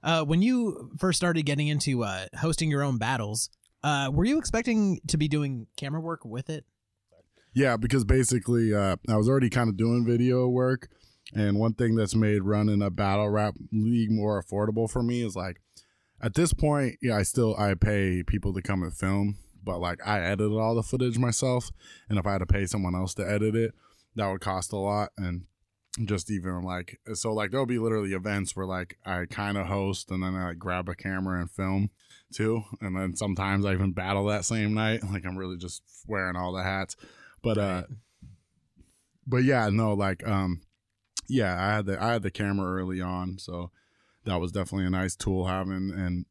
Uh, 0.04 0.24
when 0.24 0.42
you 0.44 0.92
first 1.00 1.18
started 1.18 1.44
getting 1.44 1.68
into 1.68 2.04
uh, 2.04 2.28
hosting 2.38 2.70
your 2.70 2.84
own 2.84 2.98
battles, 3.00 3.50
uh, 3.84 4.12
were 4.14 4.26
you 4.26 4.38
expecting 4.38 5.00
to 5.08 5.18
be 5.18 5.28
doing 5.28 5.68
camera 5.78 6.02
work 6.02 6.24
with 6.24 6.50
it? 6.50 6.66
Yeah, 7.56 7.78
because 7.78 8.04
basically, 8.04 8.74
uh, 8.74 8.98
I 9.08 9.16
was 9.16 9.30
already 9.30 9.50
kind 9.50 9.70
of 9.70 9.78
doing 9.78 10.06
video 10.06 10.48
work, 10.48 10.90
and 11.34 11.58
one 11.58 11.74
thing 11.74 11.96
that's 11.96 12.14
made 12.14 12.44
running 12.44 12.82
a 12.82 12.90
battle 12.90 13.30
rap 13.30 13.56
league 13.72 14.12
more 14.12 14.44
affordable 14.44 14.90
for 14.90 15.02
me 15.02 15.26
is 15.26 15.36
like, 15.36 15.62
at 16.22 16.34
this 16.34 16.54
point, 16.54 16.96
yeah, 17.02 17.18
I 17.18 17.24
still 17.24 17.56
I 17.58 17.74
pay 17.74 18.24
people 18.24 18.54
to 18.54 18.62
come 18.62 18.84
and 18.84 18.94
film, 18.94 19.38
but 19.64 19.80
like 19.80 20.00
I 20.06 20.20
edited 20.22 20.54
all 20.54 20.76
the 20.76 20.84
footage 20.84 21.18
myself, 21.18 21.72
and 22.10 22.18
if 22.18 22.26
I 22.26 22.34
had 22.34 22.40
to 22.40 22.46
pay 22.46 22.66
someone 22.66 22.96
else 22.96 23.14
to 23.16 23.30
edit 23.30 23.56
it, 23.56 23.74
that 24.16 24.28
would 24.28 24.42
cost 24.42 24.72
a 24.72 24.78
lot, 24.78 25.12
and 25.18 25.46
just 26.04 26.30
even 26.30 26.62
like 26.62 27.00
so 27.14 27.34
like 27.34 27.52
there'll 27.52 27.66
be 27.66 27.80
literally 27.80 28.14
events 28.14 28.56
where 28.56 28.66
like 28.66 28.98
I 29.06 29.26
kind 29.30 29.58
of 29.58 29.68
host 29.68 30.12
and 30.12 30.22
then 30.22 30.36
I 30.36 30.50
like 30.50 30.60
grab 30.60 30.90
a 30.90 30.96
camera 30.96 31.40
and 31.40 31.50
film 31.50 31.90
too, 32.34 32.64
and 32.82 32.96
then 32.96 33.16
sometimes 33.16 33.66
I 33.66 33.74
even 33.74 33.94
battle 33.94 34.26
that 34.26 34.46
same 34.46 34.74
night, 34.74 35.02
like 35.12 35.26
I'm 35.26 35.38
really 35.38 35.58
just 35.58 35.84
wearing 36.08 36.36
all 36.36 36.54
the 36.54 36.64
hats, 36.64 36.96
but 37.42 37.58
uh 37.58 37.84
but 39.28 39.44
yeah 39.44 39.70
no 39.70 39.94
like 39.94 40.26
um 40.28 40.62
yeah 41.28 41.56
i 41.60 41.76
had 41.76 41.86
the 41.86 42.02
i 42.02 42.14
had 42.14 42.24
the 42.24 42.32
camera 42.32 42.80
early 42.80 43.02
on 43.02 43.38
so 43.38 43.72
that 44.26 44.40
was 44.42 44.52
definitely 44.52 44.88
a 44.88 44.90
nice 44.92 45.16
tool 45.16 45.46
having, 45.48 45.92
and 45.96 46.26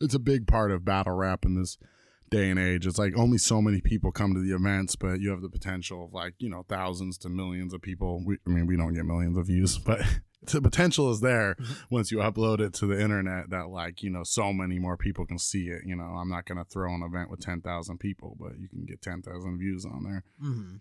it's 0.00 0.14
a 0.14 0.18
big 0.18 0.46
part 0.46 0.70
of 0.70 0.84
battle 0.84 1.14
rap 1.14 1.44
in 1.44 1.54
this 1.54 1.78
day 2.30 2.48
and 2.50 2.58
age. 2.58 2.86
It's 2.86 2.98
like 2.98 3.16
only 3.16 3.38
so 3.38 3.60
many 3.60 3.80
people 3.80 4.12
come 4.12 4.34
to 4.34 4.40
the 4.40 4.54
events, 4.54 4.96
but 4.96 5.20
you 5.20 5.30
have 5.30 5.42
the 5.42 5.48
potential 5.50 6.04
of 6.04 6.12
like 6.12 6.34
you 6.38 6.48
know 6.48 6.64
thousands 6.68 7.18
to 7.18 7.28
millions 7.28 7.74
of 7.74 7.82
people. 7.82 8.22
We, 8.24 8.38
I 8.46 8.50
mean, 8.50 8.66
we 8.66 8.76
don't 8.76 8.94
get 8.94 9.04
millions 9.04 9.36
of 9.36 9.46
views, 9.46 9.78
but 9.86 10.00
the 10.42 10.62
potential 10.62 11.10
is 11.10 11.20
there 11.20 11.54
Mhm. 11.56 11.76
once 11.90 12.10
you 12.10 12.18
upload 12.18 12.60
it 12.60 12.72
to 12.74 12.86
the 12.86 12.98
internet 12.98 13.50
that 13.50 13.68
like 13.68 14.02
you 14.02 14.08
know 14.10 14.22
so 14.24 14.52
many 14.54 14.78
more 14.78 14.96
people 14.96 15.26
can 15.26 15.38
see 15.38 15.64
it. 15.68 15.82
You 15.84 15.96
know, 15.96 16.04
I'm 16.04 16.30
not 16.30 16.46
gonna 16.46 16.64
throw 16.64 16.94
an 16.94 17.02
event 17.02 17.30
with 17.30 17.40
ten 17.40 17.60
thousand 17.60 17.98
people, 17.98 18.36
but 18.40 18.58
you 18.58 18.68
can 18.68 18.84
get 18.86 19.02
ten 19.02 19.20
thousand 19.22 19.58
views 19.58 19.84
on 19.84 20.04
there. 20.04 20.24
hmm 20.40 20.76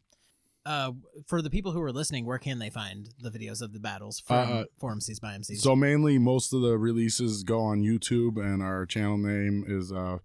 Uh, 0.70 0.92
for 1.26 1.42
the 1.42 1.50
people 1.50 1.72
who 1.72 1.82
are 1.82 1.92
listening, 1.92 2.28
where 2.28 2.38
can 2.38 2.60
they 2.60 2.70
find 2.70 3.10
the 3.20 3.32
videos 3.32 3.60
of 3.60 3.74
the 3.74 3.80
battles 3.80 4.20
from 4.20 4.52
Uh, 4.52 4.64
For 4.78 4.94
MCs 4.94 5.20
by 5.20 5.34
MCs? 5.34 5.62
So 5.62 5.76
mainly, 5.76 6.20
most 6.20 6.54
of 6.54 6.62
the 6.62 6.78
releases 6.78 7.42
go 7.44 7.60
on 7.62 7.82
YouTube, 7.82 8.38
and 8.38 8.62
our 8.62 8.86
channel 8.86 9.18
name 9.18 9.66
is 9.68 9.92
uh, 9.92 10.20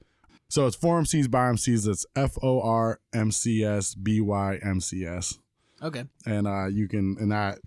so 0.50 0.66
it's 0.66 0.76
For 0.76 1.00
MCs 1.00 1.30
by 1.30 1.50
MCs. 1.50 1.88
It's 1.88 2.04
F 2.14 2.36
O 2.42 2.60
R 2.60 3.00
M 3.14 3.30
C 3.30 3.64
S 3.64 3.94
B 3.94 4.20
Y 4.20 4.58
M 4.62 4.80
C 4.80 5.06
S, 5.06 5.38
okay. 5.82 6.04
and 6.26 6.46
uh, 6.46 6.66
you 6.66 6.88
can 6.88 7.16
and 7.18 7.32
that 7.32 7.60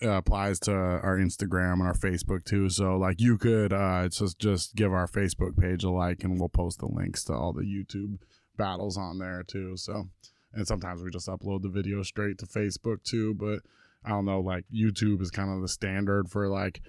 uh, 0.00 0.10
applies 0.10 0.60
to 0.60 0.72
our 0.72 1.18
Instagram 1.18 1.74
and 1.74 1.82
our 1.82 1.94
Facebook 1.94 2.44
too. 2.44 2.68
So 2.68 2.96
like 2.96 3.20
you 3.20 3.36
could 3.36 3.72
uh, 3.72 4.08
just 4.08 4.38
just 4.38 4.76
give 4.76 4.92
our 4.92 5.08
Facebook 5.08 5.58
page 5.58 5.82
a 5.82 5.90
like, 5.90 6.22
and 6.22 6.38
we'll 6.38 6.48
post 6.48 6.78
the 6.78 6.86
links 6.86 7.24
to 7.24 7.32
all 7.32 7.52
the 7.52 7.62
YouTube 7.64 8.18
battles 8.56 8.96
on 8.96 9.18
there 9.18 9.42
too. 9.42 9.76
So 9.76 10.08
and 10.54 10.66
sometimes 10.66 11.02
we 11.02 11.10
just 11.10 11.28
upload 11.28 11.62
the 11.62 11.68
video 11.68 12.02
straight 12.02 12.38
to 12.38 12.46
Facebook 12.46 13.02
too, 13.04 13.34
but 13.34 13.60
I 14.04 14.10
don't 14.10 14.24
know, 14.24 14.40
like 14.40 14.64
YouTube 14.74 15.20
is 15.22 15.30
kind 15.30 15.50
of 15.50 15.62
the 15.62 15.68
standard 15.68 16.28
for 16.28 16.48
like 16.48 16.80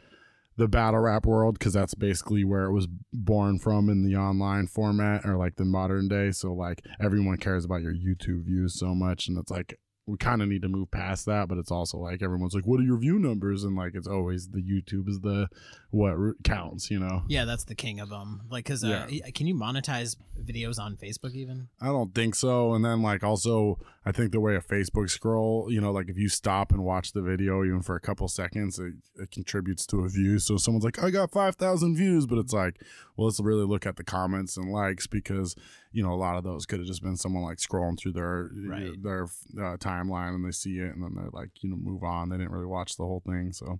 the 0.55 0.67
battle 0.67 0.99
rap 0.99 1.25
world 1.25 1.57
because 1.57 1.73
that's 1.73 1.95
basically 1.95 2.43
where 2.43 2.65
it 2.65 2.73
was 2.73 2.87
born 3.11 3.57
from 3.57 3.89
in 3.89 4.03
the 4.03 4.15
online 4.15 4.67
format 4.67 5.25
or 5.25 5.35
like 5.35 5.55
the 5.55 5.65
modern 5.65 6.07
day. 6.07 6.31
So 6.31 6.53
like 6.53 6.85
everyone 7.01 7.37
cares 7.37 7.65
about 7.65 7.81
your 7.81 7.93
YouTube 7.93 8.45
views 8.45 8.77
so 8.77 8.93
much, 8.93 9.27
and 9.27 9.37
it's 9.37 9.51
like 9.51 9.79
we 10.05 10.17
kind 10.17 10.41
of 10.41 10.49
need 10.49 10.61
to 10.61 10.67
move 10.67 10.91
past 10.91 11.25
that. 11.27 11.47
But 11.47 11.57
it's 11.57 11.71
also 11.71 11.97
like 11.97 12.21
everyone's 12.21 12.53
like, 12.53 12.65
"What 12.65 12.79
are 12.79 12.83
your 12.83 12.97
view 12.97 13.19
numbers?" 13.19 13.63
And 13.63 13.75
like 13.75 13.95
it's 13.95 14.07
always 14.07 14.49
the 14.49 14.61
YouTube 14.61 15.07
is 15.07 15.21
the 15.21 15.47
what 15.91 16.11
r- 16.11 16.35
counts, 16.43 16.91
you 16.91 16.99
know. 16.99 17.23
Yeah, 17.27 17.45
that's 17.45 17.63
the 17.63 17.75
king 17.75 17.99
of 17.99 18.09
them. 18.09 18.41
Like, 18.49 18.65
cause 18.65 18.83
uh, 18.83 19.07
can 19.33 19.47
you 19.47 19.55
monetize 19.55 20.17
videos 20.43 20.79
on 20.79 20.97
Facebook 20.97 21.33
even? 21.33 21.69
I 21.81 21.87
don't 21.87 22.13
think 22.13 22.35
so. 22.35 22.73
And 22.73 22.83
then 22.83 23.01
like 23.01 23.23
also 23.23 23.79
I 24.05 24.11
think 24.11 24.31
the 24.33 24.39
way 24.41 24.55
a 24.55 24.59
Facebook 24.61 25.09
scroll, 25.09 25.71
you 25.71 25.79
know, 25.79 25.91
like 25.91 26.09
if 26.09 26.17
you 26.17 26.27
stop 26.27 26.71
and 26.73 26.83
watch 26.83 27.13
the 27.13 27.21
video 27.21 27.63
even 27.63 27.81
for 27.81 27.95
a 27.95 28.01
couple 28.01 28.27
seconds, 28.27 28.77
it, 28.77 28.95
it 29.15 29.31
contributes 29.31 29.85
to 29.87 30.01
a 30.03 30.09
view. 30.09 30.39
So 30.39 30.57
someone's 30.57 30.83
like, 30.83 31.01
I 31.01 31.09
got 31.09 31.31
five 31.31 31.55
thousand 31.55 31.95
views, 31.95 32.25
but 32.25 32.37
it's 32.37 32.51
like, 32.51 32.81
well, 33.15 33.27
let's 33.27 33.39
really 33.39 33.65
look 33.65 33.85
at 33.85 33.95
the 33.95 34.03
comments 34.03 34.57
and 34.57 34.71
likes 34.71 35.07
because 35.07 35.55
you 35.93 36.03
know 36.03 36.11
a 36.11 36.15
lot 36.15 36.35
of 36.37 36.43
those 36.43 36.65
could 36.65 36.79
have 36.79 36.87
just 36.87 37.01
been 37.01 37.15
someone 37.15 37.43
like 37.43 37.59
scrolling 37.59 37.97
through 37.97 38.13
their 38.13 38.49
Right. 38.53 39.01
their 39.01 39.23
uh, 39.23 39.77
timeline 39.77 40.35
and 40.35 40.45
they 40.45 40.51
see 40.51 40.79
it 40.79 40.93
and 40.93 41.01
then 41.01 41.13
they're 41.15 41.29
like, 41.31 41.51
you 41.61 41.69
know, 41.69 41.77
move 41.77 42.03
on. 42.03 42.29
They 42.29 42.37
didn't 42.37 42.51
really 42.51 42.65
watch 42.65 42.97
the 42.97 43.05
whole 43.05 43.21
thing. 43.25 43.53
So 43.53 43.79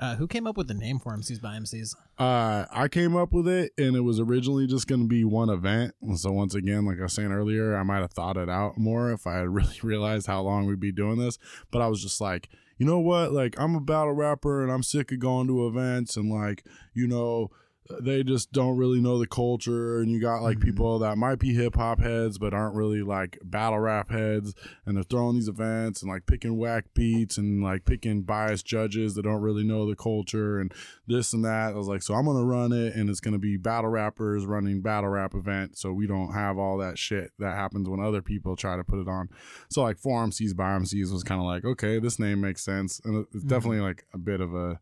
Uh, 0.00 0.16
who 0.16 0.26
came 0.26 0.46
up 0.46 0.56
with 0.56 0.66
the 0.66 0.74
name 0.74 0.98
for 0.98 1.14
MCs 1.14 1.42
by 1.42 1.56
MCs? 1.56 1.94
Uh, 2.18 2.64
I 2.72 2.88
came 2.88 3.14
up 3.14 3.32
with 3.32 3.46
it, 3.46 3.72
and 3.76 3.94
it 3.94 4.00
was 4.00 4.18
originally 4.18 4.66
just 4.66 4.86
going 4.86 5.02
to 5.02 5.06
be 5.06 5.24
one 5.24 5.50
event. 5.50 5.94
So 6.16 6.32
once 6.32 6.54
again, 6.54 6.86
like 6.86 6.98
I 6.98 7.02
was 7.02 7.12
saying 7.12 7.30
earlier, 7.30 7.76
I 7.76 7.82
might 7.82 8.00
have 8.00 8.12
thought 8.12 8.38
it 8.38 8.48
out 8.48 8.78
more 8.78 9.12
if 9.12 9.26
I 9.26 9.36
had 9.36 9.48
really 9.54 9.78
realized 9.82 10.26
how 10.26 10.40
long 10.40 10.64
we'd 10.64 10.80
be 10.80 10.90
doing 10.90 11.18
this. 11.18 11.36
But 11.70 11.82
I 11.82 11.88
was 11.88 12.02
just 12.02 12.18
like, 12.18 12.48
you 12.78 12.86
know 12.86 12.98
what? 12.98 13.32
Like 13.32 13.60
I'm 13.60 13.74
a 13.74 13.80
battle 13.80 14.14
rapper, 14.14 14.62
and 14.62 14.72
I'm 14.72 14.82
sick 14.82 15.12
of 15.12 15.18
going 15.18 15.46
to 15.48 15.66
events, 15.66 16.16
and 16.16 16.30
like 16.30 16.64
you 16.94 17.06
know. 17.06 17.50
They 18.00 18.22
just 18.22 18.52
don't 18.52 18.76
really 18.76 19.00
know 19.00 19.18
the 19.18 19.26
culture, 19.26 20.00
and 20.00 20.10
you 20.10 20.20
got 20.20 20.42
like 20.42 20.58
Mhm. 20.58 20.64
people 20.64 20.98
that 21.00 21.18
might 21.18 21.38
be 21.38 21.54
hip 21.54 21.74
hop 21.76 21.98
heads 22.00 22.38
but 22.38 22.54
aren't 22.54 22.74
really 22.74 23.02
like 23.02 23.38
battle 23.42 23.78
rap 23.80 24.10
heads, 24.10 24.54
and 24.86 24.96
they're 24.96 25.02
throwing 25.04 25.34
these 25.36 25.48
events 25.48 26.02
and 26.02 26.10
like 26.10 26.26
picking 26.26 26.56
whack 26.56 26.84
beats 26.94 27.38
and 27.38 27.62
like 27.62 27.84
picking 27.84 28.22
biased 28.22 28.64
judges 28.66 29.14
that 29.14 29.22
don't 29.22 29.40
really 29.42 29.64
know 29.64 29.88
the 29.88 29.96
culture 29.96 30.58
and 30.60 30.72
this 31.06 31.32
and 31.32 31.44
that. 31.44 31.72
I 31.72 31.76
was 31.76 31.88
like, 31.88 32.02
so 32.02 32.14
I'm 32.14 32.26
gonna 32.26 32.44
run 32.44 32.72
it, 32.72 32.94
and 32.94 33.10
it's 33.10 33.20
gonna 33.20 33.38
be 33.38 33.56
battle 33.56 33.90
rappers 33.90 34.46
running 34.46 34.80
battle 34.82 35.10
rap 35.10 35.34
event, 35.34 35.76
so 35.78 35.92
we 35.92 36.06
don't 36.06 36.32
have 36.32 36.58
all 36.58 36.78
that 36.78 36.98
shit 36.98 37.32
that 37.38 37.56
happens 37.56 37.88
when 37.88 38.00
other 38.00 38.22
people 38.22 38.56
try 38.56 38.76
to 38.76 38.84
put 38.84 39.00
it 39.00 39.08
on. 39.08 39.28
So 39.68 39.82
like 39.82 39.98
For 39.98 40.22
MCs 40.24 40.54
by 40.54 40.76
MCs 40.76 41.12
was 41.12 41.24
kind 41.24 41.40
of 41.40 41.46
like, 41.46 41.64
okay, 41.64 41.98
this 41.98 42.18
name 42.18 42.40
makes 42.40 42.62
sense, 42.62 43.00
and 43.04 43.26
it's 43.34 43.44
Mhm. 43.44 43.48
definitely 43.48 43.80
like 43.80 44.04
a 44.14 44.18
bit 44.18 44.40
of 44.40 44.54
a 44.54 44.78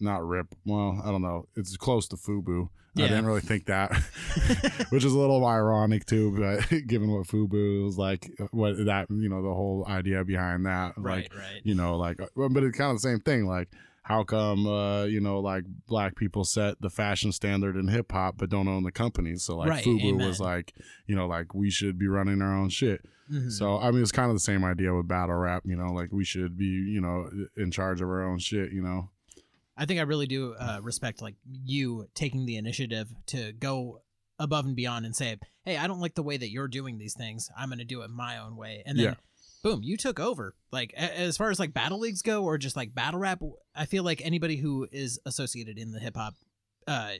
not 0.00 0.26
rip. 0.26 0.54
Well, 0.64 1.00
I 1.04 1.10
don't 1.10 1.22
know. 1.22 1.46
It's 1.56 1.76
close 1.76 2.08
to 2.08 2.16
Fubu. 2.16 2.68
I 2.96 3.02
didn't 3.02 3.24
really 3.24 3.40
think 3.40 3.66
that, 3.66 3.90
which 4.90 5.02
is 5.02 5.14
a 5.14 5.18
little 5.18 5.46
ironic 5.46 6.04
too. 6.04 6.36
But 6.38 6.68
given 6.86 7.10
what 7.10 7.26
Fubu 7.26 7.84
was 7.84 7.96
like, 7.96 8.30
what 8.50 8.76
that 8.84 9.06
you 9.10 9.30
know 9.30 9.42
the 9.42 9.54
whole 9.54 9.86
idea 9.88 10.24
behind 10.24 10.66
that, 10.66 10.98
like 10.98 11.32
right, 11.32 11.34
right. 11.34 11.60
you 11.64 11.74
know, 11.74 11.96
like, 11.96 12.20
uh, 12.20 12.26
but 12.50 12.62
it's 12.62 12.76
kind 12.76 12.90
of 12.90 12.96
the 12.96 13.08
same 13.08 13.20
thing. 13.20 13.46
Like, 13.46 13.68
how 14.02 14.24
come, 14.24 14.66
uh, 14.66 15.04
you 15.04 15.20
know, 15.20 15.40
like 15.40 15.64
black 15.86 16.16
people 16.16 16.44
set 16.44 16.80
the 16.82 16.90
fashion 16.90 17.32
standard 17.32 17.76
in 17.76 17.88
hip 17.88 18.12
hop, 18.12 18.36
but 18.36 18.50
don't 18.50 18.68
own 18.68 18.82
the 18.82 18.92
companies? 18.92 19.42
So 19.44 19.56
like, 19.56 19.70
Right, 19.70 19.84
Fubu 19.84 20.26
was 20.26 20.38
like, 20.38 20.74
you 21.06 21.16
know, 21.16 21.26
like 21.26 21.54
we 21.54 21.70
should 21.70 21.98
be 21.98 22.08
running 22.08 22.42
our 22.42 22.54
own 22.54 22.68
shit. 22.68 23.00
Mhm. 23.32 23.50
So 23.50 23.78
I 23.78 23.90
mean, 23.90 24.02
it's 24.02 24.12
kind 24.12 24.28
of 24.28 24.36
the 24.36 24.40
same 24.40 24.64
idea 24.64 24.94
with 24.94 25.08
battle 25.08 25.36
rap. 25.36 25.62
You 25.64 25.76
know, 25.76 25.92
like 25.92 26.12
we 26.12 26.24
should 26.24 26.58
be, 26.58 26.66
you 26.66 27.00
know, 27.00 27.30
in 27.56 27.70
charge 27.70 28.02
of 28.02 28.08
our 28.08 28.22
own 28.22 28.38
shit. 28.38 28.72
You 28.72 28.82
know. 28.82 29.08
I 29.82 29.86
think 29.86 29.98
I 29.98 30.04
really 30.04 30.26
do 30.28 30.54
uh, 30.54 30.78
respect 30.80 31.20
like 31.20 31.34
you 31.50 32.06
taking 32.14 32.46
the 32.46 32.56
initiative 32.56 33.12
to 33.26 33.52
go 33.52 34.02
above 34.38 34.64
and 34.64 34.76
beyond 34.76 35.04
and 35.06 35.16
say, 35.16 35.38
"Hey, 35.64 35.76
I 35.76 35.88
don't 35.88 36.00
like 36.00 36.14
the 36.14 36.22
way 36.22 36.36
that 36.36 36.50
you're 36.50 36.68
doing 36.68 36.98
these 36.98 37.14
things. 37.14 37.50
I'm 37.58 37.68
going 37.68 37.80
to 37.80 37.84
do 37.84 38.02
it 38.02 38.10
my 38.10 38.38
own 38.38 38.56
way." 38.56 38.84
And 38.86 38.96
then, 38.96 39.04
Yeah. 39.06 39.14
boom, 39.64 39.82
you 39.82 39.96
took 39.96 40.20
over. 40.20 40.54
Like 40.70 40.92
a- 40.92 41.18
as 41.18 41.36
far 41.36 41.50
as 41.50 41.58
like 41.58 41.74
battle 41.74 41.98
leagues 41.98 42.22
go, 42.22 42.44
or 42.44 42.58
just 42.58 42.76
like 42.76 42.94
battle 42.94 43.18
rap, 43.18 43.42
I 43.74 43.86
feel 43.86 44.04
like 44.04 44.24
anybody 44.24 44.56
who 44.56 44.86
is 44.92 45.18
associated 45.26 45.78
in 45.78 45.90
the 45.90 45.98
hip 45.98 46.16
hop, 46.16 46.34
uh, 46.86 47.14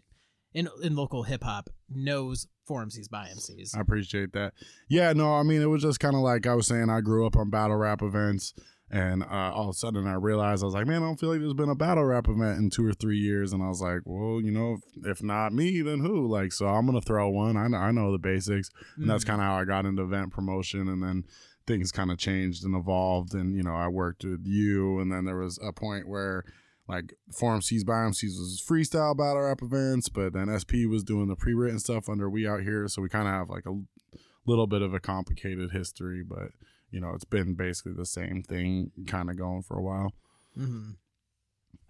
in 0.55 0.69
in 0.85 0.95
local 0.95 1.25
hip 1.25 1.43
hop 1.43 1.69
knows 1.89 2.47
For 2.65 2.85
MCs 2.85 3.09
by 3.11 3.27
MCs. 3.29 3.77
I 3.77 3.81
appreciate 3.81 4.33
that. 4.35 4.55
Yeah, 4.89 5.13
no, 5.15 5.35
I 5.35 5.43
mean, 5.43 5.63
it 5.63 5.67
was 5.71 5.83
just 5.83 5.99
kind 5.99 6.15
of 6.15 6.21
like 6.23 6.47
I 6.47 6.55
was 6.55 6.69
saying, 6.69 6.91
I 6.91 7.01
grew 7.01 7.27
up 7.27 7.35
on 7.37 7.51
battle 7.51 7.77
rap 7.77 8.03
events, 8.03 8.55
and 8.93 9.23
uh, 9.25 9.27
all 9.55 9.65
of 9.65 9.71
a 9.71 9.79
sudden 9.79 10.07
I 10.07 10.15
realized 10.15 10.63
I 10.63 10.67
was 10.67 10.75
like, 10.75 10.87
man, 10.87 11.03
I 11.03 11.07
don't 11.07 11.19
feel 11.19 11.31
like 11.31 11.41
there's 11.41 11.55
been 11.55 11.71
a 11.71 11.75
battle 11.75 12.05
rap 12.05 12.29
event 12.29 12.59
in 12.59 12.71
two 12.71 12.87
or 12.87 12.93
three 12.93 13.19
years, 13.19 13.53
and 13.53 13.63
I 13.63 13.69
was 13.69 13.81
like, 13.81 14.01
well, 14.05 14.41
you 14.41 14.51
know, 14.53 14.75
if, 14.99 15.07
if 15.07 15.23
not 15.23 15.53
me, 15.53 15.81
then 15.83 16.01
who? 16.01 16.27
Like, 16.29 16.53
so 16.53 16.67
I'm 16.67 16.87
gonna 16.87 17.01
throw 17.01 17.29
one. 17.31 17.57
I 17.57 17.67
know, 17.69 17.79
I 17.79 17.91
know 17.91 18.13
the 18.13 18.19
basics, 18.19 18.69
and 18.97 19.09
that's 19.11 19.25
Mhm. 19.25 19.29
kind 19.29 19.41
of 19.41 19.47
how 19.47 19.55
I 19.57 19.65
got 19.65 19.87
into 19.87 20.03
event 20.03 20.33
promotion, 20.33 20.89
and 20.89 21.03
then 21.03 21.25
things 21.67 21.91
kind 21.93 22.11
of 22.13 22.19
changed 22.19 22.65
and 22.65 22.77
evolved, 22.77 23.35
and 23.35 23.57
you 23.57 23.63
know, 23.63 23.75
I 23.75 23.89
worked 23.89 24.25
with 24.25 24.45
you, 24.47 24.99
and 25.01 25.11
then 25.11 25.25
there 25.25 25.39
was 25.39 25.59
a 25.63 25.73
point 25.73 26.07
where. 26.09 26.45
Like 26.89 27.15
For 27.33 27.55
MCs 27.57 27.87
by 27.87 27.95
MCs 27.95 28.37
was 28.39 28.63
freestyle 28.69 29.17
battle 29.17 29.41
rap 29.43 29.63
events, 29.63 30.09
but 30.09 30.33
then 30.33 30.49
SP 30.51 30.85
was 30.85 31.05
doing 31.05 31.29
the 31.29 31.37
pre-written 31.37 31.79
stuff 31.79 32.09
under 32.09 32.29
We 32.29 32.47
Out 32.47 32.63
Here, 32.63 32.89
so 32.89 33.01
we 33.01 33.09
kind 33.09 33.29
of 33.29 33.33
have 33.33 33.49
like 33.49 33.65
a 33.67 33.81
little 34.47 34.67
bit 34.67 34.83
of 34.83 34.93
a 34.93 34.99
complicated 34.99 35.71
history, 35.71 36.25
but 36.25 36.49
you 36.93 37.01
know, 37.01 37.11
it's 37.15 37.25
been 37.25 37.55
basically 37.55 37.95
the 37.95 38.07
same 38.07 38.43
thing 38.45 38.93
kind 39.09 39.29
of 39.31 39.37
going 39.37 39.63
for 39.63 39.77
a 39.77 39.83
while. 39.83 40.13
Mhm. 40.57 40.97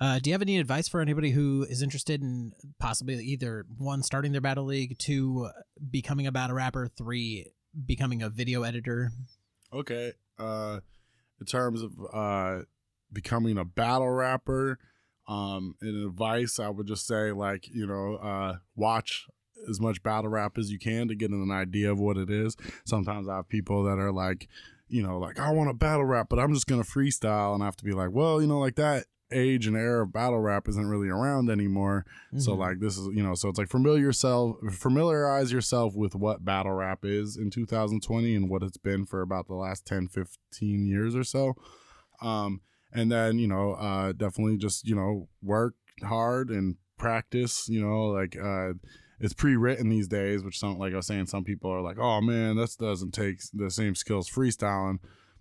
Uh, 0.01 0.19
do 0.19 0.31
you 0.31 0.35
have 0.35 0.43
any 0.43 0.59
advice 0.59 0.89
for 0.89 1.01
anybody 1.01 1.31
who 1.31 1.65
is 1.69 1.83
interested 1.83 2.23
in 2.23 2.53
possibly 2.79 3.15
either 3.25 3.67
one 3.79 4.03
starting 4.03 4.33
their 4.33 4.41
battle 4.41 4.65
league, 4.65 4.99
two 4.99 5.49
becoming 5.91 6.27
a 6.27 6.33
battle 6.33 6.57
rapper, 6.57 6.89
three 6.89 7.53
becoming 7.87 8.23
a 8.23 8.29
video 8.31 8.63
editor? 8.63 9.13
Okay. 9.73 10.13
Uh 10.39 10.81
in 11.41 11.47
terms 11.47 11.83
of 11.83 11.93
uh 12.13 12.63
becoming 13.13 13.59
a 13.59 13.65
battle 13.65 14.11
rapper, 14.11 14.79
um 15.29 15.77
in 15.83 16.05
advice 16.07 16.59
I 16.59 16.69
would 16.69 16.87
just 16.87 17.07
say 17.07 17.31
like, 17.33 17.69
you 17.69 17.87
know, 17.87 18.17
uh 18.17 18.57
watch 18.75 19.27
as 19.69 19.81
much 19.81 20.03
battle 20.03 20.31
rap 20.31 20.59
as 20.59 20.73
you 20.73 20.79
can 20.79 21.07
to 21.09 21.15
get 21.15 21.31
an 21.31 21.51
idea 21.53 21.93
of 21.93 22.01
what 22.01 22.17
it 22.17 22.29
is. 22.29 22.57
Sometimes 22.85 23.29
I 23.29 23.37
have 23.37 23.49
people 23.49 23.85
that 23.85 23.99
are 23.99 24.11
like, 24.13 24.49
you 24.93 25.03
know, 25.03 25.19
like 25.19 25.41
I 25.41 25.51
want 25.51 25.71
to 25.71 25.75
battle 25.75 26.05
rap, 26.05 26.29
but 26.29 26.39
I'm 26.39 26.53
just 26.55 26.67
gonna 26.67 26.83
freestyle, 26.85 27.55
and 27.55 27.63
I 27.63 27.67
have 27.67 27.77
to 27.77 27.85
be 27.85 27.93
like, 27.93 28.11
well, 28.13 28.41
you 28.41 28.47
know, 28.47 28.59
like 28.61 28.77
that 28.77 29.07
age 29.35 29.67
and 29.67 29.75
era 29.77 30.03
of 30.03 30.13
battle 30.13 30.39
rap 30.41 30.69
isn't 30.69 30.87
really 30.87 31.09
around 31.09 31.49
anymore. 31.51 32.05
So 32.37 32.53
Mhm. 32.53 32.59
like 32.59 32.81
this 32.81 32.99
is 32.99 33.07
you 33.15 33.23
know 33.23 33.35
so 33.35 33.49
it's 33.49 33.59
like 33.59 33.71
familiar 33.71 34.03
yourself 34.03 34.59
familiarize 34.71 35.51
yourself 35.51 35.95
with 35.97 36.15
what 36.15 36.45
battle 36.45 36.73
rap 36.73 36.99
is 37.05 37.39
in 37.39 37.49
2020 37.51 38.35
and 38.37 38.51
what 38.51 38.63
it's 38.63 38.77
been 38.77 39.07
for 39.07 39.23
about 39.23 39.47
the 39.47 39.55
last 39.55 39.87
10 39.87 40.09
15 40.09 40.85
years 40.85 41.17
or 41.17 41.25
so. 41.25 41.55
Um 42.21 42.61
and 42.93 43.11
then 43.11 43.39
you 43.39 43.49
know 43.49 43.73
uh 43.73 44.13
definitely 44.13 44.59
just 44.59 44.87
you 44.87 44.95
know 44.95 45.29
work 45.43 45.77
hard 46.03 46.51
and 46.51 46.77
practice, 46.99 47.69
you 47.71 47.81
know 47.81 48.09
like 48.09 48.37
uh 48.37 48.75
it's 49.23 49.33
pre-written 49.33 49.89
these 49.89 50.09
days, 50.09 50.43
which 50.43 50.59
some 50.59 50.79
like 50.79 50.93
I 50.93 50.97
was 50.97 51.07
saying 51.07 51.27
some 51.27 51.45
people 51.45 51.71
are 51.71 51.81
like, 51.81 51.99
"Oh 51.99 52.21
man, 52.21 52.57
that 52.57 52.77
doesn't 52.79 53.13
take 53.13 53.41
the 53.55 53.71
same 53.71 53.95
skills 53.95 54.29
freestyling." 54.29 54.99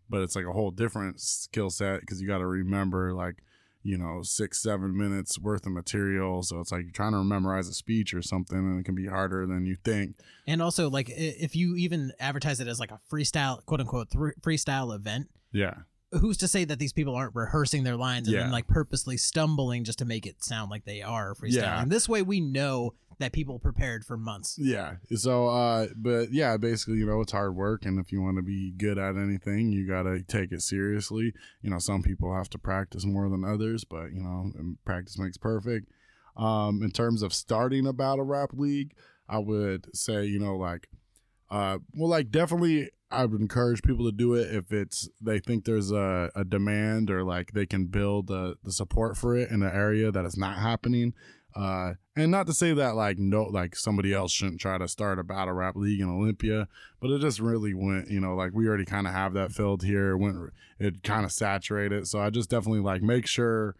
But 0.09 0.21
it's 0.21 0.35
like 0.35 0.45
a 0.45 0.53
whole 0.53 0.71
different 0.71 1.19
skill 1.19 1.69
set 1.69 2.01
because 2.01 2.21
you 2.21 2.27
got 2.27 2.39
to 2.39 2.47
remember 2.47 3.13
like 3.13 3.43
you 3.83 3.97
know, 3.97 4.21
six, 4.21 4.61
seven 4.61 4.95
minutes 4.95 5.39
worth 5.39 5.65
of 5.65 5.71
material. 5.71 6.43
So 6.43 6.59
it's 6.59 6.71
like 6.71 6.83
you're 6.83 6.91
trying 6.91 7.13
to 7.13 7.23
memorize 7.23 7.67
a 7.67 7.73
speech 7.73 8.13
or 8.13 8.21
something, 8.21 8.57
and 8.57 8.79
it 8.79 8.83
can 8.83 8.95
be 8.95 9.07
harder 9.07 9.45
than 9.47 9.65
you 9.65 9.75
think. 9.83 10.17
And 10.45 10.61
also, 10.61 10.89
like, 10.89 11.09
if 11.09 11.55
you 11.55 11.75
even 11.75 12.11
advertise 12.19 12.59
it 12.59 12.67
as 12.67 12.79
like 12.79 12.91
a 12.91 12.99
freestyle, 13.11 13.65
quote 13.65 13.79
unquote, 13.79 14.09
freestyle 14.11 14.95
event, 14.95 15.29
Yeah. 15.51 15.73
Who's 16.11 16.37
to 16.37 16.47
say 16.47 16.65
that 16.65 16.79
these 16.79 16.93
people 16.93 17.15
aren't 17.15 17.35
rehearsing 17.35 17.83
their 17.83 17.95
lines 17.95 18.27
and 18.27 18.37
then 18.37 18.51
like 18.51 18.67
purposely 18.67 19.17
stumbling 19.17 19.83
just 19.83 19.99
to 19.99 20.05
make 20.05 20.25
it 20.25 20.43
sound 20.43 20.69
like 20.69 20.85
they 20.85 21.01
are 21.01 21.33
freestyling? 21.33 21.55
Yeah. 21.55 21.85
This 21.87 22.09
way, 22.09 22.21
we 22.21 22.39
know 22.39 22.93
that 23.19 23.31
people 23.31 23.59
prepared 23.59 24.03
for 24.03 24.17
months. 24.17 24.55
Yeah. 24.57 24.95
So, 25.15 25.47
uh, 25.47 25.87
but 25.95 26.31
yeah, 26.31 26.57
basically, 26.57 26.95
you 26.95 27.05
know, 27.05 27.21
it's 27.21 27.31
hard 27.31 27.55
work. 27.55 27.85
And 27.85 27.99
if 27.99 28.11
you 28.11 28.21
want 28.21 28.37
to 28.37 28.41
be 28.43 28.71
good 28.71 28.97
at 28.97 29.15
anything, 29.15 29.71
you 29.71 29.87
got 29.87 30.03
to 30.03 30.23
take 30.23 30.51
it 30.51 30.61
seriously. 30.61 31.33
You 31.61 31.69
know, 31.69 31.79
some 31.79 32.01
people 32.01 32.35
have 32.35 32.49
to 32.49 32.57
practice 32.57 33.05
more 33.05 33.29
than 33.29 33.45
others, 33.45 33.83
but, 33.83 34.11
you 34.11 34.21
know, 34.21 34.51
practice 34.85 35.19
makes 35.19 35.37
perfect. 35.37 35.87
Um, 36.35 36.81
in 36.81 36.91
terms 36.91 37.21
of 37.21 37.33
starting 37.33 37.85
a 37.85 37.93
battle 37.93 38.25
rap 38.25 38.49
league, 38.53 38.95
I 39.29 39.37
would 39.37 39.95
say, 39.95 40.25
you 40.25 40.39
know, 40.39 40.55
like, 40.57 40.87
uh, 41.51 41.79
well, 41.93 42.09
like 42.09 42.31
definitely, 42.31 42.89
I 43.11 43.25
would 43.25 43.41
encourage 43.41 43.83
people 43.83 44.05
to 44.05 44.11
do 44.13 44.35
it 44.35 44.55
if 44.55 44.71
it's 44.71 45.09
they 45.19 45.39
think 45.39 45.65
there's 45.65 45.91
a, 45.91 46.31
a 46.33 46.45
demand 46.45 47.11
or 47.11 47.25
like 47.25 47.51
they 47.51 47.65
can 47.65 47.87
build 47.87 48.31
uh, 48.31 48.53
the 48.63 48.71
support 48.71 49.17
for 49.17 49.35
it 49.35 49.51
in 49.51 49.61
an 49.61 49.71
area 49.71 50.11
that 50.11 50.25
is 50.25 50.37
not 50.37 50.57
happening. 50.57 51.13
Uh, 51.53 51.95
and 52.15 52.31
not 52.31 52.47
to 52.47 52.53
say 52.53 52.73
that 52.73 52.95
like 52.95 53.17
no, 53.17 53.43
like 53.43 53.75
somebody 53.75 54.13
else 54.13 54.31
shouldn't 54.31 54.61
try 54.61 54.77
to 54.77 54.87
start 54.87 55.19
a 55.19 55.23
battle 55.25 55.53
rap 55.53 55.75
league 55.75 55.99
in 55.99 56.09
Olympia, 56.09 56.69
but 57.01 57.11
it 57.11 57.19
just 57.19 57.41
really 57.41 57.73
went, 57.73 58.09
you 58.09 58.21
know, 58.21 58.33
like 58.33 58.53
we 58.53 58.65
already 58.65 58.85
kind 58.85 59.05
of 59.05 59.11
have 59.11 59.33
that 59.33 59.51
filled 59.51 59.83
here. 59.83 60.11
It 60.11 60.17
went, 60.17 60.37
it 60.79 61.03
kind 61.03 61.25
of 61.25 61.33
saturated. 61.33 62.07
So 62.07 62.21
I 62.21 62.29
just 62.29 62.49
definitely 62.49 62.79
like 62.79 63.01
make 63.01 63.27
sure 63.27 63.75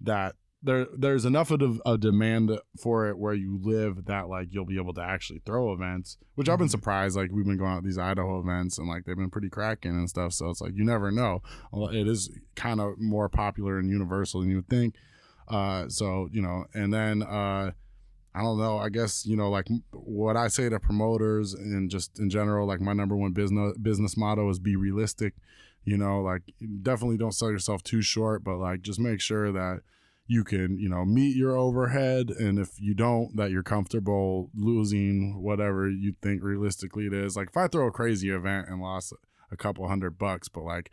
that 0.00 0.34
there 0.62 0.86
there's 0.96 1.24
enough 1.24 1.50
of 1.50 1.60
a, 1.60 1.92
a 1.92 1.98
demand 1.98 2.50
for 2.80 3.08
it 3.08 3.18
where 3.18 3.34
you 3.34 3.58
live 3.62 4.04
that 4.04 4.28
like 4.28 4.48
you'll 4.52 4.64
be 4.64 4.78
able 4.78 4.94
to 4.94 5.02
actually 5.02 5.42
throw 5.44 5.72
events. 5.72 6.18
Which 6.36 6.48
I've 6.48 6.58
been 6.58 6.68
Mhm. 6.68 6.72
surprised. 6.72 7.16
Like 7.16 7.30
we've 7.32 7.44
been 7.46 7.58
going 7.58 7.72
out 7.72 7.82
these 7.84 7.98
Idaho 7.98 8.38
events 8.40 8.78
and 8.78 8.88
like 8.88 9.04
they've 9.04 9.16
been 9.16 9.30
pretty 9.30 9.48
cracking 9.50 9.90
and 9.92 10.08
stuff. 10.08 10.32
So 10.32 10.50
it's 10.50 10.60
like 10.60 10.72
you 10.74 10.84
never 10.84 11.10
know. 11.10 11.42
It 11.92 12.06
is 12.06 12.30
kind 12.54 12.80
of 12.80 12.98
more 12.98 13.28
popular 13.28 13.78
and 13.78 13.90
universal 13.90 14.40
than 14.40 14.50
you 14.50 14.56
would 14.56 14.68
think. 14.68 14.94
Uh, 15.48 15.88
so 15.88 16.28
you 16.32 16.40
know, 16.40 16.64
and 16.74 16.92
then 16.94 17.22
uh, 17.22 17.72
I 18.34 18.40
don't 18.40 18.58
know. 18.58 18.78
I 18.78 18.88
guess 18.88 19.26
you 19.26 19.36
know, 19.36 19.50
like 19.50 19.66
what 19.90 20.36
I 20.36 20.48
say 20.48 20.68
to 20.68 20.78
promoters 20.78 21.54
and 21.54 21.90
just 21.90 22.18
in 22.20 22.30
general, 22.30 22.66
like 22.66 22.80
my 22.80 22.92
number 22.92 23.16
one 23.16 23.32
business 23.32 23.76
business 23.78 24.16
motto 24.16 24.48
is 24.48 24.58
be 24.60 24.76
realistic. 24.76 25.34
You 25.84 25.98
know, 25.98 26.20
like 26.22 26.42
definitely 26.82 27.16
don't 27.16 27.34
sell 27.34 27.50
yourself 27.50 27.82
too 27.82 28.00
short, 28.02 28.44
but 28.44 28.58
like 28.58 28.82
just 28.82 29.00
make 29.00 29.20
sure 29.20 29.50
that 29.50 29.80
you 30.26 30.44
can, 30.44 30.78
you 30.78 30.88
know, 30.88 31.04
meet 31.04 31.36
your 31.36 31.56
overhead, 31.56 32.30
and 32.30 32.58
if 32.58 32.80
you 32.80 32.94
don't, 32.94 33.36
that 33.36 33.50
you're 33.50 33.62
comfortable 33.62 34.50
losing 34.54 35.42
whatever 35.42 35.88
you 35.90 36.14
think 36.22 36.42
realistically 36.42 37.06
it 37.06 37.12
is. 37.12 37.36
Like 37.36 37.48
if 37.48 37.56
I 37.56 37.66
throw 37.66 37.88
a 37.88 37.92
crazy 37.92 38.30
event 38.30 38.68
and 38.68 38.80
lost 38.80 39.12
a 39.50 39.56
couple 39.56 39.86
hundred 39.88 40.18
bucks, 40.18 40.48
but 40.48 40.62
like 40.62 40.90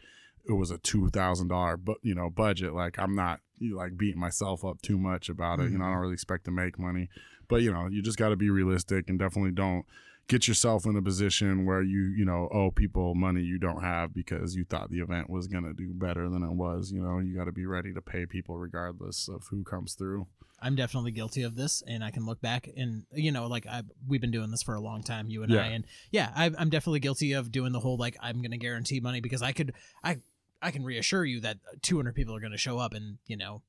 it 0.47 0.53
was 0.53 0.71
a 0.71 0.77
two 0.79 1.09
thousand 1.09 1.49
dollar, 1.49 1.77
but 1.77 1.97
you 2.01 2.15
know, 2.15 2.29
budget. 2.29 2.73
Like 2.73 2.97
I'm 2.97 3.15
not 3.15 3.39
like 3.61 3.97
beating 3.97 4.19
myself 4.19 4.65
up 4.65 4.81
too 4.81 4.97
much 4.97 5.29
about 5.29 5.59
it. 5.59 5.71
You 5.71 5.77
know, 5.77 5.83
I 5.83 5.87
mm-hmm. 5.87 5.93
don't 5.93 6.01
really 6.01 6.13
expect 6.13 6.45
to 6.45 6.51
make 6.51 6.79
money, 6.79 7.09
but 7.47 7.61
you 7.61 7.71
know, 7.71 7.87
you 7.87 8.01
just 8.01 8.17
got 8.17 8.29
to 8.29 8.35
be 8.35 8.49
realistic 8.49 9.09
and 9.09 9.19
definitely 9.19 9.51
don't 9.51 9.85
get 10.29 10.47
yourself 10.47 10.85
in 10.85 10.95
a 10.95 11.01
position 11.01 11.65
where 11.65 11.81
you 11.81 12.03
you 12.15 12.23
know 12.23 12.47
owe 12.53 12.71
people 12.71 13.15
money 13.15 13.41
you 13.41 13.57
don't 13.59 13.83
have 13.83 14.13
because 14.13 14.55
you 14.55 14.63
thought 14.63 14.89
the 14.89 14.99
event 14.99 15.29
was 15.29 15.47
gonna 15.47 15.73
do 15.73 15.91
better 15.93 16.29
than 16.29 16.43
it 16.43 16.51
was. 16.53 16.91
You 16.93 17.01
know, 17.01 17.19
you 17.19 17.35
got 17.35 17.45
to 17.45 17.51
be 17.51 17.65
ready 17.65 17.93
to 17.93 18.01
pay 18.01 18.25
people 18.25 18.55
regardless 18.57 19.27
of 19.27 19.43
who 19.49 19.63
comes 19.63 19.95
through. 19.95 20.27
I'm 20.61 20.75
definitely 20.75 21.11
guilty 21.11 21.43
of 21.43 21.55
this, 21.55 21.81
and 21.87 22.03
I 22.03 22.11
can 22.11 22.25
look 22.25 22.41
back 22.41 22.69
and 22.77 23.03
you 23.13 23.31
know, 23.31 23.47
like 23.47 23.65
I 23.65 23.83
we've 24.07 24.21
been 24.21 24.31
doing 24.31 24.51
this 24.51 24.61
for 24.63 24.75
a 24.75 24.81
long 24.81 25.03
time, 25.03 25.29
you 25.29 25.43
and 25.43 25.51
Yeah. 25.51 25.61
I, 25.63 25.65
and 25.67 25.85
yeah, 26.11 26.31
I, 26.35 26.51
I'm 26.57 26.69
definitely 26.69 26.99
guilty 27.01 27.33
of 27.33 27.51
doing 27.51 27.71
the 27.73 27.79
whole 27.79 27.97
like 27.97 28.15
I'm 28.21 28.37
going 28.41 28.51
to 28.51 28.57
guarantee 28.57 28.99
money 28.99 29.21
because 29.21 29.41
I 29.41 29.51
could, 29.53 29.73
I, 30.03 30.17
I 30.61 30.71
can 30.71 30.83
reassure 30.83 31.23
you 31.25 31.39
that 31.41 31.57
200 31.81 32.13
people 32.13 32.35
are 32.35 32.39
going 32.41 32.51
to 32.51 32.57
show 32.57 32.77
up, 32.77 32.93
and 32.93 33.17
you 33.25 33.37
know, 33.37 33.61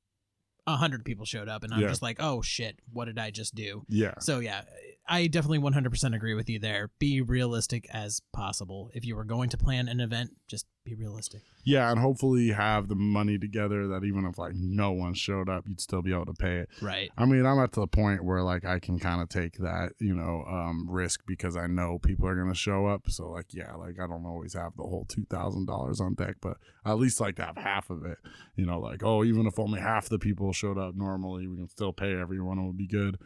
100 0.65 1.03
people 1.05 1.25
showed 1.25 1.47
up, 1.49 1.63
and 1.63 1.73
I'm 1.73 1.79
Yeah. 1.81 1.87
just 1.87 2.01
like, 2.01 2.17
oh 2.19 2.41
shit, 2.41 2.77
what 2.91 3.05
did 3.05 3.17
I 3.17 3.31
just 3.31 3.55
do? 3.55 3.83
Yeah, 3.87 4.13
So 4.19 4.39
yeah, 4.39 4.63
I 5.07 5.27
definitely 5.27 5.59
100% 5.59 6.15
agree 6.15 6.33
with 6.33 6.49
you 6.49 6.59
there. 6.59 6.89
Be 6.99 7.21
realistic 7.21 7.87
as 7.91 8.21
possible. 8.31 8.89
If 8.93 9.05
you 9.05 9.15
were 9.15 9.23
going 9.25 9.49
to 9.49 9.57
plan 9.57 9.87
an 9.87 9.99
event, 9.99 10.31
just 10.47 10.67
be 10.83 10.95
realistic. 10.95 11.41
yeah, 11.63 11.91
and 11.91 11.99
hopefully 11.99 12.49
have 12.49 12.87
the 12.87 12.95
money 12.95 13.37
together 13.37 13.87
that 13.89 14.03
even 14.03 14.25
if 14.25 14.37
like 14.37 14.53
no 14.55 14.91
one 14.91 15.13
showed 15.13 15.47
up, 15.49 15.67
you'd 15.67 15.81
still 15.81 16.01
be 16.01 16.11
able 16.11 16.25
to 16.25 16.33
pay 16.33 16.57
it. 16.57 16.69
Right. 16.81 17.11
I 17.17 17.25
mean, 17.25 17.45
I'm 17.45 17.59
at 17.59 17.73
the 17.73 17.85
point 17.87 18.23
where 18.23 18.41
like 18.41 18.65
I 18.65 18.79
can 18.79 18.97
kind 18.99 19.21
of 19.21 19.29
take 19.29 19.57
that, 19.57 19.91
you 19.99 20.15
know, 20.15 20.43
um, 20.47 20.87
risk 20.89 21.21
because 21.27 21.55
I 21.55 21.67
know 21.67 21.99
people 21.99 22.27
are 22.27 22.35
gonna 22.35 22.55
show 22.55 22.87
up. 22.87 23.09
So 23.09 23.29
like, 23.29 23.53
yeah, 23.53 23.73
like 23.75 23.99
I 23.99 24.07
don't 24.07 24.25
always 24.25 24.53
have 24.53 24.75
the 24.75 24.83
whole 24.83 25.05
two 25.07 25.25
thousand 25.29 25.67
dollars 25.67 25.99
on 26.01 26.15
deck, 26.15 26.37
but 26.41 26.57
I 26.83 26.91
at 26.91 26.99
least 26.99 27.19
like 27.21 27.35
to 27.35 27.45
have 27.45 27.57
half 27.57 27.89
of 27.89 28.03
it. 28.05 28.17
You 28.55 28.65
know, 28.65 28.79
like 28.79 29.03
oh, 29.03 29.23
even 29.23 29.45
if 29.45 29.59
only 29.59 29.81
half 29.81 30.09
the 30.09 30.19
people 30.19 30.53
showed 30.53 30.77
up 30.77 30.95
normally, 30.95 31.47
we 31.47 31.57
can 31.57 31.69
still 31.69 31.93
pay 31.93 32.15
everyone. 32.19 32.57
It 32.57 32.65
would 32.65 32.77
be 32.77 32.87
good. 32.87 33.17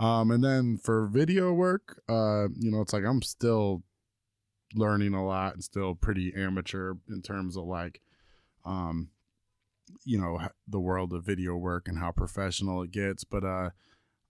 Um, 0.00 0.30
and 0.30 0.42
then 0.42 0.76
for 0.76 1.06
video 1.06 1.52
work, 1.52 2.02
uh, 2.08 2.48
you 2.58 2.70
know, 2.70 2.80
it's 2.80 2.92
like 2.92 3.04
I'm 3.04 3.22
still 3.22 3.82
learning 4.74 5.14
a 5.14 5.24
lot 5.24 5.54
and 5.54 5.64
still 5.64 5.94
pretty 5.94 6.32
amateur 6.36 6.94
in 7.08 7.22
terms 7.22 7.56
of 7.56 7.64
like, 7.64 8.00
um, 8.64 9.10
you 10.04 10.18
know, 10.18 10.40
the 10.66 10.80
world 10.80 11.12
of 11.12 11.24
video 11.24 11.54
work 11.54 11.86
and 11.86 11.98
how 11.98 12.10
professional 12.10 12.82
it 12.82 12.90
gets. 12.90 13.22
But, 13.22 13.44
uh, 13.44 13.70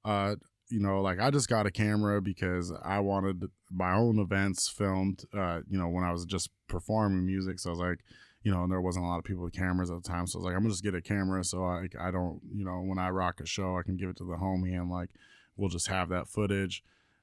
uh, 0.05 0.37
you 0.69 0.81
know, 0.81 1.01
like 1.01 1.21
I 1.21 1.31
just 1.31 1.49
got 1.49 1.67
a 1.67 1.71
camera 1.71 2.21
because 2.21 2.73
I 2.83 3.01
wanted 3.01 3.45
my 3.71 3.95
own 3.95 4.19
events 4.19 4.69
filmed, 4.69 5.25
uh, 5.33 5.61
you 5.69 5.79
know, 5.79 5.89
when 5.89 6.05
I 6.05 6.13
was 6.13 6.25
just 6.25 6.51
performing 6.69 7.25
music. 7.25 7.59
So 7.59 7.71
I 7.71 7.73
was 7.73 7.81
like, 7.81 8.01
you 8.43 8.53
know, 8.53 8.65
and 8.65 8.71
there 8.71 8.81
wasn't 8.81 9.07
a 9.07 9.09
lot 9.09 9.19
of 9.19 9.25
people 9.25 9.45
with 9.45 9.55
cameras 9.55 9.91
at 9.91 10.03
the 10.03 10.09
time. 10.09 10.27
So 10.27 10.37
I 10.37 10.41
was 10.41 10.45
like, 10.47 10.55
I'm 10.55 10.61
gonna 10.61 10.73
just 10.73 10.85
get 10.85 10.95
a 10.95 11.01
camera 11.01 11.43
so 11.45 11.65
I, 11.65 11.87
I 11.99 12.11
don't, 12.11 12.41
you 12.55 12.65
know, 12.65 12.81
when 12.81 12.99
I 12.99 13.09
rock 13.09 13.41
a 13.41 13.47
show, 13.47 13.79
I 13.79 13.83
can 13.83 13.97
give 13.97 14.11
it 14.11 14.17
to 14.19 14.25
the 14.25 14.37
homie 14.37 14.79
and 14.79 14.91
like, 14.91 15.09
we'll 15.57 15.69
just 15.69 15.89
have 15.89 16.09
that 16.11 16.29
footage. 16.29 16.83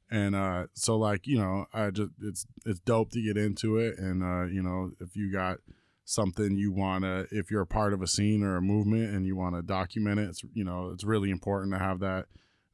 And 0.10 0.36
uh 0.36 0.68
so 0.74 0.98
like 0.98 1.26
you 1.26 1.38
know 1.38 1.68
i 1.74 1.90
just 1.90 2.12
it's 2.22 2.46
it's 2.66 2.80
dope 2.82 3.12
to 3.12 3.22
get 3.22 3.38
into 3.38 3.78
it. 3.78 3.98
And 3.98 4.24
uh 4.24 4.46
you 4.46 4.62
know 4.62 4.92
if 5.00 5.16
you 5.16 5.32
got 5.32 5.60
something 6.04 6.58
you 6.58 6.72
want 6.74 7.04
to 7.04 7.26
if 7.32 7.50
you're 7.50 7.62
a 7.62 7.68
part 7.68 7.94
of 7.94 8.02
a 8.02 8.08
scene 8.08 8.44
or 8.44 8.58
a 8.58 8.62
movement 8.62 9.14
and 9.16 9.26
you 9.26 9.36
want 9.36 9.56
to 9.56 9.62
document 9.62 10.20
it 10.20 10.28
it's 10.28 10.44
you 10.54 10.64
know 10.64 10.90
it's 10.92 11.06
really 11.06 11.30
important 11.30 11.72
to 11.72 11.80
have 11.80 12.00
that 12.00 12.26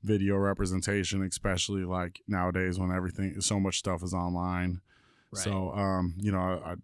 video 0.02 0.36
representation 0.38 1.22
especially 1.22 1.84
like 1.84 2.22
nowadays 2.28 2.80
when 2.80 2.92
everything 2.92 3.40
so 3.42 3.60
much 3.60 3.78
stuff 3.78 4.02
is 4.02 4.14
online. 4.14 4.82
Right. 5.32 5.44
so 5.44 5.72
um 5.74 6.16
you 6.18 6.32
know 6.32 6.40
I, 6.40 6.72
I 6.72 6.76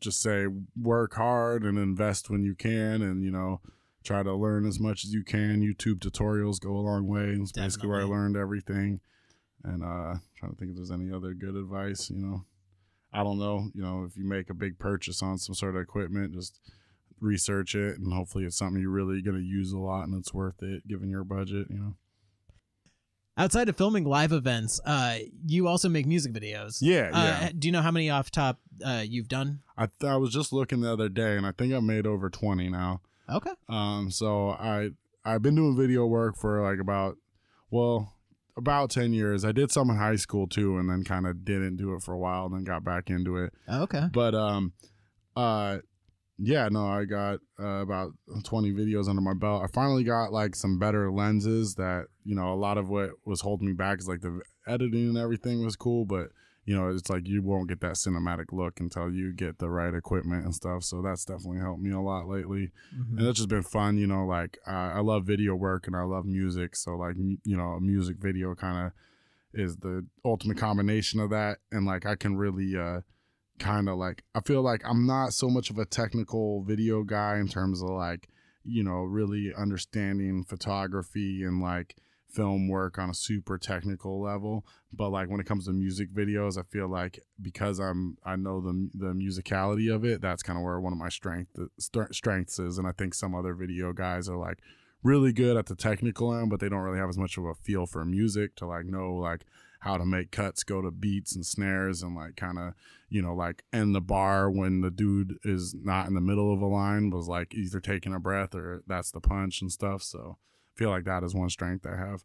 just 0.00 0.20
say 0.20 0.46
work 0.78 1.14
hard 1.14 1.62
and 1.62 1.78
invest 1.78 2.28
when 2.28 2.42
you 2.42 2.54
can 2.54 3.00
and 3.00 3.22
you 3.22 3.30
know 3.30 3.60
try 4.04 4.22
to 4.22 4.34
learn 4.34 4.66
as 4.66 4.78
much 4.78 5.04
as 5.04 5.12
you 5.12 5.24
can. 5.24 5.62
Youtube 5.62 5.98
tutorials 5.98 6.60
go 6.60 6.70
a 6.76 6.78
long 6.78 7.06
way. 7.08 7.36
It's 7.40 7.52
basically 7.52 7.88
where 7.88 8.00
i 8.00 8.04
learned 8.04 8.36
everything. 8.36 9.00
And 9.64 9.82
uh 9.82 10.16
trying 10.36 10.52
to 10.52 10.56
think 10.58 10.70
if 10.70 10.76
there's 10.76 10.90
any 10.90 11.10
other 11.12 11.32
good 11.34 11.56
advice 11.56 12.10
you 12.10 12.18
know. 12.18 12.44
I 13.12 13.22
don't 13.22 13.38
know 13.38 13.70
you 13.74 13.82
know 13.82 14.04
if 14.08 14.16
you 14.16 14.24
make 14.24 14.50
a 14.50 14.54
big 14.54 14.78
purchase 14.78 15.22
on 15.22 15.38
some 15.38 15.54
sort 15.54 15.74
of 15.76 15.82
equipment 15.82 16.34
just 16.34 16.60
research 17.20 17.74
it 17.74 17.98
and 17.98 18.12
hopefully 18.12 18.44
it's 18.44 18.56
something 18.58 18.80
you're 18.82 18.90
really 18.90 19.22
going 19.22 19.36
to 19.36 19.42
use 19.42 19.72
a 19.72 19.78
lot 19.78 20.02
and 20.06 20.14
it's 20.18 20.34
worth 20.34 20.62
it 20.62 20.86
given 20.86 21.08
your 21.08 21.24
budget 21.24 21.68
you 21.70 21.78
know. 21.78 21.94
Outside 23.36 23.68
of 23.68 23.76
filming 23.76 24.04
live 24.04 24.30
events, 24.30 24.80
uh, 24.86 25.18
you 25.44 25.66
also 25.66 25.88
make 25.88 26.06
music 26.06 26.32
videos. 26.32 26.78
yeah 26.80 27.10
Uh, 27.12 27.24
yeah. 27.24 27.50
Do 27.58 27.66
you 27.66 27.72
know 27.72 27.82
how 27.82 27.90
many 27.90 28.08
off 28.10 28.30
top 28.30 28.60
uh, 28.84 29.02
you've 29.04 29.26
done? 29.28 29.60
I, 29.76 29.86
th- 29.86 30.08
I 30.08 30.16
was 30.16 30.32
just 30.32 30.52
looking 30.52 30.82
the 30.82 30.92
other 30.92 31.08
day 31.08 31.36
and 31.36 31.44
i 31.46 31.50
think 31.52 31.72
i 31.72 31.80
made 31.80 32.06
over 32.06 32.28
20 32.30 32.68
now 32.68 33.00
Okay. 33.28 33.52
Um, 33.68 34.10
so 34.10 34.50
I 34.50 34.90
I've 35.24 35.42
been 35.42 35.54
doing 35.54 35.76
video 35.76 36.06
work 36.06 36.36
for 36.36 36.62
like 36.62 36.78
about 36.78 37.16
well 37.70 38.14
about 38.56 38.90
ten 38.90 39.12
years. 39.12 39.44
I 39.44 39.52
did 39.52 39.70
some 39.70 39.90
in 39.90 39.96
high 39.96 40.16
school 40.16 40.46
too, 40.46 40.78
and 40.78 40.88
then 40.88 41.04
kind 41.04 41.26
of 41.26 41.44
didn't 41.44 41.76
do 41.76 41.94
it 41.94 42.02
for 42.02 42.12
a 42.12 42.18
while, 42.18 42.46
and 42.46 42.54
then 42.54 42.64
got 42.64 42.84
back 42.84 43.10
into 43.10 43.36
it. 43.36 43.52
Okay. 43.68 44.04
But 44.12 44.34
um, 44.34 44.72
uh, 45.36 45.78
yeah, 46.38 46.68
no, 46.70 46.86
I 46.86 47.04
got 47.04 47.40
uh, 47.58 47.82
about 47.82 48.12
twenty 48.44 48.72
videos 48.72 49.08
under 49.08 49.22
my 49.22 49.34
belt. 49.34 49.62
I 49.62 49.68
finally 49.72 50.04
got 50.04 50.32
like 50.32 50.54
some 50.54 50.78
better 50.78 51.10
lenses 51.10 51.74
that 51.76 52.06
you 52.24 52.34
know 52.34 52.52
a 52.52 52.56
lot 52.56 52.78
of 52.78 52.88
what 52.88 53.10
was 53.24 53.40
holding 53.40 53.66
me 53.66 53.72
back 53.72 53.98
is 53.98 54.08
like 54.08 54.20
the 54.20 54.40
editing 54.66 55.08
and 55.08 55.18
everything 55.18 55.64
was 55.64 55.76
cool, 55.76 56.04
but 56.04 56.28
you 56.64 56.74
know 56.74 56.88
it's 56.88 57.10
like 57.10 57.28
you 57.28 57.42
won't 57.42 57.68
get 57.68 57.80
that 57.80 57.92
cinematic 57.94 58.46
look 58.52 58.80
until 58.80 59.10
you 59.12 59.32
get 59.32 59.58
the 59.58 59.68
right 59.68 59.94
equipment 59.94 60.44
and 60.44 60.54
stuff. 60.54 60.82
So 60.84 61.02
that's 61.02 61.24
definitely 61.24 61.58
helped 61.60 61.82
me 61.82 61.90
a 61.90 62.00
lot 62.00 62.26
lately 62.28 62.70
Mhm. 62.96 63.18
and 63.18 63.26
it's 63.26 63.38
just 63.38 63.48
been 63.48 63.62
fun 63.62 63.96
you 63.98 64.06
know 64.06 64.24
like 64.26 64.58
uh, 64.66 64.70
i 64.94 65.00
love 65.00 65.24
video 65.26 65.54
work 65.54 65.86
and 65.86 65.94
i 65.96 66.02
love 66.02 66.24
music 66.24 66.74
so 66.76 66.96
like 66.96 67.16
you 67.16 67.56
know 67.56 67.72
a 67.72 67.80
music 67.80 68.16
video 68.18 68.54
kind 68.54 68.86
of 68.86 68.92
is 69.52 69.76
the 69.76 70.04
ultimate 70.24 70.56
combination 70.56 71.20
of 71.20 71.30
that 71.30 71.58
and 71.70 71.86
like 71.86 72.06
i 72.06 72.16
can 72.16 72.36
really 72.36 72.76
uh 72.76 73.00
kind 73.58 73.88
of 73.88 73.96
like 73.96 74.24
i 74.34 74.40
feel 74.40 74.62
like 74.62 74.82
i'm 74.84 75.06
not 75.06 75.32
so 75.32 75.48
much 75.48 75.70
of 75.70 75.78
a 75.78 75.84
technical 75.84 76.62
video 76.64 77.02
guy 77.04 77.36
in 77.38 77.46
terms 77.48 77.82
of 77.82 77.90
like 77.90 78.28
you 78.66 78.82
know, 78.82 79.02
really 79.02 79.52
understanding 79.54 80.42
photography 80.42 81.44
and 81.44 81.60
like 81.60 81.96
film 82.34 82.68
work 82.68 82.98
on 82.98 83.10
a 83.10 83.14
super 83.14 83.58
technical 83.58 84.20
level. 84.20 84.64
But 84.92 85.10
like 85.10 85.28
when 85.28 85.40
it 85.40 85.46
comes 85.46 85.66
to 85.66 85.72
music 85.72 86.12
videos, 86.12 86.58
I 86.58 86.62
feel 86.62 86.88
like 86.88 87.20
because 87.40 87.78
I'm 87.78 88.18
I 88.24 88.36
know 88.36 88.60
the 88.60 88.90
the 88.94 89.12
musicality 89.12 89.94
of 89.94 90.04
it, 90.04 90.20
that's 90.20 90.42
kind 90.42 90.58
of 90.58 90.64
where 90.64 90.80
one 90.80 90.92
of 90.92 90.98
my 90.98 91.08
strength 91.08 91.50
uh, 91.58 92.04
strengths 92.10 92.58
is. 92.58 92.78
And 92.78 92.86
I 92.86 92.92
think 92.92 93.14
some 93.14 93.34
other 93.34 93.54
video 93.54 93.92
guys 93.92 94.28
are 94.28 94.36
like 94.36 94.58
really 95.02 95.32
good 95.32 95.56
at 95.56 95.66
the 95.66 95.76
technical 95.76 96.34
end, 96.34 96.50
but 96.50 96.60
they 96.60 96.68
don't 96.68 96.80
really 96.80 96.98
have 96.98 97.10
as 97.10 97.18
much 97.18 97.36
of 97.36 97.44
a 97.44 97.54
feel 97.54 97.86
for 97.86 98.04
music 98.04 98.56
to 98.56 98.66
like 98.66 98.86
know 98.86 99.14
like 99.14 99.44
how 99.84 99.98
to 99.98 100.06
make 100.06 100.30
cuts 100.30 100.64
go 100.64 100.80
to 100.80 100.90
beats 100.90 101.36
and 101.36 101.44
snares 101.44 102.02
and 102.02 102.16
like 102.16 102.36
kind 102.36 102.58
of 102.58 102.72
you 103.10 103.20
know 103.20 103.34
like 103.34 103.64
end 103.70 103.94
the 103.94 104.00
bar 104.00 104.50
when 104.50 104.80
the 104.80 104.90
dude 104.90 105.38
is 105.44 105.74
not 105.74 106.08
in 106.08 106.14
the 106.14 106.22
middle 106.22 106.52
of 106.54 106.62
a 106.62 106.66
line 106.66 107.10
was 107.10 107.28
like 107.28 107.54
either 107.54 107.80
taking 107.80 108.14
a 108.14 108.18
breath 108.18 108.54
or 108.54 108.82
that's 108.86 109.10
the 109.10 109.20
punch 109.20 109.60
and 109.60 109.70
stuff 109.70 110.02
so 110.02 110.38
feel 110.74 110.90
like 110.90 111.04
that 111.04 111.22
is 111.22 111.34
one 111.34 111.48
strength 111.50 111.86
I 111.86 111.96
have 111.96 112.22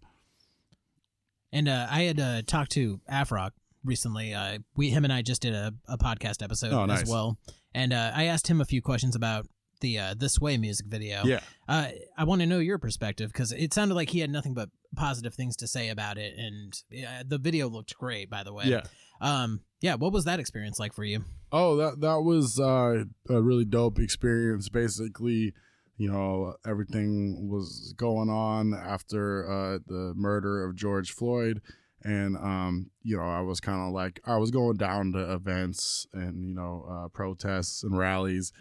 and 1.52 1.68
uh, 1.68 1.88
I 1.90 2.04
had 2.04 2.20
uh, 2.20 2.42
talked 2.46 2.72
to 2.72 3.00
Afrock 3.12 3.52
recently 3.84 4.34
uh, 4.34 4.60
we 4.76 4.90
him 4.90 5.04
and 5.04 5.14
I 5.14 5.22
just 5.22 5.42
did 5.42 5.54
a, 5.54 5.74
a 5.88 5.98
podcast 5.98 6.44
episode 6.44 6.74
Oh, 6.74 6.86
nice. 6.86 7.04
as 7.04 7.10
well 7.10 7.38
and 7.74 7.94
uh, 7.94 8.12
I 8.14 8.26
asked 8.26 8.48
him 8.48 8.62
a 8.62 8.66
few 8.66 8.82
questions 8.82 9.16
about 9.16 9.48
the 9.82 9.98
uh, 9.98 10.14
this 10.18 10.40
way 10.40 10.58
music 10.58 10.88
video 10.88 11.24
yeah 11.24 11.40
uh, 11.68 11.88
I 12.18 12.26
want 12.26 12.42
to 12.42 12.48
know 12.48 12.60
your 12.60 12.78
perspective 12.78 13.32
because 13.32 13.52
it 13.54 13.74
sounded 13.74 13.96
like 13.96 14.10
he 14.10 14.20
had 14.20 14.30
nothing 14.30 14.54
but 14.54 14.70
positive 14.96 15.34
things 15.34 15.56
to 15.58 15.68
say 15.68 15.88
about 15.90 16.18
it, 16.18 16.34
and 16.38 16.74
uh, 17.08 17.24
the 17.26 17.38
video 17.38 17.70
looked 17.70 17.96
great. 17.96 18.28
By 18.30 18.44
the 18.44 18.52
way, 18.52 18.66
yeah 18.66 18.82
um, 19.22 19.62
yeah. 19.80 19.94
What 19.96 20.12
was 20.12 20.26
that 20.26 20.40
experience 20.40 20.80
like 20.80 20.94
for 20.94 21.04
you? 21.06 21.24
Oh, 21.52 21.78
that 21.78 22.02
that 22.02 22.22
was 22.24 22.60
uh, 22.60 23.04
a 23.30 23.42
really 23.42 23.64
dope 23.66 24.00
experience. 24.00 24.68
Basically, 24.68 25.54
you 26.00 26.10
know, 26.10 26.56
everything 26.66 27.50
was 27.50 27.94
going 27.98 28.30
on 28.30 28.74
after 28.74 29.44
uh, 29.44 29.80
the 29.86 30.14
murder 30.16 30.64
of 30.64 30.74
George 30.74 31.12
Floyd, 31.12 31.62
and 32.04 32.38
um, 32.38 32.90
you 33.04 33.18
know, 33.18 33.24
I 33.24 33.42
was 33.42 33.60
kind 33.60 33.86
of 33.86 33.94
like 33.94 34.22
I 34.26 34.38
was 34.38 34.50
going 34.50 34.78
down 34.78 35.12
to 35.12 35.34
events 35.34 36.08
and 36.14 36.48
you 36.48 36.56
know 36.56 36.86
uh, 36.90 37.10
protests 37.10 37.84
and 37.84 37.98
rallies. 37.98 38.54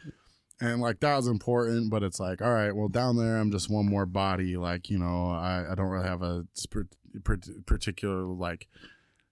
And 0.61 0.81
like 0.81 0.99
that 0.99 1.15
was 1.15 1.29
important, 1.29 1.93
but 1.93 2.03
it's 2.03 2.19
like, 2.19 2.43
all 2.43 2.53
right, 2.53 2.75
well, 2.75 2.89
down 2.89 3.17
there, 3.17 3.37
I'm 3.37 3.53
just 3.53 3.71
one 3.71 3.87
more 3.87 4.07
body. 4.07 4.57
Like, 4.57 4.91
you 4.91 4.99
know, 4.99 5.31
I, 5.31 5.65
I 5.71 5.77
don't 5.77 5.87
really 5.87 6.09
have 6.09 6.23
a 6.23 6.45
particular 7.65 8.25
like 8.25 8.67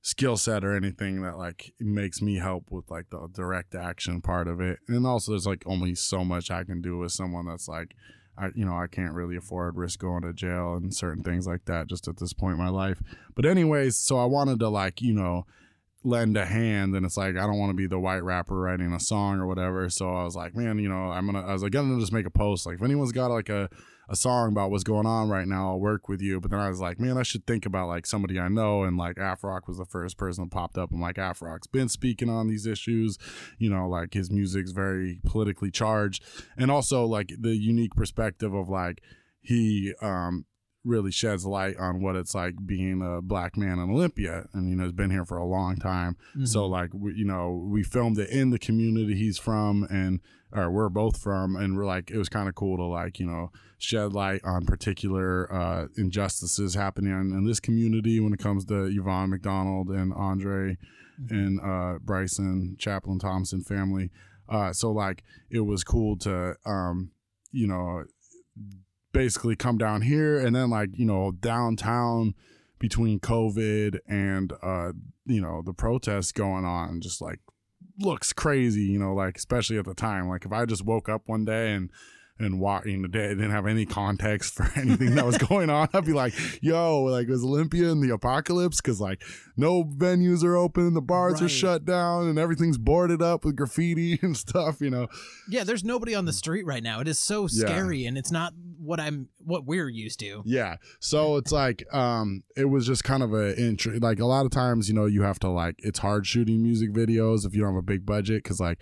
skill 0.07 0.37
set 0.37 0.65
or 0.65 0.77
anything 0.77 1.21
that 1.23 1.37
like 1.37 1.73
makes 1.81 2.23
me 2.23 2.37
help 2.37 2.71
with 2.71 2.89
like 2.89 3.11
the 3.11 3.27
direct 3.33 3.75
action 3.75 4.21
part 4.21 4.47
of 4.47 4.61
it. 4.61 4.79
And 4.87 5.05
also 5.05 5.33
there's 5.33 5.49
like 5.49 5.65
only 5.67 5.97
so 5.97 6.25
much 6.25 6.49
I 6.49 6.63
can 6.63 6.81
do 6.81 6.97
with 6.97 7.11
someone 7.11 7.45
that's 7.47 7.67
like 7.67 7.97
I 8.39 8.51
you 8.55 8.65
know, 8.65 8.77
I 8.77 8.87
can't 8.87 9.15
really 9.15 9.35
afford 9.35 9.77
risk 9.77 9.99
going 9.99 10.23
to 10.23 10.33
jail 10.33 10.75
and 10.75 10.95
certain 10.95 11.25
things 11.25 11.45
like 11.49 11.65
that 11.65 11.89
just 11.89 12.07
at 12.07 12.19
this 12.19 12.33
point 12.33 12.53
in 12.53 12.65
my 12.65 12.69
life. 12.69 13.03
But 13.35 13.47
anyways, 13.47 13.97
so 13.97 14.17
I 14.17 14.27
wanted 14.27 14.61
to 14.61 14.69
like, 14.69 15.03
you 15.03 15.13
know, 15.13 15.45
lend 16.05 16.37
a 16.37 16.47
hand 16.47 16.95
and 16.95 17.05
it's 17.05 17.17
like 17.17 17.37
I 17.37 17.45
don't 17.45 17.59
want 17.59 17.71
to 17.71 17.77
be 17.77 17.89
the 17.89 17.99
white 17.99 18.23
rapper 18.23 18.57
writing 18.57 18.93
a 18.93 19.01
song 19.01 19.41
or 19.41 19.49
whatever. 19.49 19.91
So 19.91 20.15
I 20.15 20.23
was 20.23 20.37
like, 20.37 20.55
man, 20.55 20.79
you 20.79 20.89
know, 20.89 21.11
I'm 21.11 21.27
gonna 21.27 21.45
I 21.45 21.53
was 21.53 21.65
like 21.65 21.73
gonna 21.73 21.99
just 21.99 22.13
make 22.13 22.27
a 22.27 22.31
post. 22.31 22.65
Like 22.65 22.77
if 22.77 22.83
anyone's 22.85 23.11
got 23.11 23.33
like 23.33 23.49
a 23.49 23.69
a 24.09 24.15
song 24.17 24.53
about 24.53 24.71
what's 24.71 24.85
going 24.85 25.07
on 25.07 25.29
right 25.29 25.49
now, 25.49 25.71
I'll 25.71 25.81
work 25.81 26.09
with 26.09 26.21
you. 26.23 26.41
But 26.41 26.51
then 26.53 26.61
I 26.61 26.69
was 26.69 26.81
like, 26.81 27.01
man, 27.01 27.19
I 27.19 27.23
should 27.25 27.47
think 27.47 27.67
about 27.67 27.89
like 27.89 28.07
somebody 28.07 28.39
I 28.39 28.49
know. 28.49 28.85
And 28.85 28.97
like 28.97 29.17
Afrock 29.17 29.67
was 29.67 29.79
the 29.79 29.85
first 29.85 30.17
person 30.17 30.45
that 30.45 30.51
popped 30.53 30.79
up. 30.79 30.93
I'm 30.93 31.01
like, 31.01 31.17
Afrock's 31.17 31.67
been 31.67 31.89
speaking 31.89 32.29
on 32.31 32.47
these 32.47 32.67
issues. 32.67 33.19
You 33.59 33.71
know, 33.71 33.89
like 33.89 34.15
his 34.15 34.31
music's 34.31 34.71
very 34.73 35.21
politically 35.25 35.71
charged. 35.71 36.23
And 36.57 36.71
also 36.71 37.05
like 37.05 37.33
the 37.39 37.57
unique 37.57 37.95
perspective 37.97 38.55
of 38.55 38.69
like 38.69 39.03
he 39.41 39.93
um 40.01 40.45
really 40.85 41.11
sheds 41.11 41.45
light 41.45 41.77
on 41.79 42.01
what 42.01 42.15
it's 42.15 42.33
like 42.33 42.55
being 42.65 43.03
a 43.03 43.21
black 43.21 43.57
man 43.57 43.81
in 43.81 43.91
Olympia 43.91 44.47
and 44.53 44.71
you 44.71 44.77
know 44.77 44.85
he's 44.85 44.93
been 44.93 45.11
here 45.11 45.25
for 45.25 45.37
a 45.37 45.45
long 45.45 45.75
time 45.75 46.17
so 46.45 46.61
Mhm. 46.61 46.71
like 46.71 46.91
we, 46.95 47.13
you 47.15 47.25
know 47.25 47.51
we 47.69 47.83
filmed 47.83 48.19
it 48.21 48.31
in 48.31 48.51
the 48.51 48.59
community 48.61 49.17
he's 49.17 49.37
from 49.37 49.83
and 49.91 50.21
or 50.53 50.71
we're 50.71 50.89
both 50.89 51.21
from 51.21 51.57
and 51.57 51.77
we're 51.77 51.87
like 51.87 52.11
it 52.11 52.19
was 52.19 52.29
kind 52.29 52.49
of 52.49 52.55
cool 52.55 52.77
to 52.77 52.85
like 52.85 53.19
you 53.19 53.27
know 53.27 53.51
shed 53.79 54.13
light 54.13 54.41
on 54.45 54.65
particular 54.65 55.53
uh 55.53 55.87
injustices 55.97 56.75
happening 56.75 57.13
in, 57.13 57.33
in 57.37 57.45
this 57.45 57.61
community 57.61 58.21
when 58.21 58.33
it 58.33 58.39
comes 58.39 58.65
to 58.65 58.85
Yvonne 58.85 59.31
McDonald 59.31 59.89
and 59.89 60.13
Andre 60.15 60.77
and 61.31 61.61
uh 61.61 61.99
Bryson 62.01 62.77
Chaplin 62.79 63.19
Thompson 63.19 63.63
family. 63.63 64.11
Uh 64.49 64.73
so 64.73 64.91
like 64.91 65.25
it 65.51 65.61
was 65.61 65.83
cool 65.83 66.17
to 66.19 66.55
um 66.65 67.11
you 67.53 67.67
know 67.67 68.05
basically 69.13 69.57
come 69.57 69.79
down 69.79 70.03
here 70.03 70.39
and 70.39 70.55
then 70.55 70.71
like 70.71 70.91
you 70.95 71.07
know 71.07 71.33
downtown 71.33 72.35
between 72.79 73.19
covid 73.19 73.99
and 74.07 74.53
uh 74.63 74.93
you 75.25 75.41
know 75.41 75.63
the 75.65 75.73
protests 75.73 76.33
going 76.33 76.67
on 76.67 77.01
just 77.01 77.23
like 77.23 77.41
looks 77.99 78.33
crazy 78.33 78.83
you 78.83 78.99
know 78.99 79.15
like 79.15 79.37
especially 79.37 79.79
at 79.79 79.85
the 79.85 79.95
time. 79.95 80.29
Like 80.29 80.45
if 80.45 80.53
i 80.53 80.65
just 80.65 80.85
woke 80.85 81.09
up 81.09 81.23
one 81.27 81.45
day 81.45 81.73
and 81.73 81.91
and 82.39 82.61
walking 82.61 83.03
the 83.03 83.09
day 83.09 83.29
didn't 83.29 83.51
have 83.51 83.67
any 83.67 83.87
context 83.87 84.55
for 84.55 84.71
anything 84.77 85.15
that 85.15 85.25
was 85.25 85.39
going 85.39 85.71
on 85.71 85.89
i'd 85.95 86.05
be 86.05 86.13
like 86.13 86.35
yo 86.63 87.03
like 87.05 87.27
it 87.29 87.31
was 87.31 87.43
olympia 87.45 87.91
in 87.91 88.01
the 88.01 88.13
apocalypse 88.13 88.81
because 88.81 89.01
like 89.01 89.23
no 89.57 89.85
venues 89.85 90.45
are 90.45 90.57
open 90.57 90.93
the 90.95 91.01
bars 91.01 91.41
are 91.41 91.49
shut 91.49 91.85
down 91.87 92.29
and 92.29 92.39
everything's 92.39 92.77
boarded 92.79 93.23
up 93.23 93.45
with 93.45 93.57
graffiti 93.57 94.19
and 94.23 94.37
stuff 94.37 94.81
you 94.81 94.91
know 94.91 95.07
Yeah, 95.49 95.65
there's 95.65 95.85
nobody 95.85 96.15
on 96.15 96.25
the 96.25 96.33
street 96.33 96.67
right 96.67 96.83
now. 96.83 97.01
It 97.01 97.09
is 97.09 97.19
so 97.19 97.43
Yeah. 97.43 97.67
scary, 97.67 98.05
and 98.05 98.19
it's 98.19 98.31
not 98.33 98.53
what 98.79 98.99
I'm 99.01 99.29
what 99.39 99.65
we're 99.65 99.89
used 99.89 100.19
to. 100.21 100.43
Yeah. 100.45 100.77
So 101.01 101.37
it's 101.37 101.53
like 101.53 101.85
um 101.95 102.43
it 102.57 102.65
was 102.67 102.87
just 102.87 103.05
kind 103.05 103.23
of 103.23 103.33
a 103.33 103.57
intro 103.59 103.95
like 104.01 104.19
a 104.21 104.27
lot 104.27 104.45
of 104.45 104.51
times, 104.51 104.89
you 104.89 104.95
know, 104.95 105.07
you 105.07 105.23
have 105.23 105.39
to 105.41 105.49
like 105.49 105.77
it's 105.79 106.01
hard 106.01 106.27
shooting 106.27 106.63
music 106.63 106.93
videos 106.93 107.47
if 107.47 107.55
you 107.55 107.61
don't 107.63 107.75
have 107.75 107.79
a 107.79 107.83
big 107.83 108.05
budget 108.05 108.43
cuz 108.45 108.59
like 108.61 108.79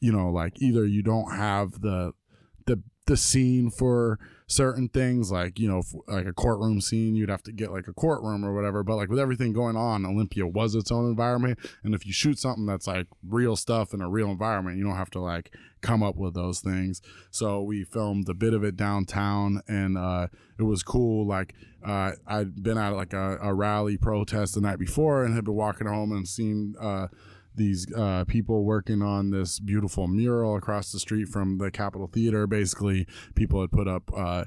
you 0.00 0.12
know, 0.12 0.30
like 0.30 0.60
either 0.62 0.86
you 0.86 1.02
don't 1.02 1.32
have 1.36 1.80
the 1.80 2.12
the 3.08 3.16
scene 3.16 3.70
for 3.70 4.18
certain 4.46 4.88
things 4.88 5.30
like, 5.30 5.58
you 5.58 5.68
know, 5.68 5.82
like 6.06 6.26
a 6.26 6.32
courtroom 6.32 6.80
scene, 6.80 7.14
you'd 7.14 7.28
have 7.28 7.42
to 7.42 7.52
get 7.52 7.70
like 7.72 7.88
a 7.88 7.92
courtroom 7.92 8.44
or 8.44 8.54
whatever, 8.54 8.82
but 8.82 8.96
like 8.96 9.10
with 9.10 9.18
everything 9.18 9.52
going 9.52 9.76
on, 9.76 10.06
Olympia 10.06 10.46
was 10.46 10.74
its 10.74 10.92
own 10.92 11.06
environment 11.06 11.58
and 11.82 11.94
if 11.94 12.06
you 12.06 12.12
shoot 12.12 12.38
something 12.38 12.64
that's 12.64 12.86
like 12.86 13.06
real 13.28 13.56
stuff 13.56 13.92
in 13.92 14.00
a 14.00 14.08
real 14.08 14.30
environment, 14.30 14.78
you 14.78 14.84
don't 14.84 14.96
have 14.96 15.10
to 15.10 15.20
like 15.20 15.54
come 15.80 16.02
up 16.02 16.16
with 16.16 16.34
those 16.34 16.60
things. 16.60 17.02
So 17.30 17.60
we 17.62 17.84
filmed 17.84 18.28
a 18.28 18.34
bit 18.34 18.54
of 18.54 18.64
it 18.64 18.76
downtown 18.76 19.62
and 19.68 19.98
uh 19.98 20.28
it 20.58 20.64
was 20.64 20.82
cool. 20.82 21.26
Like 21.26 21.54
uh, 21.84 22.12
I'd 22.26 22.62
been 22.62 22.78
at 22.78 22.90
like 22.90 23.12
a, 23.12 23.38
a 23.40 23.54
rally 23.54 23.96
protest 23.96 24.54
the 24.54 24.60
night 24.60 24.78
before 24.78 25.24
and 25.24 25.34
had 25.34 25.44
been 25.44 25.54
walking 25.54 25.86
home 25.86 26.12
and 26.12 26.26
seen 26.26 26.74
uh, 26.80 27.06
these 27.58 27.86
uh, 27.94 28.24
people 28.26 28.64
working 28.64 29.02
on 29.02 29.30
this 29.30 29.58
beautiful 29.60 30.08
mural 30.08 30.56
across 30.56 30.90
the 30.92 30.98
street 30.98 31.28
from 31.28 31.58
the 31.58 31.70
Capitol 31.70 32.06
Theater. 32.06 32.46
Basically, 32.46 33.06
people 33.34 33.60
had 33.60 33.70
put 33.70 33.88
up. 33.88 34.10
Uh, 34.16 34.44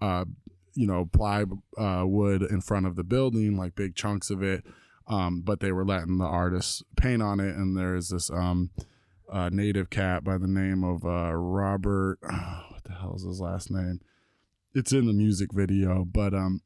uh, 0.00 0.24
you 0.74 0.86
know, 0.86 1.04
ply 1.04 1.44
uh, 1.78 2.02
wood 2.06 2.42
in 2.42 2.60
front 2.60 2.86
of 2.86 2.96
the 2.96 3.04
building, 3.04 3.58
like 3.58 3.74
big 3.74 3.94
chunks 3.94 4.30
of 4.30 4.42
it, 4.42 4.64
um, 5.06 5.42
but 5.42 5.60
they 5.60 5.70
were 5.70 5.84
letting 5.84 6.16
the 6.16 6.24
artists 6.24 6.82
paint 6.96 7.22
on 7.22 7.40
it. 7.40 7.54
And 7.54 7.76
there's 7.76 8.08
this 8.08 8.30
um, 8.30 8.70
native 9.50 9.90
cat 9.90 10.24
by 10.24 10.38
the 10.38 10.48
name 10.48 10.82
of 10.82 11.04
uh, 11.04 11.34
Robert. 11.34 12.18
what 12.22 12.84
the 12.84 12.94
hell 12.94 13.14
is 13.14 13.22
his 13.24 13.38
last 13.38 13.70
name? 13.70 14.00
It's 14.74 14.92
in 14.92 15.06
the 15.06 15.12
music 15.12 15.52
video, 15.52 16.06
but 16.06 16.32
um, 16.32 16.62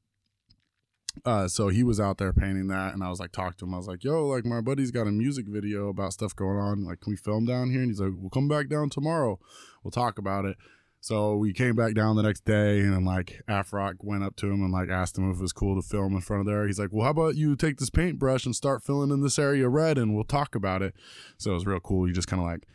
uh, 1.24 1.48
so 1.48 1.68
he 1.68 1.82
was 1.82 1.98
out 1.98 2.18
there 2.18 2.32
painting 2.32 2.68
that, 2.68 2.94
and 2.94 3.02
I 3.02 3.08
was 3.08 3.20
like, 3.20 3.32
talk 3.32 3.56
to 3.58 3.64
him. 3.64 3.74
I 3.74 3.78
was 3.78 3.88
like, 3.88 4.04
yo, 4.04 4.26
like 4.26 4.44
my 4.44 4.60
buddy's 4.60 4.90
got 4.90 5.06
a 5.06 5.12
music 5.12 5.46
video 5.48 5.88
about 5.88 6.12
stuff 6.12 6.34
going 6.34 6.58
on. 6.58 6.84
Like, 6.84 7.00
can 7.00 7.12
we 7.12 7.16
film 7.16 7.44
down 7.44 7.70
here? 7.70 7.80
And 7.80 7.90
he's 7.90 8.00
like, 8.00 8.12
we'll 8.16 8.30
come 8.30 8.48
back 8.48 8.68
down 8.68 8.90
tomorrow. 8.90 9.38
We'll 9.82 9.90
talk 9.90 10.18
about 10.18 10.44
it. 10.44 10.56
So 11.00 11.36
we 11.36 11.52
came 11.52 11.76
back 11.76 11.94
down 11.94 12.16
the 12.16 12.22
next 12.22 12.44
day, 12.44 12.80
and 12.80 12.92
then 12.92 13.04
like 13.04 13.42
Afrock 13.48 13.96
went 14.00 14.24
up 14.24 14.34
to 14.36 14.46
him 14.46 14.62
and 14.62 14.72
like 14.72 14.88
asked 14.88 15.16
him 15.16 15.30
if 15.30 15.38
it 15.38 15.42
was 15.42 15.52
cool 15.52 15.80
to 15.80 15.86
film 15.86 16.14
in 16.14 16.20
front 16.20 16.40
of 16.40 16.46
there. 16.46 16.66
He's 16.66 16.80
like, 16.80 16.90
well, 16.92 17.04
how 17.04 17.10
about 17.10 17.36
you 17.36 17.54
take 17.54 17.78
this 17.78 17.90
paintbrush 17.90 18.44
and 18.44 18.56
start 18.56 18.82
filling 18.82 19.10
in 19.10 19.22
this 19.22 19.38
area 19.38 19.68
red, 19.68 19.98
and 19.98 20.14
we'll 20.14 20.24
talk 20.24 20.54
about 20.54 20.82
it. 20.82 20.94
So 21.38 21.52
it 21.52 21.54
was 21.54 21.66
real 21.66 21.80
cool. 21.80 22.08
You 22.08 22.14
just 22.14 22.28
kind 22.28 22.42
of 22.42 22.48
like 22.48 22.66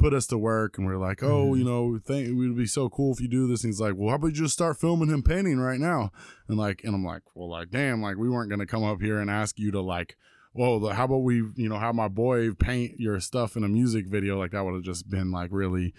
put 0.00 0.14
us 0.14 0.26
to 0.28 0.38
work, 0.38 0.78
and 0.78 0.86
we 0.86 0.92
are 0.92 0.98
like, 0.98 1.22
oh, 1.22 1.50
Mhm. 1.50 1.58
you 1.58 1.64
know, 1.64 1.98
think 1.98 2.28
it 2.28 2.32
would 2.32 2.56
be 2.56 2.66
so 2.66 2.88
cool 2.88 3.12
if 3.12 3.20
you 3.20 3.28
do 3.28 3.46
this. 3.46 3.62
And 3.62 3.68
he's 3.68 3.80
like, 3.80 3.94
well, 3.96 4.08
how 4.08 4.16
about 4.16 4.28
you 4.28 4.32
just 4.32 4.54
start 4.54 4.78
filming 4.78 5.10
him 5.10 5.22
painting 5.22 5.58
right 5.58 5.78
now? 5.78 6.10
And 6.48 6.56
like, 6.58 6.82
and 6.84 6.94
I'm 6.94 7.04
like, 7.04 7.22
well, 7.34 7.50
like, 7.50 7.70
damn, 7.70 8.00
like 8.00 8.16
we 8.16 8.28
weren't 8.28 8.50
gonna 8.50 8.66
come 8.66 8.82
up 8.82 9.00
here 9.00 9.18
and 9.20 9.30
ask 9.30 9.58
you 9.58 9.70
to 9.72 9.80
like, 9.80 10.16
well, 10.52 10.80
the, 10.80 10.94
how 10.94 11.04
about 11.04 11.18
we, 11.18 11.36
you 11.54 11.68
know, 11.68 11.78
have 11.78 11.94
my 11.94 12.08
boy 12.08 12.52
paint 12.52 12.98
your 12.98 13.20
stuff 13.20 13.56
in 13.56 13.62
a 13.62 13.68
music 13.68 14.08
video? 14.08 14.36
Like 14.36 14.50
that 14.50 14.64
would 14.64 14.74
have 14.74 14.82
just 14.82 15.08
been 15.08 15.30
like 15.30 15.50
really 15.52 15.94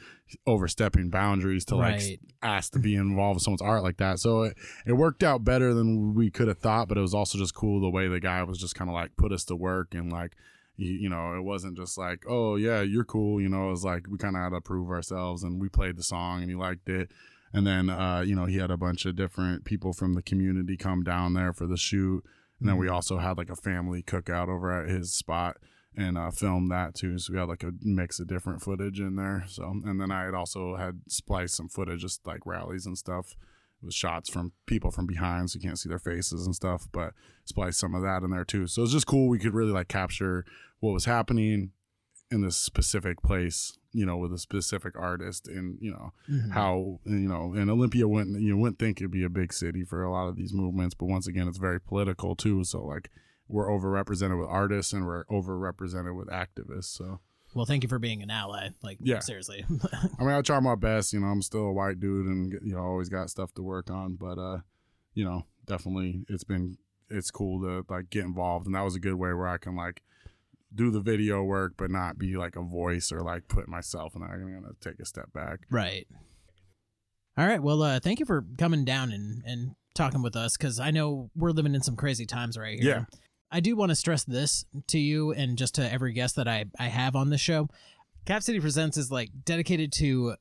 overstepping 0.45 1.10
boundaries 1.10 1.64
to 1.66 1.76
like 1.78 1.93
right. 1.95 2.20
ask 2.41 2.74
to 2.74 2.80
be 2.80 2.95
involved 2.95 3.36
with 3.36 3.43
someone's 3.43 3.62
art 3.62 3.82
like 3.84 3.97
that. 3.97 4.20
So 4.20 4.43
it, 4.43 4.58
it 4.86 4.93
worked 4.93 5.24
out 5.24 5.45
better 5.45 5.74
than 5.74 6.14
we 6.14 6.30
could 6.30 6.49
have 6.49 6.58
thought, 6.58 6.89
but 6.89 6.97
it 6.97 7.02
was 7.02 7.14
also 7.14 7.38
just 7.38 7.56
cool 7.56 7.80
the 7.80 7.89
way 7.89 8.10
the 8.10 8.20
guy 8.20 8.43
was 8.43 8.58
just 8.58 8.76
kind 8.76 8.89
of 8.89 8.93
like 8.93 9.16
put 9.16 9.32
us 9.32 9.45
to 9.45 9.56
work 9.56 9.93
and 9.93 10.12
like, 10.12 10.34
you, 10.86 11.09
know, 11.09 11.36
it 11.36 11.41
wasn't 11.41 11.77
just 11.77 11.97
like, 11.97 12.23
oh 12.27 12.55
yeah, 12.55 12.82
you're 12.82 13.03
cool. 13.03 13.41
You 13.41 13.49
know, 13.49 13.67
it 13.67 13.71
was 13.71 13.84
like 13.84 14.07
we 14.09 14.17
kind 14.17 14.36
of 14.36 14.41
had 14.41 14.49
to 14.49 14.61
prove 14.61 14.89
ourselves 14.89 15.43
and 15.43 15.61
we 15.61 15.69
played 15.69 15.97
the 15.97 16.03
song 16.03 16.41
and 16.41 16.49
he 16.49 16.55
liked 16.55 16.89
it. 16.89 17.11
And 17.53 17.67
then, 17.67 17.89
uh, 17.89 18.21
you 18.21 18.36
know, 18.36 18.45
he 18.45 18.57
had 18.57 18.71
a 18.71 18.77
bunch 18.77 19.05
of 19.05 19.15
different 19.15 19.65
people 19.65 19.93
from 19.93 20.13
the 20.13 20.21
community 20.21 20.77
come 20.77 21.03
down 21.03 21.34
there 21.34 21.53
for 21.53 21.67
the 21.67 21.77
shoot. 21.77 22.23
And 22.59 22.69
then 22.69 22.77
we 22.77 22.88
also 22.88 23.17
had 23.17 23.38
like 23.38 23.49
a 23.49 23.55
family 23.55 24.03
cookout 24.03 24.47
over 24.47 24.71
at 24.71 24.89
his 24.89 25.13
spot 25.13 25.57
and 25.97 26.17
uh, 26.17 26.32
filmed 26.32 26.71
that 26.71 26.95
too. 26.95 27.17
So 27.17 27.34
we 27.34 27.39
had 27.39 27.49
like 27.49 27.63
a 27.63 27.73
mix 27.82 28.19
of 28.19 28.27
different 28.27 28.61
footage 28.61 28.99
in 28.99 29.15
there. 29.15 29.43
So, 29.47 29.63
and 29.63 29.99
then 29.99 30.11
I 30.11 30.25
had 30.25 30.34
also 30.34 30.75
had 30.75 31.01
spliced 31.09 31.55
some 31.55 31.69
footage, 31.69 32.01
just 32.01 32.25
like 32.25 32.45
rallies 32.45 32.86
and 32.86 32.97
stuff. 32.97 33.36
It 33.82 33.86
was 33.86 33.95
shots 33.95 34.29
from 34.29 34.51
people 34.67 34.91
from 34.91 35.07
behind, 35.07 35.49
so 35.49 35.57
you 35.57 35.61
can't 35.61 35.79
see 35.79 35.89
their 35.89 35.97
faces 35.99 36.45
and 36.45 36.55
stuff, 36.55 36.88
but 36.91 37.13
spliced 37.45 37.79
some 37.79 37.95
of 37.95 38.03
that 38.03 38.21
in 38.23 38.29
there 38.29 38.45
too. 38.45 38.67
So 38.67 38.84
it's 38.84 38.91
just 38.91 39.07
cool. 39.07 39.27
We 39.27 39.39
could 39.39 39.53
really 39.53 39.71
like 39.71 39.88
capture 39.88 40.45
what 40.79 40.91
was 40.93 41.05
happening 41.05 41.71
in 42.29 42.41
this 42.41 42.55
specific 42.57 43.21
place, 43.23 43.77
you 43.91 44.05
know, 44.05 44.17
with 44.17 44.32
a 44.32 44.38
specific 44.38 44.93
artist, 44.97 45.47
and 45.47 45.77
you 45.82 45.91
know 45.91 46.13
Mhm. 46.29 46.51
how 46.51 46.99
you 47.05 47.27
know, 47.27 47.53
and 47.53 47.69
Olympia 47.69 48.07
wouldn't 48.07 48.39
you 48.41 48.55
wouldn't 48.55 48.79
think 48.79 49.01
it'd 49.01 49.11
be 49.11 49.23
a 49.23 49.29
big 49.29 49.51
city 49.51 49.84
for 49.84 50.03
a 50.03 50.11
lot 50.11 50.27
of 50.29 50.36
these 50.36 50.53
movements, 50.53 50.93
but 50.95 51.07
once 51.07 51.27
again, 51.27 51.47
it's 51.47 51.57
very 51.57 51.82
political 51.82 52.36
too. 52.36 52.63
So 52.63 52.86
like 52.86 53.09
we're 53.47 53.67
overrepresented 53.67 54.39
with 54.39 54.47
artists 54.47 54.93
and 54.93 55.05
we're 55.05 55.25
overrepresented 55.25 56.15
with 56.15 56.29
activists. 56.29 56.86
So 56.86 57.19
Well, 57.54 57.66
thank 57.66 57.84
you 57.84 57.89
for 57.89 57.99
being 57.99 58.22
an 58.24 58.30
ally. 58.32 58.70
Like, 58.82 58.97
Yeah. 59.02 59.20
seriously. 59.20 59.66
I 60.20 60.24
mean, 60.24 60.30
I 60.32 60.41
try 60.41 60.60
my 60.60 60.76
best. 60.76 61.12
You 61.14 61.20
know, 61.20 61.28
I'm 61.28 61.41
still 61.41 61.66
a 61.66 61.74
white 61.74 61.99
dude, 61.99 62.26
and 62.28 62.54
you 62.64 62.76
know, 62.76 62.82
always 62.82 63.10
got 63.10 63.30
stuff 63.30 63.54
to 63.56 63.62
work 63.62 63.89
on. 63.89 64.16
But 64.16 64.38
uh, 64.39 64.60
you 65.14 65.26
know, 65.26 65.45
definitely, 65.66 66.24
it's 66.30 66.43
been 66.45 66.78
it's 67.10 67.30
cool 67.32 67.62
to 67.62 67.86
like 67.93 68.10
get 68.10 68.24
involved, 68.24 68.66
and 68.68 68.76
that 68.76 68.84
was 68.84 68.95
a 68.95 68.99
good 68.99 69.16
way 69.16 69.34
where 69.34 69.47
I 69.47 69.58
can 69.58 69.76
like 69.76 70.02
do 70.74 70.89
the 70.89 71.02
video 71.02 71.43
work, 71.43 71.74
but 71.78 71.91
not 71.91 72.18
be 72.18 72.38
like 72.38 72.56
a 72.56 72.62
voice 72.62 73.12
or 73.12 73.20
like 73.22 73.49
put 73.49 73.68
myself 73.68 74.16
in. 74.16 74.22
there. 74.22 74.32
I'm 74.34 74.62
gonna 74.62 74.74
take 74.80 74.99
a 75.02 75.06
step 75.06 75.34
back. 75.34 75.60
right. 75.70 76.08
All 77.38 77.47
right. 77.47 77.62
Well, 77.64 77.82
uh, 77.82 77.99
thank 78.02 78.20
you 78.20 78.26
for 78.26 78.45
coming 78.58 78.84
down 78.86 79.12
and, 79.12 79.41
and 79.45 79.76
talking 79.95 80.22
with 80.22 80.36
us 80.36 80.58
because 80.58 80.80
I 80.82 80.91
know 80.91 81.30
we're 81.36 81.52
living 81.52 81.74
in 81.76 81.82
some 81.82 81.95
crazy 81.95 82.26
times 82.26 82.58
right 82.58 82.78
here. 82.80 83.06
Yeah. 83.10 83.18
I 83.52 83.60
do 83.60 83.76
want 83.76 83.89
to 83.89 83.95
stress 83.95 84.24
this 84.24 84.66
to 84.88 84.97
you 84.99 85.32
and 85.32 85.58
just 85.58 85.76
to 85.76 85.91
every 85.91 86.14
guest 86.14 86.36
that 86.38 86.47
I, 86.47 86.66
I 86.80 86.86
have 86.88 87.16
on 87.16 87.30
this 87.30 87.41
show. 87.41 87.68
Cap 88.26 88.43
City 88.43 88.60
Presents 88.60 88.97
is 88.97 89.12
like 89.12 89.30
dedicated 89.45 89.91
to 89.93 90.36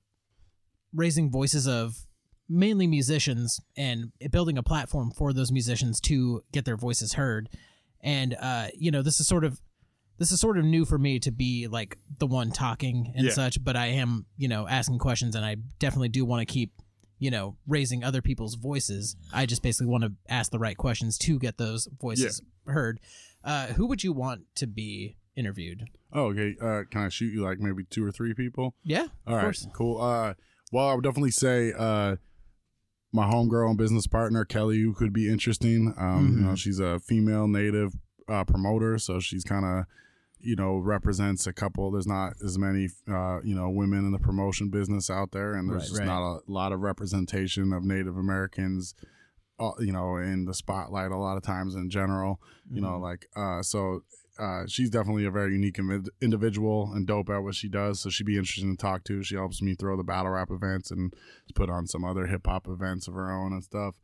raising 0.94 1.30
voices 1.30 1.66
of 1.66 2.06
mainly 2.48 2.86
musicians 2.86 3.60
and 3.76 4.12
building 4.30 4.58
a 4.58 4.62
platform 4.62 5.10
for 5.10 5.32
those 5.32 5.52
musicians 5.52 6.00
to 6.00 6.42
get 6.52 6.64
their 6.64 6.76
voices 6.76 7.14
heard. 7.14 7.48
And 8.00 8.36
uh, 8.40 8.68
you 8.74 8.90
know, 8.90 9.02
this 9.02 9.20
is 9.20 9.26
sort 9.26 9.44
of 9.44 9.60
this 10.18 10.32
is 10.32 10.40
sort 10.40 10.58
of 10.58 10.64
new 10.64 10.84
for 10.84 10.98
me 10.98 11.18
to 11.20 11.30
be 11.30 11.66
like 11.66 11.96
the 12.18 12.26
one 12.26 12.50
talking 12.50 13.12
and 13.16 13.26
Yeah. 13.26 13.32
such, 13.32 13.62
but 13.64 13.74
I 13.76 13.86
am, 13.86 14.26
you 14.36 14.48
know, 14.48 14.68
asking 14.68 14.98
questions 14.98 15.34
and 15.34 15.44
I 15.44 15.56
definitely 15.78 16.10
do 16.10 16.24
want 16.26 16.46
to 16.46 16.52
keep, 16.52 16.72
you 17.20 17.30
know, 17.30 17.56
raising 17.68 18.02
other 18.02 18.20
people's 18.20 18.56
voices. 18.56 19.14
I 19.32 19.46
just 19.46 19.62
basically 19.62 19.86
want 19.86 20.02
to 20.02 20.12
ask 20.28 20.50
the 20.50 20.58
right 20.58 20.76
questions 20.76 21.16
to 21.18 21.38
get 21.38 21.56
those 21.58 21.86
voices 22.00 22.42
heard. 22.66 22.98
Uh, 23.44 23.68
who 23.68 23.86
would 23.86 24.02
you 24.02 24.12
want 24.12 24.42
to 24.56 24.66
be 24.66 25.16
interviewed? 25.36 25.84
Oh, 26.12 26.24
okay. 26.32 26.56
Uh, 26.60 26.82
can 26.90 27.02
I 27.02 27.08
shoot 27.08 27.32
you 27.32 27.42
like 27.44 27.58
maybe 27.60 27.84
two 27.84 28.04
or 28.04 28.10
three 28.10 28.34
people? 28.34 28.74
Yeah, 28.82 29.06
All 29.26 29.34
of 29.34 29.36
right, 29.36 29.42
course. 29.44 29.66
cool. 29.72 30.00
Uh, 30.02 30.34
well, 30.72 30.88
I 30.88 30.94
would 30.94 31.04
definitely 31.04 31.30
say 31.30 31.72
uh, 31.78 32.16
my 33.12 33.30
homegirl 33.30 33.68
and 33.70 33.78
business 33.78 34.06
partner 34.06 34.44
Kelly, 34.44 34.80
who 34.80 34.92
could 34.94 35.12
be 35.12 35.28
interesting. 35.30 35.94
Um, 35.98 36.36
You 36.38 36.46
know, 36.46 36.54
she's 36.56 36.80
a 36.80 36.98
female 37.00 37.46
native 37.48 37.92
uh, 38.28 38.44
promoter, 38.44 38.98
so 38.98 39.20
she's 39.20 39.44
kind 39.44 39.64
of 39.64 39.84
you 40.42 40.56
know 40.56 40.76
represents 40.78 41.46
a 41.46 41.52
couple. 41.52 41.90
There's 41.90 42.06
not 42.06 42.34
as 42.44 42.58
many 42.58 42.88
uh, 43.08 43.40
you 43.42 43.54
know 43.54 43.68
women 43.70 44.04
in 44.06 44.12
the 44.12 44.18
promotion 44.18 44.68
business 44.70 45.10
out 45.10 45.32
there, 45.32 45.54
and 45.54 45.68
there's 45.68 45.82
Right, 45.82 45.88
just 45.88 45.98
right. 46.00 46.06
not 46.06 46.22
a 46.22 46.40
lot 46.46 46.72
of 46.72 46.80
representation 46.80 47.72
of 47.72 47.84
Native 47.84 48.16
Americans. 48.16 48.94
Uh, 49.58 49.72
you 49.78 49.92
know, 49.92 50.16
in 50.16 50.46
the 50.46 50.54
spotlight 50.54 51.10
a 51.10 51.16
lot 51.18 51.36
of 51.36 51.42
times 51.42 51.74
in 51.74 51.90
general. 51.90 52.40
You 52.72 52.80
know, 52.80 52.92
Mhm. 52.98 53.02
like 53.02 53.26
uh, 53.36 53.62
so 53.62 54.04
uh, 54.38 54.64
she's 54.66 54.88
definitely 54.88 55.26
a 55.26 55.30
very 55.30 55.52
unique 55.52 55.76
invi- 55.76 56.08
individual 56.22 56.90
and 56.94 57.06
dope 57.06 57.28
at 57.28 57.42
what 57.42 57.54
she 57.54 57.68
does. 57.68 58.00
So 58.00 58.08
she'd 58.08 58.24
be 58.24 58.38
interesting 58.38 58.74
to 58.74 58.80
talk 58.80 59.04
to. 59.04 59.22
She 59.22 59.34
helps 59.34 59.60
me 59.60 59.74
throw 59.74 59.98
the 59.98 60.02
battle 60.02 60.30
rap 60.32 60.50
events 60.50 60.90
and 60.90 61.12
put 61.54 61.68
on 61.68 61.86
some 61.86 62.06
other 62.06 62.26
hip 62.26 62.46
hop 62.46 62.66
events 62.68 63.06
of 63.06 63.12
her 63.12 63.30
own 63.30 63.52
and 63.52 63.62
stuff. 63.62 63.96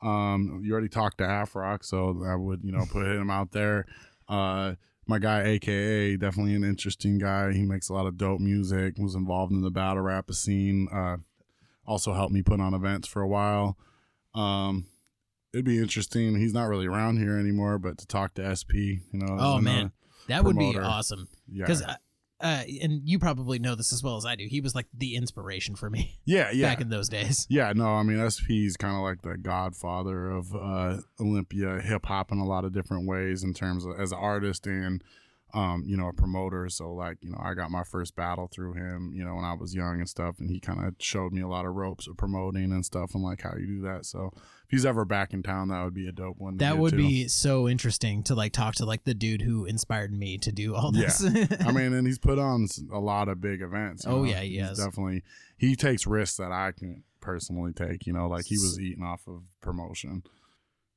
Um, 0.00 0.62
you 0.64 0.72
already 0.72 0.88
talked 0.88 1.18
to 1.18 1.24
Afrock, 1.24 1.84
so 1.84 2.24
I 2.26 2.34
would 2.34 2.64
you 2.64 2.72
know 2.72 2.86
put 2.90 3.06
him 3.06 3.28
out 3.28 3.52
there. 3.52 3.84
My 5.06 5.18
guy, 5.18 5.42
AKA, 5.42 6.16
definitely 6.16 6.54
an 6.54 6.64
interesting 6.64 7.18
guy. 7.18 7.52
He 7.52 7.64
makes 7.64 7.88
a 7.88 7.92
lot 7.92 8.06
of 8.06 8.16
dope 8.16 8.40
music. 8.40 8.94
Was 8.98 9.14
involved 9.14 9.52
in 9.52 9.60
the 9.62 9.70
battle 9.70 10.02
rap 10.02 10.30
scene. 10.32 10.88
Uh, 10.92 11.16
also 11.86 12.12
helped 12.12 12.32
me 12.32 12.42
put 12.42 12.60
on 12.60 12.74
events 12.74 13.08
for 13.08 13.20
a 13.20 13.28
while. 13.28 13.76
Um, 14.34 14.86
it'd 15.52 15.64
be 15.64 15.78
interesting. 15.78 16.36
He's 16.38 16.54
not 16.54 16.68
really 16.68 16.86
around 16.86 17.18
here 17.18 17.36
anymore, 17.36 17.78
but 17.78 17.98
to 17.98 18.06
talk 18.06 18.34
to 18.34 18.54
SP, 18.56 19.02
you 19.10 19.18
know. 19.18 19.36
Oh, 19.38 19.60
man. 19.60 19.92
That 20.28 20.44
would 20.44 20.56
be 20.56 20.78
awesome. 20.78 21.28
yeah, 21.50 21.64
Because, 21.64 21.82
uh, 21.82 21.96
uh, 22.42 22.64
and 22.82 23.02
you 23.04 23.18
probably 23.18 23.58
know 23.58 23.74
this 23.74 23.92
as 23.92 24.02
well 24.02 24.16
as 24.16 24.26
I 24.26 24.34
do. 24.34 24.46
He 24.48 24.60
was 24.60 24.74
like 24.74 24.86
the 24.92 25.14
inspiration 25.14 25.76
for 25.76 25.88
me 25.88 26.18
yeah, 26.24 26.50
yeah, 26.50 26.68
back 26.68 26.80
in 26.80 26.90
those 26.90 27.08
days. 27.08 27.46
yeah. 27.48 27.72
No, 27.74 27.86
I 27.86 28.02
mean 28.02 28.28
SP's 28.28 28.76
kind 28.76 28.96
of 28.96 29.02
like 29.02 29.22
the 29.22 29.38
godfather 29.38 30.30
of 30.30 30.54
uh, 30.54 30.98
Olympia 31.20 31.80
hip 31.80 32.06
hop 32.06 32.32
in 32.32 32.38
a 32.38 32.44
lot 32.46 32.64
of 32.64 32.72
different 32.72 33.06
ways 33.06 33.44
in 33.44 33.54
terms 33.54 33.84
of 33.84 33.98
as 33.98 34.12
an 34.12 34.18
artist 34.18 34.66
and 34.66 35.02
um, 35.54 35.84
you 35.86 35.96
know 35.96 36.08
a 36.08 36.12
promoter. 36.12 36.68
So 36.68 36.92
like 36.92 37.18
you 37.20 37.30
know 37.30 37.38
I 37.42 37.54
got 37.54 37.70
my 37.70 37.84
first 37.84 38.16
battle 38.16 38.48
through 38.50 38.74
him, 38.74 39.12
you 39.14 39.24
know 39.24 39.34
when 39.34 39.44
I 39.44 39.52
was 39.54 39.74
young 39.74 39.98
and 39.98 40.08
stuff, 40.08 40.36
and 40.38 40.50
he 40.50 40.60
kind 40.60 40.84
of 40.86 40.94
showed 40.98 41.32
me 41.32 41.42
a 41.42 41.48
lot 41.48 41.66
of 41.66 41.74
ropes 41.74 42.06
of 42.06 42.16
promoting 42.16 42.72
and 42.72 42.84
stuff 42.84 43.14
and 43.14 43.22
like 43.22 43.42
how 43.42 43.54
you 43.58 43.66
do 43.66 43.82
that. 43.82 44.06
So 44.06 44.30
if 44.34 44.70
he's 44.70 44.86
ever 44.86 45.04
back 45.04 45.32
in 45.34 45.42
town, 45.42 45.68
that 45.68 45.82
would 45.84 45.92
be 45.94 46.08
a 46.08 46.12
dope 46.12 46.38
one. 46.38 46.56
That 46.56 46.78
would 46.78 46.90
to. 46.92 46.96
be 46.96 47.28
so 47.28 47.68
interesting 47.68 48.22
to 48.24 48.34
like 48.34 48.52
talk 48.52 48.76
to 48.76 48.86
like 48.86 49.04
the 49.04 49.14
dude 49.14 49.42
who 49.42 49.64
inspired 49.66 50.12
me 50.12 50.38
to 50.38 50.52
do 50.52 50.74
all 50.74 50.90
Yeah. 50.94 51.06
this. 51.06 51.22
I 51.66 51.70
mean, 51.72 51.92
and 51.92 52.06
he's 52.06 52.18
put 52.18 52.38
on 52.38 52.66
a 52.92 52.98
lot 53.00 53.28
of 53.28 53.40
big 53.40 53.60
events. 53.62 54.06
Oh, 54.06 54.18
know? 54.18 54.24
yeah, 54.24 54.40
he 54.40 54.58
He's. 54.58 54.78
Definitely, 54.78 55.22
he 55.58 55.76
takes 55.76 56.06
risks 56.06 56.36
that 56.38 56.52
I 56.52 56.72
can 56.72 57.02
personally 57.20 57.72
take. 57.72 58.06
You 58.06 58.14
know, 58.14 58.26
like 58.28 58.46
he 58.46 58.56
was 58.56 58.80
eating 58.80 59.04
off 59.04 59.26
of 59.28 59.42
promotion. 59.60 60.22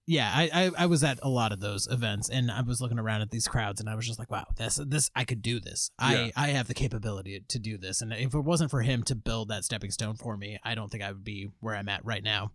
Yeah, 0.08 0.32
I, 0.34 0.50
I 0.54 0.72
I 0.80 0.86
was 0.86 1.04
at 1.04 1.20
a 1.24 1.30
lot 1.30 1.52
of 1.52 1.60
those 1.60 1.88
events 1.88 2.30
and 2.30 2.52
I 2.52 2.62
was 2.62 2.80
looking 2.80 3.00
around 3.00 3.22
at 3.22 3.32
these 3.32 3.48
crowds 3.48 3.80
and 3.80 3.90
I 3.90 3.96
was 3.96 4.06
just 4.06 4.20
like, 4.20 4.30
wow, 4.30 4.46
this 4.56 4.80
this 4.86 5.10
I 5.16 5.24
could 5.24 5.42
do 5.42 5.60
this. 5.60 5.90
Yeah. 6.00 6.08
I 6.08 6.32
I 6.36 6.48
have 6.50 6.68
the 6.68 6.74
capability 6.74 7.44
to 7.48 7.60
do 7.60 7.78
this. 7.78 8.02
And 8.02 8.14
if 8.14 8.36
it 8.36 8.40
wasn't 8.40 8.72
for 8.72 8.82
him 8.82 9.04
to 9.04 9.16
build 9.16 9.50
that 9.50 9.64
stepping 9.64 9.92
stone 9.92 10.16
for 10.16 10.38
me, 10.38 10.60
I 10.64 10.76
don't 10.76 10.92
think 10.92 11.04
I 11.04 11.12
would 11.12 11.24
be 11.24 11.50
where 11.60 11.76
I'm 11.76 11.90
at 11.90 12.06
right 12.06 12.24
now. 12.24 12.52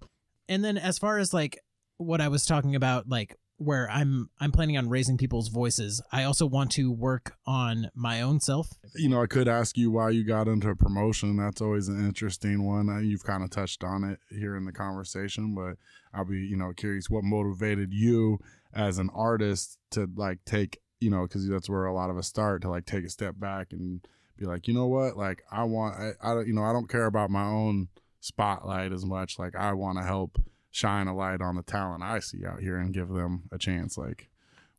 And 0.49 0.65
then 0.65 0.79
as 0.79 0.99
far 0.99 1.19
as 1.19 1.35
like 1.35 1.59
what 1.97 2.21
I 2.21 2.29
was 2.29 2.47
talking 2.47 2.75
about, 2.77 3.09
like 3.09 3.37
where 3.57 3.91
I'm 3.91 4.31
I'm 4.41 4.53
planning 4.53 4.79
on 4.79 4.89
raising 4.89 5.19
people's 5.19 5.49
voices, 5.49 6.01
I 6.11 6.25
also 6.25 6.47
want 6.47 6.71
to 6.73 6.91
work 6.91 7.35
on 7.47 7.91
my 7.95 8.23
own 8.23 8.41
self. 8.41 8.71
You 8.95 9.09
know, 9.09 9.23
I 9.23 9.27
could 9.27 9.49
ask 9.49 9.77
you 9.77 9.91
why 9.91 10.11
you 10.11 10.25
got 10.25 10.49
into 10.49 10.75
promotion. 10.75 11.37
That's 11.37 11.61
always 11.61 11.89
an 11.89 12.05
interesting 12.05 12.65
one. 12.65 12.89
Uh, 12.89 13.01
You've 13.01 13.25
kind 13.25 13.43
of 13.43 13.51
touched 13.51 13.85
on 13.85 14.05
it 14.05 14.19
here 14.31 14.57
in 14.57 14.65
the 14.65 14.73
conversation, 14.73 15.55
but 15.55 15.77
I'll 16.13 16.25
be, 16.25 16.39
you 16.39 16.57
know, 16.57 16.73
curious 16.77 17.09
what 17.09 17.25
motivated 17.25 17.93
you 17.93 18.39
as 18.75 18.99
an 18.99 19.11
artist 19.15 19.79
to 19.93 20.09
like 20.17 20.39
take, 20.45 20.81
you 21.01 21.11
know, 21.11 21.23
because 21.23 21.49
that's 21.49 21.69
where 21.69 21.87
a 21.87 21.95
lot 21.95 22.11
of 22.11 22.19
us 22.19 22.27
start 22.27 22.63
to 22.63 22.71
like 22.71 22.87
take 22.87 23.05
a 23.05 23.11
step 23.11 23.35
back 23.39 23.69
and 23.73 24.07
be 24.37 24.47
like, 24.47 24.69
you 24.69 24.75
know 24.75 24.87
what, 24.87 25.17
like 25.17 25.43
I 25.51 25.65
want, 25.65 25.97
I, 25.97 26.13
I 26.23 26.35
don't, 26.35 26.47
you 26.47 26.55
know, 26.55 26.65
I 26.65 26.73
don't 26.73 26.89
care 26.89 27.07
about 27.07 27.31
my 27.31 27.45
own 27.45 27.89
spotlight 28.21 28.93
as 28.93 29.05
much. 29.05 29.39
Like 29.39 29.55
I 29.55 29.73
want 29.73 29.99
to 29.99 30.05
help 30.05 30.41
shine 30.71 31.07
a 31.07 31.15
light 31.15 31.41
on 31.41 31.57
the 31.57 31.63
talent 31.63 32.03
I 32.03 32.21
see 32.21 32.47
out 32.47 32.61
here 32.61 32.77
and 32.77 32.95
give 32.95 33.09
them 33.09 33.45
a 33.53 33.59
chance. 33.59 33.99
Like, 33.99 34.31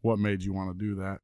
what 0.01 0.19
made 0.19 0.43
you 0.43 0.53
want 0.53 0.77
to 0.77 0.85
do 0.85 0.95
that? 0.95 1.19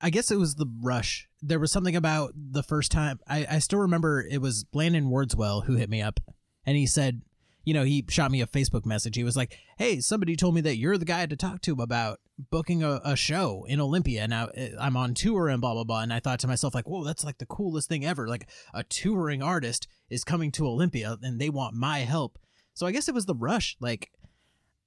I 0.00 0.10
guess 0.10 0.30
it 0.30 0.38
was 0.38 0.56
the 0.56 0.66
rush. 0.80 1.28
There 1.40 1.60
was 1.60 1.70
something 1.70 1.94
about 1.94 2.32
the 2.34 2.62
first 2.62 2.90
time. 2.90 3.20
I, 3.28 3.46
I 3.48 3.58
still 3.60 3.78
remember 3.80 4.24
it 4.28 4.40
was 4.40 4.64
Landon 4.72 5.10
Wordswell 5.10 5.62
who 5.62 5.76
hit 5.76 5.90
me 5.90 6.02
up 6.02 6.18
and 6.66 6.76
he 6.76 6.86
said, 6.86 7.22
you 7.64 7.74
know, 7.74 7.84
he 7.84 8.04
shot 8.08 8.30
me 8.30 8.40
a 8.40 8.46
Facebook 8.46 8.84
message. 8.84 9.16
He 9.16 9.24
was 9.24 9.36
like, 9.36 9.58
hey, 9.78 10.00
somebody 10.00 10.36
told 10.36 10.54
me 10.54 10.60
that 10.62 10.76
you're 10.76 10.98
the 10.98 11.04
guy 11.04 11.26
to 11.26 11.36
talk 11.36 11.60
to 11.62 11.80
about 11.80 12.20
booking 12.50 12.82
a, 12.82 13.00
a 13.04 13.16
show 13.16 13.64
in 13.68 13.80
Olympia. 13.80 14.26
Now 14.26 14.46
uh, 14.56 14.68
I'm 14.80 14.96
on 14.96 15.14
tour 15.14 15.48
and 15.48 15.60
blah, 15.60 15.74
blah, 15.74 15.84
blah. 15.84 16.00
And 16.00 16.12
I 16.12 16.20
thought 16.20 16.40
to 16.40 16.48
myself, 16.48 16.74
like, 16.74 16.88
whoa, 16.88 17.04
that's 17.04 17.24
like 17.24 17.38
the 17.38 17.46
coolest 17.46 17.88
thing 17.88 18.04
ever. 18.04 18.28
Like 18.28 18.48
a 18.74 18.82
touring 18.82 19.42
artist 19.42 19.86
is 20.10 20.24
coming 20.24 20.50
to 20.52 20.66
Olympia 20.66 21.16
and 21.22 21.40
they 21.40 21.50
want 21.50 21.74
my 21.74 22.00
help. 22.00 22.38
So 22.74 22.86
I 22.86 22.92
guess 22.92 23.08
it 23.08 23.14
was 23.14 23.26
the 23.26 23.34
rush. 23.34 23.76
Like, 23.80 24.10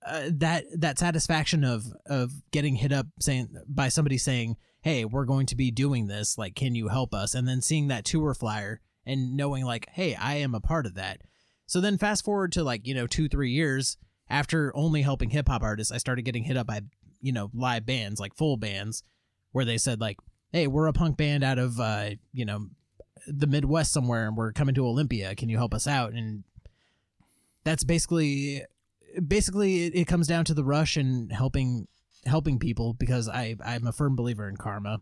uh, 0.05 0.29
that 0.31 0.65
that 0.77 0.99
satisfaction 0.99 1.63
of 1.63 1.85
of 2.05 2.31
getting 2.51 2.75
hit 2.75 2.91
up 2.91 3.07
saying 3.19 3.49
by 3.67 3.89
somebody 3.89 4.19
saying 4.19 4.55
hey 4.81 5.03
we're 5.03 5.25
going 5.25 5.47
to 5.47 5.55
be 5.55 5.71
doing 5.71 6.05
this 6.05 6.37
like 6.37 6.53
can 6.53 6.75
you 6.75 6.89
help 6.89 7.11
us 7.11 7.33
and 7.33 7.47
then 7.47 7.59
seeing 7.59 7.87
that 7.87 8.05
tour 8.05 8.35
flyer 8.35 8.81
and 9.07 9.35
knowing 9.35 9.65
like 9.65 9.87
hey 9.93 10.13
i 10.13 10.35
am 10.35 10.53
a 10.53 10.59
part 10.59 10.85
of 10.85 10.93
that 10.93 11.21
so 11.65 11.81
then 11.81 11.97
fast 11.97 12.23
forward 12.23 12.51
to 12.51 12.63
like 12.63 12.85
you 12.85 12.93
know 12.93 13.07
two 13.07 13.27
three 13.27 13.51
years 13.51 13.97
after 14.29 14.75
only 14.75 15.01
helping 15.01 15.29
hip 15.29 15.47
hop 15.47 15.63
artists 15.63 15.91
i 15.91 15.97
started 15.97 16.23
getting 16.23 16.43
hit 16.43 16.57
up 16.57 16.67
by 16.67 16.81
you 17.21 17.31
know 17.31 17.49
live 17.53 17.85
bands 17.85 18.19
like 18.19 18.35
full 18.35 18.57
bands 18.57 19.03
where 19.51 19.65
they 19.65 19.77
said 19.77 19.99
like 19.99 20.17
hey 20.51 20.67
we're 20.67 20.87
a 20.87 20.93
punk 20.93 21.17
band 21.17 21.43
out 21.43 21.59
of 21.59 21.79
uh 21.79 22.09
you 22.33 22.45
know 22.45 22.67
the 23.27 23.47
midwest 23.47 23.91
somewhere 23.91 24.27
and 24.27 24.37
we're 24.37 24.51
coming 24.51 24.75
to 24.75 24.85
olympia 24.85 25.35
can 25.35 25.49
you 25.49 25.57
help 25.57 25.73
us 25.73 25.87
out 25.87 26.13
and 26.13 26.43
that's 27.63 27.83
basically 27.83 28.63
basically 29.27 29.85
it, 29.85 29.95
it 29.95 30.07
comes 30.07 30.27
down 30.27 30.45
to 30.45 30.53
the 30.53 30.63
rush 30.63 30.97
and 30.97 31.31
helping 31.31 31.87
helping 32.25 32.59
people 32.59 32.93
because 32.93 33.27
I 33.27 33.55
I'm 33.63 33.85
a 33.87 33.91
firm 33.91 34.15
believer 34.15 34.47
in 34.47 34.57
karma. 34.57 35.01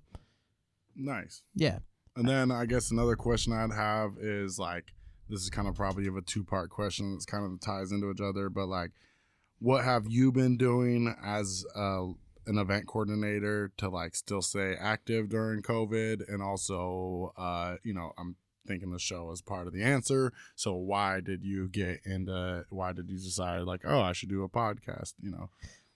Nice. 0.95 1.41
Yeah. 1.55 1.80
And 2.16 2.28
then 2.28 2.51
I 2.51 2.66
guess 2.66 2.91
another 2.91 3.16
question 3.16 3.53
I'd 3.53 3.74
have 3.74 4.11
is 4.20 4.59
like 4.59 4.86
this 5.34 5.41
is 5.41 5.49
kind 5.49 5.67
of 5.67 5.73
probably 5.73 6.07
of 6.07 6.15
a 6.15 6.21
two 6.21 6.43
part 6.43 6.69
question 6.69 7.13
It's 7.15 7.25
kind 7.25 7.43
of 7.43 7.59
ties 7.59 7.91
into 7.91 8.11
each 8.11 8.21
other, 8.21 8.49
but 8.49 8.67
like 8.67 8.91
what 9.59 9.84
have 9.84 10.05
you 10.07 10.31
been 10.31 10.57
doing 10.57 11.15
as 11.23 11.65
uh, 11.75 12.03
an 12.45 12.57
event 12.57 12.86
coordinator 12.86 13.71
to 13.77 13.89
like 13.89 14.15
still 14.15 14.41
stay 14.41 14.75
active 14.79 15.29
during 15.29 15.63
COVID 15.63 16.21
and 16.27 16.43
also 16.43 17.34
uh, 17.36 17.77
you 17.84 17.93
know, 17.93 18.11
I'm 18.17 18.36
thinking 18.67 18.91
the 18.91 18.99
show 18.99 19.31
is 19.31 19.41
part 19.41 19.65
of 19.65 19.73
the 19.73 19.84
answer. 19.84 20.31
So 20.55 20.73
why 20.73 21.19
did 21.19 21.43
you 21.43 21.67
get 21.67 22.01
into 22.05 22.65
why 22.69 22.93
did 22.93 23.09
you 23.09 23.17
decide 23.17 23.63
like, 23.63 23.81
oh, 23.86 24.01
I 24.01 24.13
should 24.13 24.29
do 24.29 24.43
a 24.43 24.49
podcast, 24.49 25.13
you 25.19 25.31
know? 25.31 25.49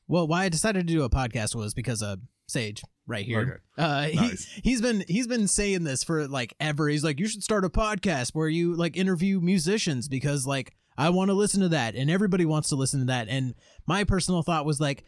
Well, 0.07 0.27
why 0.27 0.45
I 0.45 0.49
decided 0.49 0.87
to 0.87 0.93
do 0.93 1.03
a 1.03 1.09
podcast 1.09 1.53
was 1.53 1.73
because 1.73 2.01
of 2.01 2.21
Sage 2.47 2.81
right 3.07 3.25
here. 3.25 3.61
Okay. 3.77 3.83
Uh, 3.83 4.21
Nice. 4.21 4.45
he, 4.45 4.61
he's 4.69 4.81
been 4.81 5.03
he's 5.07 5.27
been 5.27 5.47
saying 5.47 5.83
this 5.83 6.03
for 6.03 6.27
like 6.27 6.53
ever. 6.59 6.87
He's 6.87 7.03
like, 7.03 7.19
you 7.19 7.27
should 7.27 7.43
start 7.43 7.65
a 7.65 7.69
podcast 7.69 8.31
where 8.33 8.47
you 8.49 8.73
like 8.75 8.97
interview 8.97 9.39
musicians 9.39 10.07
because 10.07 10.45
like 10.47 10.75
I 10.97 11.09
want 11.09 11.29
to 11.29 11.33
listen 11.33 11.61
to 11.61 11.69
that 11.69 11.95
and 11.95 12.09
everybody 12.09 12.45
wants 12.45 12.69
to 12.69 12.75
listen 12.75 12.99
to 13.01 13.05
that. 13.07 13.27
And 13.29 13.53
my 13.85 14.03
personal 14.03 14.41
thought 14.43 14.65
was 14.65 14.79
like, 14.79 15.03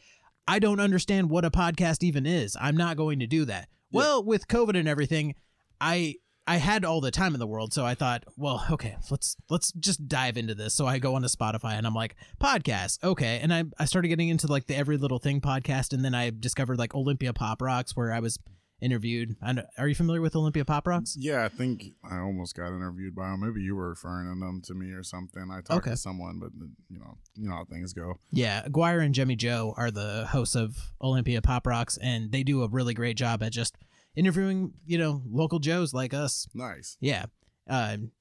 I 0.47 0.59
don't 0.59 0.79
understand 0.79 1.29
what 1.29 1.45
a 1.45 1.51
podcast 1.51 2.03
even 2.03 2.25
is. 2.25 2.55
I'm 2.59 2.77
not 2.77 2.97
going 2.97 3.19
to 3.19 3.27
do 3.27 3.45
that. 3.45 3.67
Yeah. 3.91 3.97
Well, 3.97 4.23
with 4.23 4.47
COVID 4.47 4.77
and 4.77 4.87
everything, 4.87 5.35
I 5.81 6.15
I 6.49 6.57
had 6.57 6.83
all 6.83 6.99
the 6.99 7.11
time 7.11 7.33
in 7.35 7.39
the 7.39 7.45
world, 7.47 7.73
so 7.73 7.85
I 7.85 7.93
thought, 7.93 8.23
well, 8.35 8.65
okay, 8.71 8.95
let's 9.11 9.35
let's 9.49 9.71
just 9.73 10.07
dive 10.07 10.35
into 10.37 10.55
this. 10.55 10.73
So 10.73 10.87
I 10.87 10.97
go 10.99 11.15
onto 11.15 11.27
Spotify 11.27 11.73
and 11.73 11.85
I'm 11.85 11.93
like, 11.93 12.15
podcast, 12.41 13.03
okay, 13.03 13.39
and 13.41 13.53
I 13.53 13.65
I 13.77 13.85
started 13.85 14.07
getting 14.07 14.29
into 14.29 14.47
like 14.47 14.65
the 14.67 14.75
Every 14.75 14.97
Little 14.97 15.19
Thing 15.19 15.41
podcast, 15.41 15.93
and 15.93 16.03
then 16.03 16.15
I 16.15 16.31
discovered 16.31 16.79
like 16.79 16.95
Olympia 16.95 17.33
Pop 17.33 17.61
Rocks, 17.61 17.95
where 17.95 18.11
I 18.11 18.19
was 18.19 18.39
interviewed. 18.81 19.35
I 19.41 19.51
know, 19.53 19.63
are 19.77 19.87
you 19.89 19.93
familiar 19.95 20.21
with 20.21 20.35
Olympia 20.35 20.63
Pop 20.65 20.87
Rocks? 20.87 21.15
Yeah, 21.19 21.43
I 21.43 21.49
think 21.49 21.83
I 22.09 22.19
almost 22.19 22.55
got 22.55 22.67
interviewed 22.73 23.13
by 23.13 23.29
them. 23.29 23.41
Maybe 23.41 23.61
you 23.61 23.75
were 23.75 23.89
referring 23.89 24.33
to 24.33 24.39
them 24.39 24.61
to 24.65 24.73
me 24.73 24.91
or 24.93 25.03
something. 25.03 25.49
I 25.51 25.57
talked 25.61 25.71
Okay. 25.85 25.91
to 25.91 25.97
someone, 25.97 26.39
but 26.39 26.47
uh, 26.47 26.65
you 26.89 26.97
know, 26.99 27.17
you 27.35 27.49
know 27.49 27.55
how 27.55 27.65
things 27.65 27.93
go. 27.93 28.15
Yeah, 28.31 28.63
Aguirre 28.65 29.03
and 29.05 29.13
Jemmy 29.13 29.35
Joe 29.35 29.73
are 29.77 29.91
the 29.91 30.27
hosts 30.31 30.55
of 30.55 30.93
Olympia 31.01 31.41
Pop 31.41 31.67
Rocks, 31.67 31.97
and 32.01 32.31
they 32.31 32.41
do 32.43 32.63
a 32.63 32.69
really 32.69 32.93
great 32.93 33.17
job 33.17 33.43
at 33.43 33.51
just 33.51 33.75
interviewing, 34.15 34.73
you 34.85 34.97
know, 34.97 35.21
local 35.29 35.59
Joes 35.59 35.93
like 35.93 36.13
us. 36.13 36.47
Nice. 36.53 36.97
Yeah. 36.99 37.25
Um, 37.69 38.11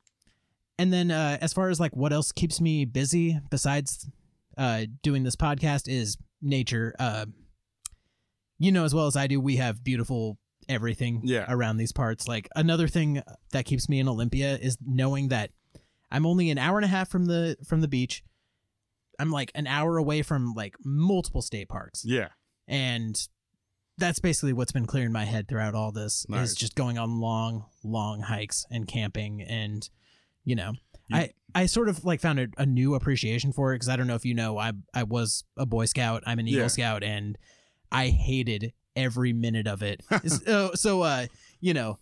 and 0.78 0.92
then 0.92 1.10
uh, 1.10 1.38
as 1.40 1.52
far 1.52 1.70
as 1.70 1.80
like 1.80 1.96
what 1.96 2.12
else 2.12 2.30
keeps 2.32 2.60
me 2.60 2.84
busy 2.84 3.38
besides 3.50 4.08
uh, 4.56 4.82
doing 5.02 5.24
this 5.24 5.36
podcast 5.36 5.88
is 5.88 6.16
nature. 6.42 6.94
Uh, 6.98 7.26
you 8.58 8.72
know 8.72 8.84
as 8.84 8.94
well 8.94 9.06
as 9.06 9.16
I 9.16 9.26
do, 9.26 9.40
we 9.40 9.56
have 9.56 9.82
beautiful 9.84 10.38
everything 10.68 11.22
Yeah. 11.24 11.46
around 11.48 11.78
these 11.78 11.92
parts. 11.92 12.28
Like 12.28 12.48
another 12.54 12.88
thing 12.88 13.22
that 13.52 13.64
keeps 13.64 13.88
me 13.88 14.00
in 14.00 14.08
Olympia 14.08 14.56
is 14.56 14.76
knowing 14.84 15.28
that 15.28 15.50
I'm 16.10 16.26
only 16.26 16.50
an 16.50 16.58
hour 16.58 16.76
and 16.78 16.84
a 16.84 16.88
half 16.88 17.08
from 17.08 17.26
the 17.26 17.56
from 17.66 17.80
the 17.80 17.88
beach. 17.88 18.22
I'm 19.18 19.30
like 19.30 19.50
an 19.54 19.66
hour 19.66 19.96
away 19.96 20.22
from 20.22 20.54
like 20.54 20.76
multiple 20.84 21.42
state 21.42 21.68
parks 21.68 22.02
Yeah. 22.04 22.28
and 22.68 23.18
that's 23.98 24.18
basically 24.20 24.52
what's 24.52 24.72
been 24.72 24.86
clearing 24.86 25.12
my 25.12 25.24
head 25.24 25.48
throughout 25.48 25.74
all 25.74 25.92
this 25.92 26.24
Nice. 26.28 26.50
is 26.50 26.54
just 26.54 26.74
going 26.74 26.96
on 26.98 27.20
long 27.20 27.66
long 27.84 28.22
hikes 28.22 28.64
and 28.70 28.86
camping 28.88 29.42
and 29.42 29.88
you 30.44 30.54
know 30.56 30.72
You- 31.08 31.16
i 31.16 31.30
i 31.54 31.66
sort 31.66 31.88
of 31.88 32.04
like 32.04 32.20
found 32.20 32.38
a, 32.38 32.46
a 32.56 32.64
new 32.66 32.94
appreciation 32.94 33.52
for 33.52 33.72
it 33.72 33.76
because 33.76 33.88
i 33.88 33.96
don't 33.96 34.06
know 34.06 34.14
if 34.14 34.24
you 34.24 34.34
know 34.34 34.56
i 34.58 34.72
i 34.94 35.02
was 35.02 35.44
a 35.56 35.66
boy 35.66 35.84
scout 35.86 36.22
i'm 36.26 36.38
an 36.38 36.46
eagle 36.48 36.62
Yeah. 36.62 36.66
scout 36.68 37.02
and 37.02 37.36
i 37.92 38.08
hated 38.08 38.72
every 38.96 39.32
minute 39.32 39.66
of 39.66 39.82
it 39.82 40.02
so 40.26 40.72
so 40.74 41.02
uh 41.02 41.26
you 41.60 41.74
know 41.74 41.98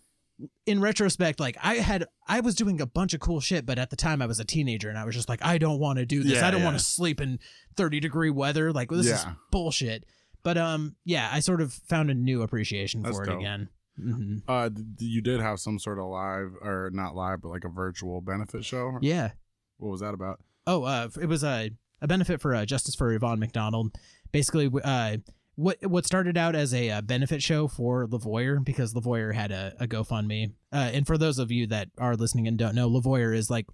in 0.67 0.79
retrospect 0.81 1.39
like 1.39 1.57
i 1.63 1.75
had 1.75 2.05
i 2.27 2.39
was 2.41 2.53
doing 2.55 2.79
a 2.79 2.85
bunch 2.85 3.13
of 3.15 3.19
cool 3.19 3.39
shit 3.39 3.65
but 3.65 3.79
at 3.79 3.89
the 3.89 3.95
time 3.95 4.21
i 4.21 4.25
was 4.27 4.39
a 4.39 4.45
teenager 4.45 4.87
and 4.89 4.97
i 4.97 5.03
was 5.05 5.15
just 5.15 5.29
like 5.29 5.43
i 5.43 5.57
don't 5.57 5.79
want 5.79 5.97
to 5.97 6.05
do 6.05 6.21
this 6.23 6.33
Yeah, 6.33 6.47
i 6.47 6.51
don't 6.51 6.59
yeah. 6.59 6.65
want 6.67 6.77
to 6.77 6.83
sleep 6.83 7.19
in 7.21 7.39
30 7.75 7.99
degree 7.99 8.29
weather 8.29 8.71
like 8.71 8.89
this 8.89 9.07
is 9.07 9.25
bullshit 9.51 10.05
but 10.47 10.57
um, 10.57 10.95
yeah, 11.03 11.29
I 11.31 11.39
sort 11.41 11.59
of 11.59 11.73
found 11.73 12.09
a 12.09 12.13
new 12.13 12.41
appreciation 12.41 13.01
That's 13.01 13.17
for 13.17 13.23
it 13.23 13.27
dope. 13.27 13.39
again. 13.39 13.69
hmm 13.99 14.37
Uh, 14.47 14.69
d- 14.69 14.83
d- 14.95 15.05
you 15.05 15.21
did 15.21 15.41
have 15.41 15.59
some 15.59 15.77
sort 15.77 15.99
of 15.99 16.05
live 16.05 16.51
or 16.61 16.89
not 16.93 17.15
live, 17.15 17.41
but 17.41 17.49
like 17.49 17.65
a 17.65 17.69
virtual 17.69 18.21
benefit 18.21 18.63
show. 18.63 18.97
Yeah. 19.01 19.31
What 19.77 19.89
was 19.89 19.99
that 20.01 20.13
about? 20.13 20.39
Oh, 20.65 20.83
uh, 20.83 21.09
it 21.21 21.25
was 21.27 21.43
a 21.43 21.71
a 22.01 22.07
benefit 22.07 22.39
for 22.41 22.55
uh, 22.55 22.65
Justice 22.65 22.95
for 22.95 23.11
Yvonne 23.11 23.39
McDonald. 23.39 23.93
Basically, 24.31 24.69
uh, 24.83 25.17
what 25.55 25.77
what 25.85 26.05
started 26.05 26.37
out 26.37 26.55
as 26.55 26.73
a, 26.73 26.89
uh 26.91 27.01
benefit 27.01 27.41
show 27.43 27.67
for 27.67 28.07
Le 28.07 28.19
Voyeur 28.19 28.63
because 28.63 28.95
Le 28.95 29.01
Voyeur 29.01 29.33
had 29.33 29.51
a, 29.51 29.73
a 29.79 29.87
GoFundMe. 29.87 30.53
Uh, 30.71 30.91
and 30.95 31.05
for 31.07 31.17
those 31.17 31.39
of 31.39 31.51
you 31.51 31.67
that 31.67 31.89
are 31.97 32.15
listening 32.15 32.47
and 32.47 32.57
don't 32.57 32.75
know, 32.75 32.87
Le 32.87 33.01
Voyeur 33.01 33.35
is 33.35 33.49
like 33.49 33.65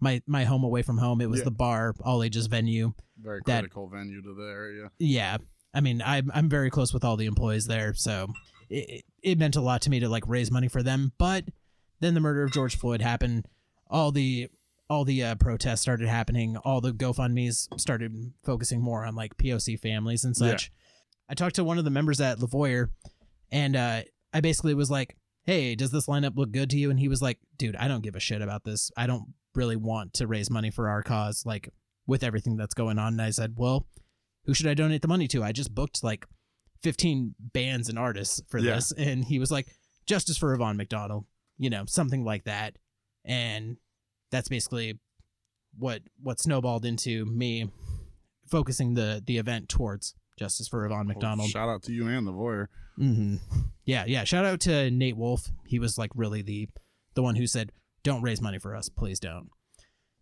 my 0.00 0.22
my 0.26 0.44
home 0.44 0.64
away 0.64 0.82
from 0.82 0.98
home. 0.98 1.20
It 1.20 1.28
was 1.30 1.40
Yeah. 1.40 1.44
the 1.44 1.56
bar, 1.64 1.94
all 2.02 2.22
ages 2.22 2.46
venue. 2.46 2.94
Very 3.20 3.40
That- 3.46 3.60
critical 3.60 3.88
venue 3.88 4.22
to 4.22 4.34
the 4.34 4.48
area. 4.60 4.90
Yeah, 4.98 5.36
I 5.78 5.80
mean, 5.80 6.02
I'm 6.04 6.28
I'm 6.34 6.48
very 6.48 6.70
close 6.70 6.92
with 6.92 7.04
all 7.04 7.16
the 7.16 7.26
employees 7.26 7.66
there, 7.68 7.94
so 7.94 8.26
it, 8.68 9.04
it- 9.22 9.38
meant 9.38 9.54
a 9.54 9.60
lot 9.60 9.80
to 9.82 9.90
me 9.90 10.00
to 10.00 10.08
like 10.08 10.24
raise 10.26 10.50
money 10.50 10.66
for 10.66 10.82
them. 10.82 11.12
But 11.18 11.44
then 12.00 12.14
the 12.14 12.20
murder 12.20 12.42
of 12.42 12.50
George 12.52 12.76
Floyd 12.76 13.00
happened. 13.00 13.46
All 13.88 14.10
the 14.10 14.48
all 14.90 15.04
the 15.04 15.22
uh, 15.22 15.34
protests 15.36 15.80
started 15.82 16.08
happening. 16.08 16.56
All 16.56 16.80
the 16.80 16.90
GoFundmes 16.90 17.68
started 17.78 18.32
focusing 18.42 18.80
more 18.82 19.04
on 19.06 19.14
like 19.14 19.36
POC 19.36 19.78
families 19.78 20.24
and 20.24 20.36
such. 20.36 20.72
I 21.28 21.34
talked 21.34 21.54
to 21.56 21.62
one 21.64 21.78
of 21.78 21.84
the 21.84 21.90
members 21.90 22.20
at 22.20 22.40
Le 22.40 22.48
Voyeur, 22.48 22.88
and 23.52 23.76
uh, 23.76 24.00
I 24.34 24.40
basically 24.40 24.74
was 24.74 24.90
like, 24.90 25.16
"Hey, 25.44 25.76
does 25.76 25.92
this 25.92 26.06
lineup 26.08 26.36
look 26.36 26.50
good 26.50 26.70
to 26.70 26.76
you?" 26.76 26.90
And 26.90 26.98
he 26.98 27.06
was 27.06 27.22
like, 27.22 27.38
"Dude, 27.56 27.76
I 27.76 27.86
don't 27.86 28.02
give 28.02 28.16
a 28.16 28.20
shit 28.20 28.42
about 28.42 28.64
this. 28.64 28.90
I 28.96 29.06
don't 29.06 29.32
really 29.54 29.76
want 29.76 30.14
to 30.14 30.26
raise 30.26 30.50
money 30.50 30.72
for 30.72 30.88
our 30.88 31.04
cause, 31.04 31.46
like 31.46 31.68
with 32.08 32.24
everything 32.24 32.56
that's 32.56 32.74
going 32.74 32.98
on." 32.98 33.12
And 33.12 33.22
I 33.22 33.30
said, 33.30 33.54
"Well." 33.56 33.86
Who 34.48 34.54
should 34.54 34.66
I 34.66 34.72
donate 34.72 35.02
the 35.02 35.08
money 35.08 35.28
to? 35.28 35.44
I 35.44 35.52
just 35.52 35.74
booked 35.74 36.02
like 36.02 36.26
15 36.82 37.34
bands 37.52 37.90
and 37.90 37.98
artists 37.98 38.40
for 38.48 38.58
Yeah. 38.58 38.76
this. 38.76 38.92
And 38.92 39.26
he 39.26 39.38
was 39.38 39.50
like, 39.50 39.68
Justice 40.06 40.38
for 40.38 40.54
Yvonne 40.54 40.78
McDonald, 40.78 41.26
you 41.58 41.68
know, 41.68 41.84
something 41.86 42.24
like 42.24 42.44
that. 42.44 42.78
And 43.26 43.76
that's 44.30 44.48
basically 44.48 44.98
what 45.78 46.00
what 46.22 46.40
snowballed 46.40 46.86
into 46.86 47.26
me 47.26 47.70
focusing 48.46 48.94
the 48.94 49.22
the 49.26 49.36
event 49.36 49.68
towards 49.68 50.14
Justice 50.38 50.66
for 50.66 50.86
Yvonne 50.86 51.08
McDonald. 51.08 51.50
Shout 51.50 51.68
out 51.68 51.82
to 51.82 51.92
you 51.92 52.08
and 52.08 52.26
the 52.26 52.32
voyeur. 52.32 52.68
hmm 52.96 53.36
Yeah, 53.84 54.04
yeah. 54.06 54.24
Shout 54.24 54.46
out 54.46 54.60
to 54.60 54.90
Nate 54.90 55.18
Wolf. 55.18 55.50
He 55.66 55.78
was 55.78 55.98
like 55.98 56.10
really 56.14 56.40
the 56.40 56.70
the 57.12 57.22
one 57.22 57.36
who 57.36 57.46
said, 57.46 57.70
"Don't 58.02 58.22
raise 58.22 58.40
money 58.40 58.58
for 58.58 58.74
us, 58.74 58.88
please 58.88 59.20
don't." 59.20 59.50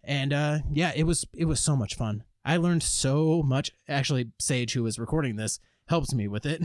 And 0.02 0.32
uh, 0.32 0.58
yeah, 0.72 0.90
it 0.96 1.04
was 1.04 1.26
it 1.32 1.44
was 1.44 1.60
so 1.60 1.76
much 1.76 1.94
fun. 1.94 2.24
I 2.46 2.58
learned 2.58 2.84
so 2.84 3.42
much. 3.42 3.72
Actually, 3.88 4.30
Sage, 4.38 4.72
who 4.72 4.84
was 4.84 5.00
recording 5.00 5.34
this, 5.34 5.58
helps 5.88 6.14
me 6.14 6.28
with 6.28 6.46
it, 6.46 6.62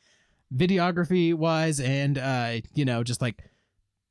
videography 0.54 1.32
wise, 1.32 1.80
and 1.80 2.18
uh, 2.18 2.56
you 2.74 2.84
know, 2.84 3.02
just 3.02 3.22
like 3.22 3.42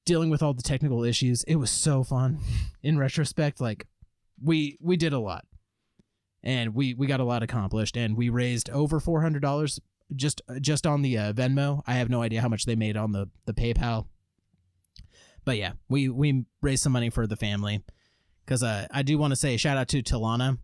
dealing 0.05 0.31
with 0.31 0.41
all 0.41 0.55
the 0.55 0.63
technical 0.63 1.03
issues. 1.03 1.43
It 1.43 1.57
was 1.57 1.69
so 1.69 2.03
fun. 2.03 2.39
In 2.81 2.97
retrospect, 2.97 3.61
like 3.61 3.85
we 4.43 4.77
we 4.81 4.97
did 4.97 5.13
a 5.13 5.19
lot, 5.19 5.45
and 6.41 6.73
we 6.73 6.95
we 6.95 7.05
got 7.05 7.19
a 7.19 7.25
lot 7.25 7.43
accomplished, 7.43 7.95
and 7.95 8.17
we 8.17 8.29
raised 8.29 8.71
over 8.71 8.99
four 8.99 9.21
hundred 9.21 9.43
dollars 9.43 9.79
just 10.15 10.41
just 10.61 10.87
on 10.87 11.03
the 11.03 11.15
uh, 11.19 11.33
Venmo. 11.33 11.83
I 11.85 11.93
have 11.93 12.09
no 12.09 12.23
idea 12.23 12.41
how 12.41 12.49
much 12.49 12.65
they 12.65 12.75
made 12.75 12.97
on 12.97 13.11
the 13.11 13.29
the 13.45 13.53
PayPal. 13.53 14.07
But 15.45 15.57
yeah, 15.57 15.73
we 15.89 16.09
we 16.09 16.45
raised 16.59 16.81
some 16.81 16.93
money 16.93 17.11
for 17.11 17.27
the 17.27 17.35
family 17.35 17.83
because 18.45 18.63
uh, 18.63 18.87
I 18.89 19.03
do 19.03 19.19
want 19.19 19.31
to 19.31 19.35
say 19.35 19.57
shout 19.57 19.77
out 19.77 19.89
to 19.89 20.01
Talana, 20.01 20.57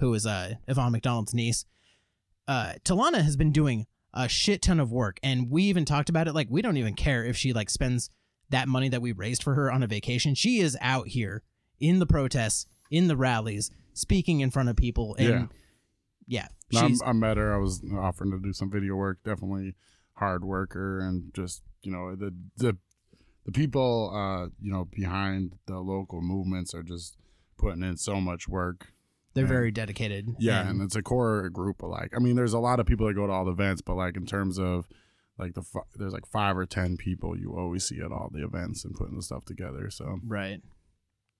who 0.00 0.12
is 0.14 0.26
uh, 0.26 0.54
Yvonne 0.66 0.92
McDonald's 0.92 1.34
niece. 1.34 1.64
Uh, 2.48 2.72
Talana 2.84 3.22
has 3.22 3.36
been 3.36 3.52
doing 3.52 3.86
a 4.12 4.28
shit 4.28 4.62
ton 4.62 4.80
of 4.80 4.90
work, 4.90 5.20
and 5.22 5.50
we 5.50 5.64
even 5.64 5.84
talked 5.84 6.08
about 6.08 6.26
it. 6.26 6.34
Like 6.34 6.48
we 6.50 6.62
don't 6.62 6.76
even 6.76 6.94
care 6.94 7.24
if 7.24 7.36
she 7.36 7.52
like 7.52 7.70
spends 7.70 8.10
that 8.48 8.66
money 8.66 8.88
that 8.88 9.02
we 9.02 9.12
raised 9.12 9.42
for 9.42 9.54
her 9.54 9.70
on 9.70 9.82
a 9.82 9.86
vacation. 9.86 10.34
She 10.34 10.58
is 10.58 10.76
out 10.80 11.08
here 11.08 11.42
in 11.78 12.00
the 12.00 12.06
protests, 12.06 12.66
in 12.90 13.06
the 13.06 13.16
rallies, 13.16 13.70
speaking 13.94 14.40
in 14.40 14.50
front 14.50 14.68
of 14.68 14.76
people, 14.76 15.14
and 15.18 15.48
Yeah. 16.26 16.48
yeah, 16.72 16.80
No, 16.80 16.80
I'm, 16.80 16.96
I 17.06 17.12
met 17.12 17.36
her. 17.36 17.54
I 17.54 17.58
was 17.58 17.82
offering 17.96 18.32
to 18.32 18.40
do 18.40 18.52
some 18.52 18.70
video 18.70 18.96
work. 18.96 19.18
Definitely 19.24 19.74
hard 20.14 20.44
worker 20.44 20.98
and 20.98 21.32
just 21.32 21.62
you 21.82 21.90
know 21.90 22.14
the 22.14 22.34
the 22.58 22.76
the 23.46 23.52
people 23.52 24.12
uh 24.14 24.48
you 24.60 24.70
know 24.70 24.84
behind 24.84 25.54
the 25.66 25.78
local 25.78 26.20
movements 26.20 26.74
are 26.74 26.82
just 26.82 27.16
putting 27.56 27.82
in 27.82 27.96
so 27.96 28.20
much 28.20 28.46
work. 28.46 28.92
They're 29.34 29.44
and- 29.44 29.52
very 29.52 29.70
dedicated. 29.70 30.34
Yeah, 30.38 30.60
and- 30.60 30.70
and 30.70 30.82
it's 30.82 30.96
a 30.96 31.02
core 31.02 31.48
group 31.50 31.82
of 31.82 31.90
like. 31.90 32.12
I 32.16 32.18
mean, 32.18 32.36
there's 32.36 32.52
a 32.52 32.58
lot 32.58 32.80
of 32.80 32.86
people 32.86 33.06
that 33.06 33.14
go 33.14 33.26
to 33.26 33.32
all 33.32 33.44
the 33.44 33.52
events, 33.52 33.82
but 33.82 33.94
like 33.94 34.16
in 34.16 34.26
terms 34.26 34.58
of 34.58 34.86
like 35.38 35.54
the 35.54 35.62
there's 35.96 36.12
like 36.12 36.26
five 36.26 36.56
or 36.56 36.66
ten 36.66 36.96
people 36.96 37.38
you 37.38 37.54
always 37.56 37.84
see 37.84 38.00
at 38.00 38.12
all 38.12 38.30
the 38.32 38.44
events 38.44 38.84
and 38.84 38.94
putting 38.94 39.16
the 39.16 39.22
stuff 39.22 39.44
together. 39.44 39.90
So 39.90 40.18
Right. 40.26 40.60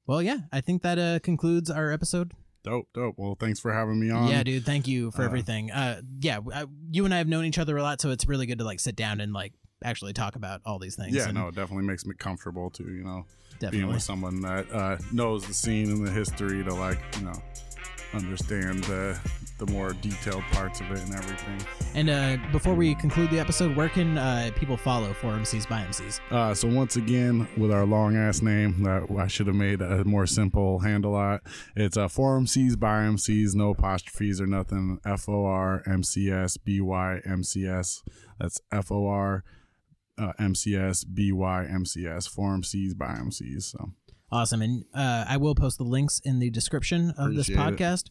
Well, 0.07 0.23
yeah, 0.23 0.39
I 0.51 0.61
think 0.61 0.83
that 0.83 0.99
uh, 0.99 1.19
concludes 1.21 1.71
our 1.71 1.93
episode 1.93 2.33
Dope, 2.63 2.89
dope. 2.93 3.15
Well, 3.17 3.37
thanks 3.41 3.59
for 3.59 3.73
having 3.73 3.99
me 3.99 4.11
on. 4.11 4.29
yeah, 4.29 4.43
dude. 4.43 4.65
Thank 4.67 4.87
you 4.87 5.11
for 5.13 5.23
uh, 5.23 5.25
everything. 5.25 5.71
Uh, 5.71 6.03
yeah, 6.21 6.41
I, 6.53 6.67
you 6.91 7.07
and 7.07 7.15
I 7.15 7.19
have 7.19 7.27
known 7.27 7.47
each 7.47 7.59
other 7.59 7.77
a 7.79 7.83
lot, 7.83 8.03
so 8.03 8.11
it's 8.11 8.29
really 8.29 8.45
good 8.45 8.59
to 8.59 8.65
like 8.65 8.81
sit 8.81 8.97
down 8.97 9.21
and 9.21 9.33
like 9.33 9.55
actually 9.83 10.13
talk 10.13 10.37
about 10.37 10.61
all 10.67 10.79
these 10.79 10.95
things. 10.95 11.15
Yeah, 11.15 11.25
and 11.29 11.35
no, 11.35 11.49
it 11.49 11.55
definitely 11.55 11.87
makes 11.87 12.05
me 12.05 12.15
comfortable 12.19 12.69
to 12.71 12.83
you 12.85 13.03
know 13.03 13.25
being 13.71 13.87
with 13.87 14.03
someone 14.03 14.43
that 14.43 14.71
uh, 14.73 14.99
knows 15.11 15.47
the 15.47 15.55
scene 15.55 15.91
and 15.91 16.07
the 16.07 16.11
history 16.11 16.63
to 16.63 16.75
like 16.75 16.99
you 17.19 17.25
know 17.25 17.43
understand 18.15 18.85
the 18.85 19.19
the 19.61 19.71
more 19.73 19.93
detailed 19.93 20.43
parts 20.53 20.81
of 20.81 20.91
it 20.91 20.99
and 21.01 21.15
everything. 21.15 21.61
And 21.95 22.09
uh, 22.09 22.39
before 22.51 22.75
we 22.75 22.95
conclude 22.95 23.31
the 23.31 23.39
episode, 23.39 23.77
where 23.77 23.91
can 23.91 24.17
uh, 24.17 24.51
people 24.57 24.77
follow 24.77 25.13
for 25.13 25.29
MCs 25.33 25.69
by 25.69 25.83
MCs? 25.83 26.21
Uh, 26.31 26.55
so 26.55 26.67
once 26.67 26.97
again, 26.97 27.47
with 27.59 27.71
our 27.71 27.85
long 27.85 28.17
ass 28.17 28.41
name 28.41 28.83
that 28.85 29.07
I 29.19 29.27
should 29.27 29.47
have 29.49 29.57
made 29.57 29.83
a 29.83 30.05
more 30.05 30.27
simple 30.27 30.79
handle 30.79 31.19
at, 31.19 31.43
it's 31.77 31.99
uh, 31.99 32.09
For 32.09 32.41
MCs 32.41 32.79
by 32.79 33.03
MCs, 33.03 33.55
no 33.55 33.71
apostrophes 33.71 34.41
or 34.41 34.47
nothing. 34.47 34.99
F 35.05 35.29
O 35.29 35.45
R 35.45 35.83
M 35.87 36.03
C 36.03 36.31
S 36.31 36.57
B 36.57 36.81
Y 36.81 37.21
M 37.27 37.45
C 37.45 37.67
S. 37.67 38.03
That's 38.39 38.61
F 38.73 38.91
O 38.91 39.07
R 39.07 39.45
uh, 40.19 40.33
M 40.39 40.55
C 40.55 40.75
S 40.75 41.05
B 41.05 41.33
Y 41.33 41.67
M 41.67 41.85
C 41.85 42.07
S. 42.07 42.27
For 42.27 42.57
MCs 42.57 42.97
by 42.97 43.09
MCs. 43.09 43.63
So 43.63 43.93
Awesome. 44.33 44.63
And 44.63 44.85
uh, 44.95 45.25
I 45.29 45.37
will 45.39 45.55
post 45.55 45.79
the 45.79 45.85
links 45.85 46.21
in 46.25 46.39
the 46.39 46.51
description 46.51 47.13
of 47.19 47.35
this 47.35 47.49
Appreciate 47.49 47.75
it. 47.75 47.77
podcast. 47.79 48.11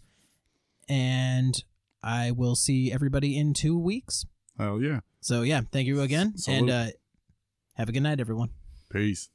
And 0.88 1.64
I 2.04 2.32
will 2.32 2.56
see 2.56 2.92
everybody 2.92 3.38
in 3.38 3.54
two 3.54 3.78
weeks. 3.78 4.26
hell 4.58 4.82
yeah, 4.82 5.00
So, 5.22 5.44
yeah, 5.44 5.62
thank 5.72 5.88
you 5.88 6.02
again. 6.02 6.38
Salute. 6.38 6.60
And 6.60 6.70
uh, 6.70 6.86
have 7.76 7.90
a 7.90 7.92
good 7.92 8.04
night, 8.04 8.20
everyone. 8.20 8.50
peace. 8.92 9.30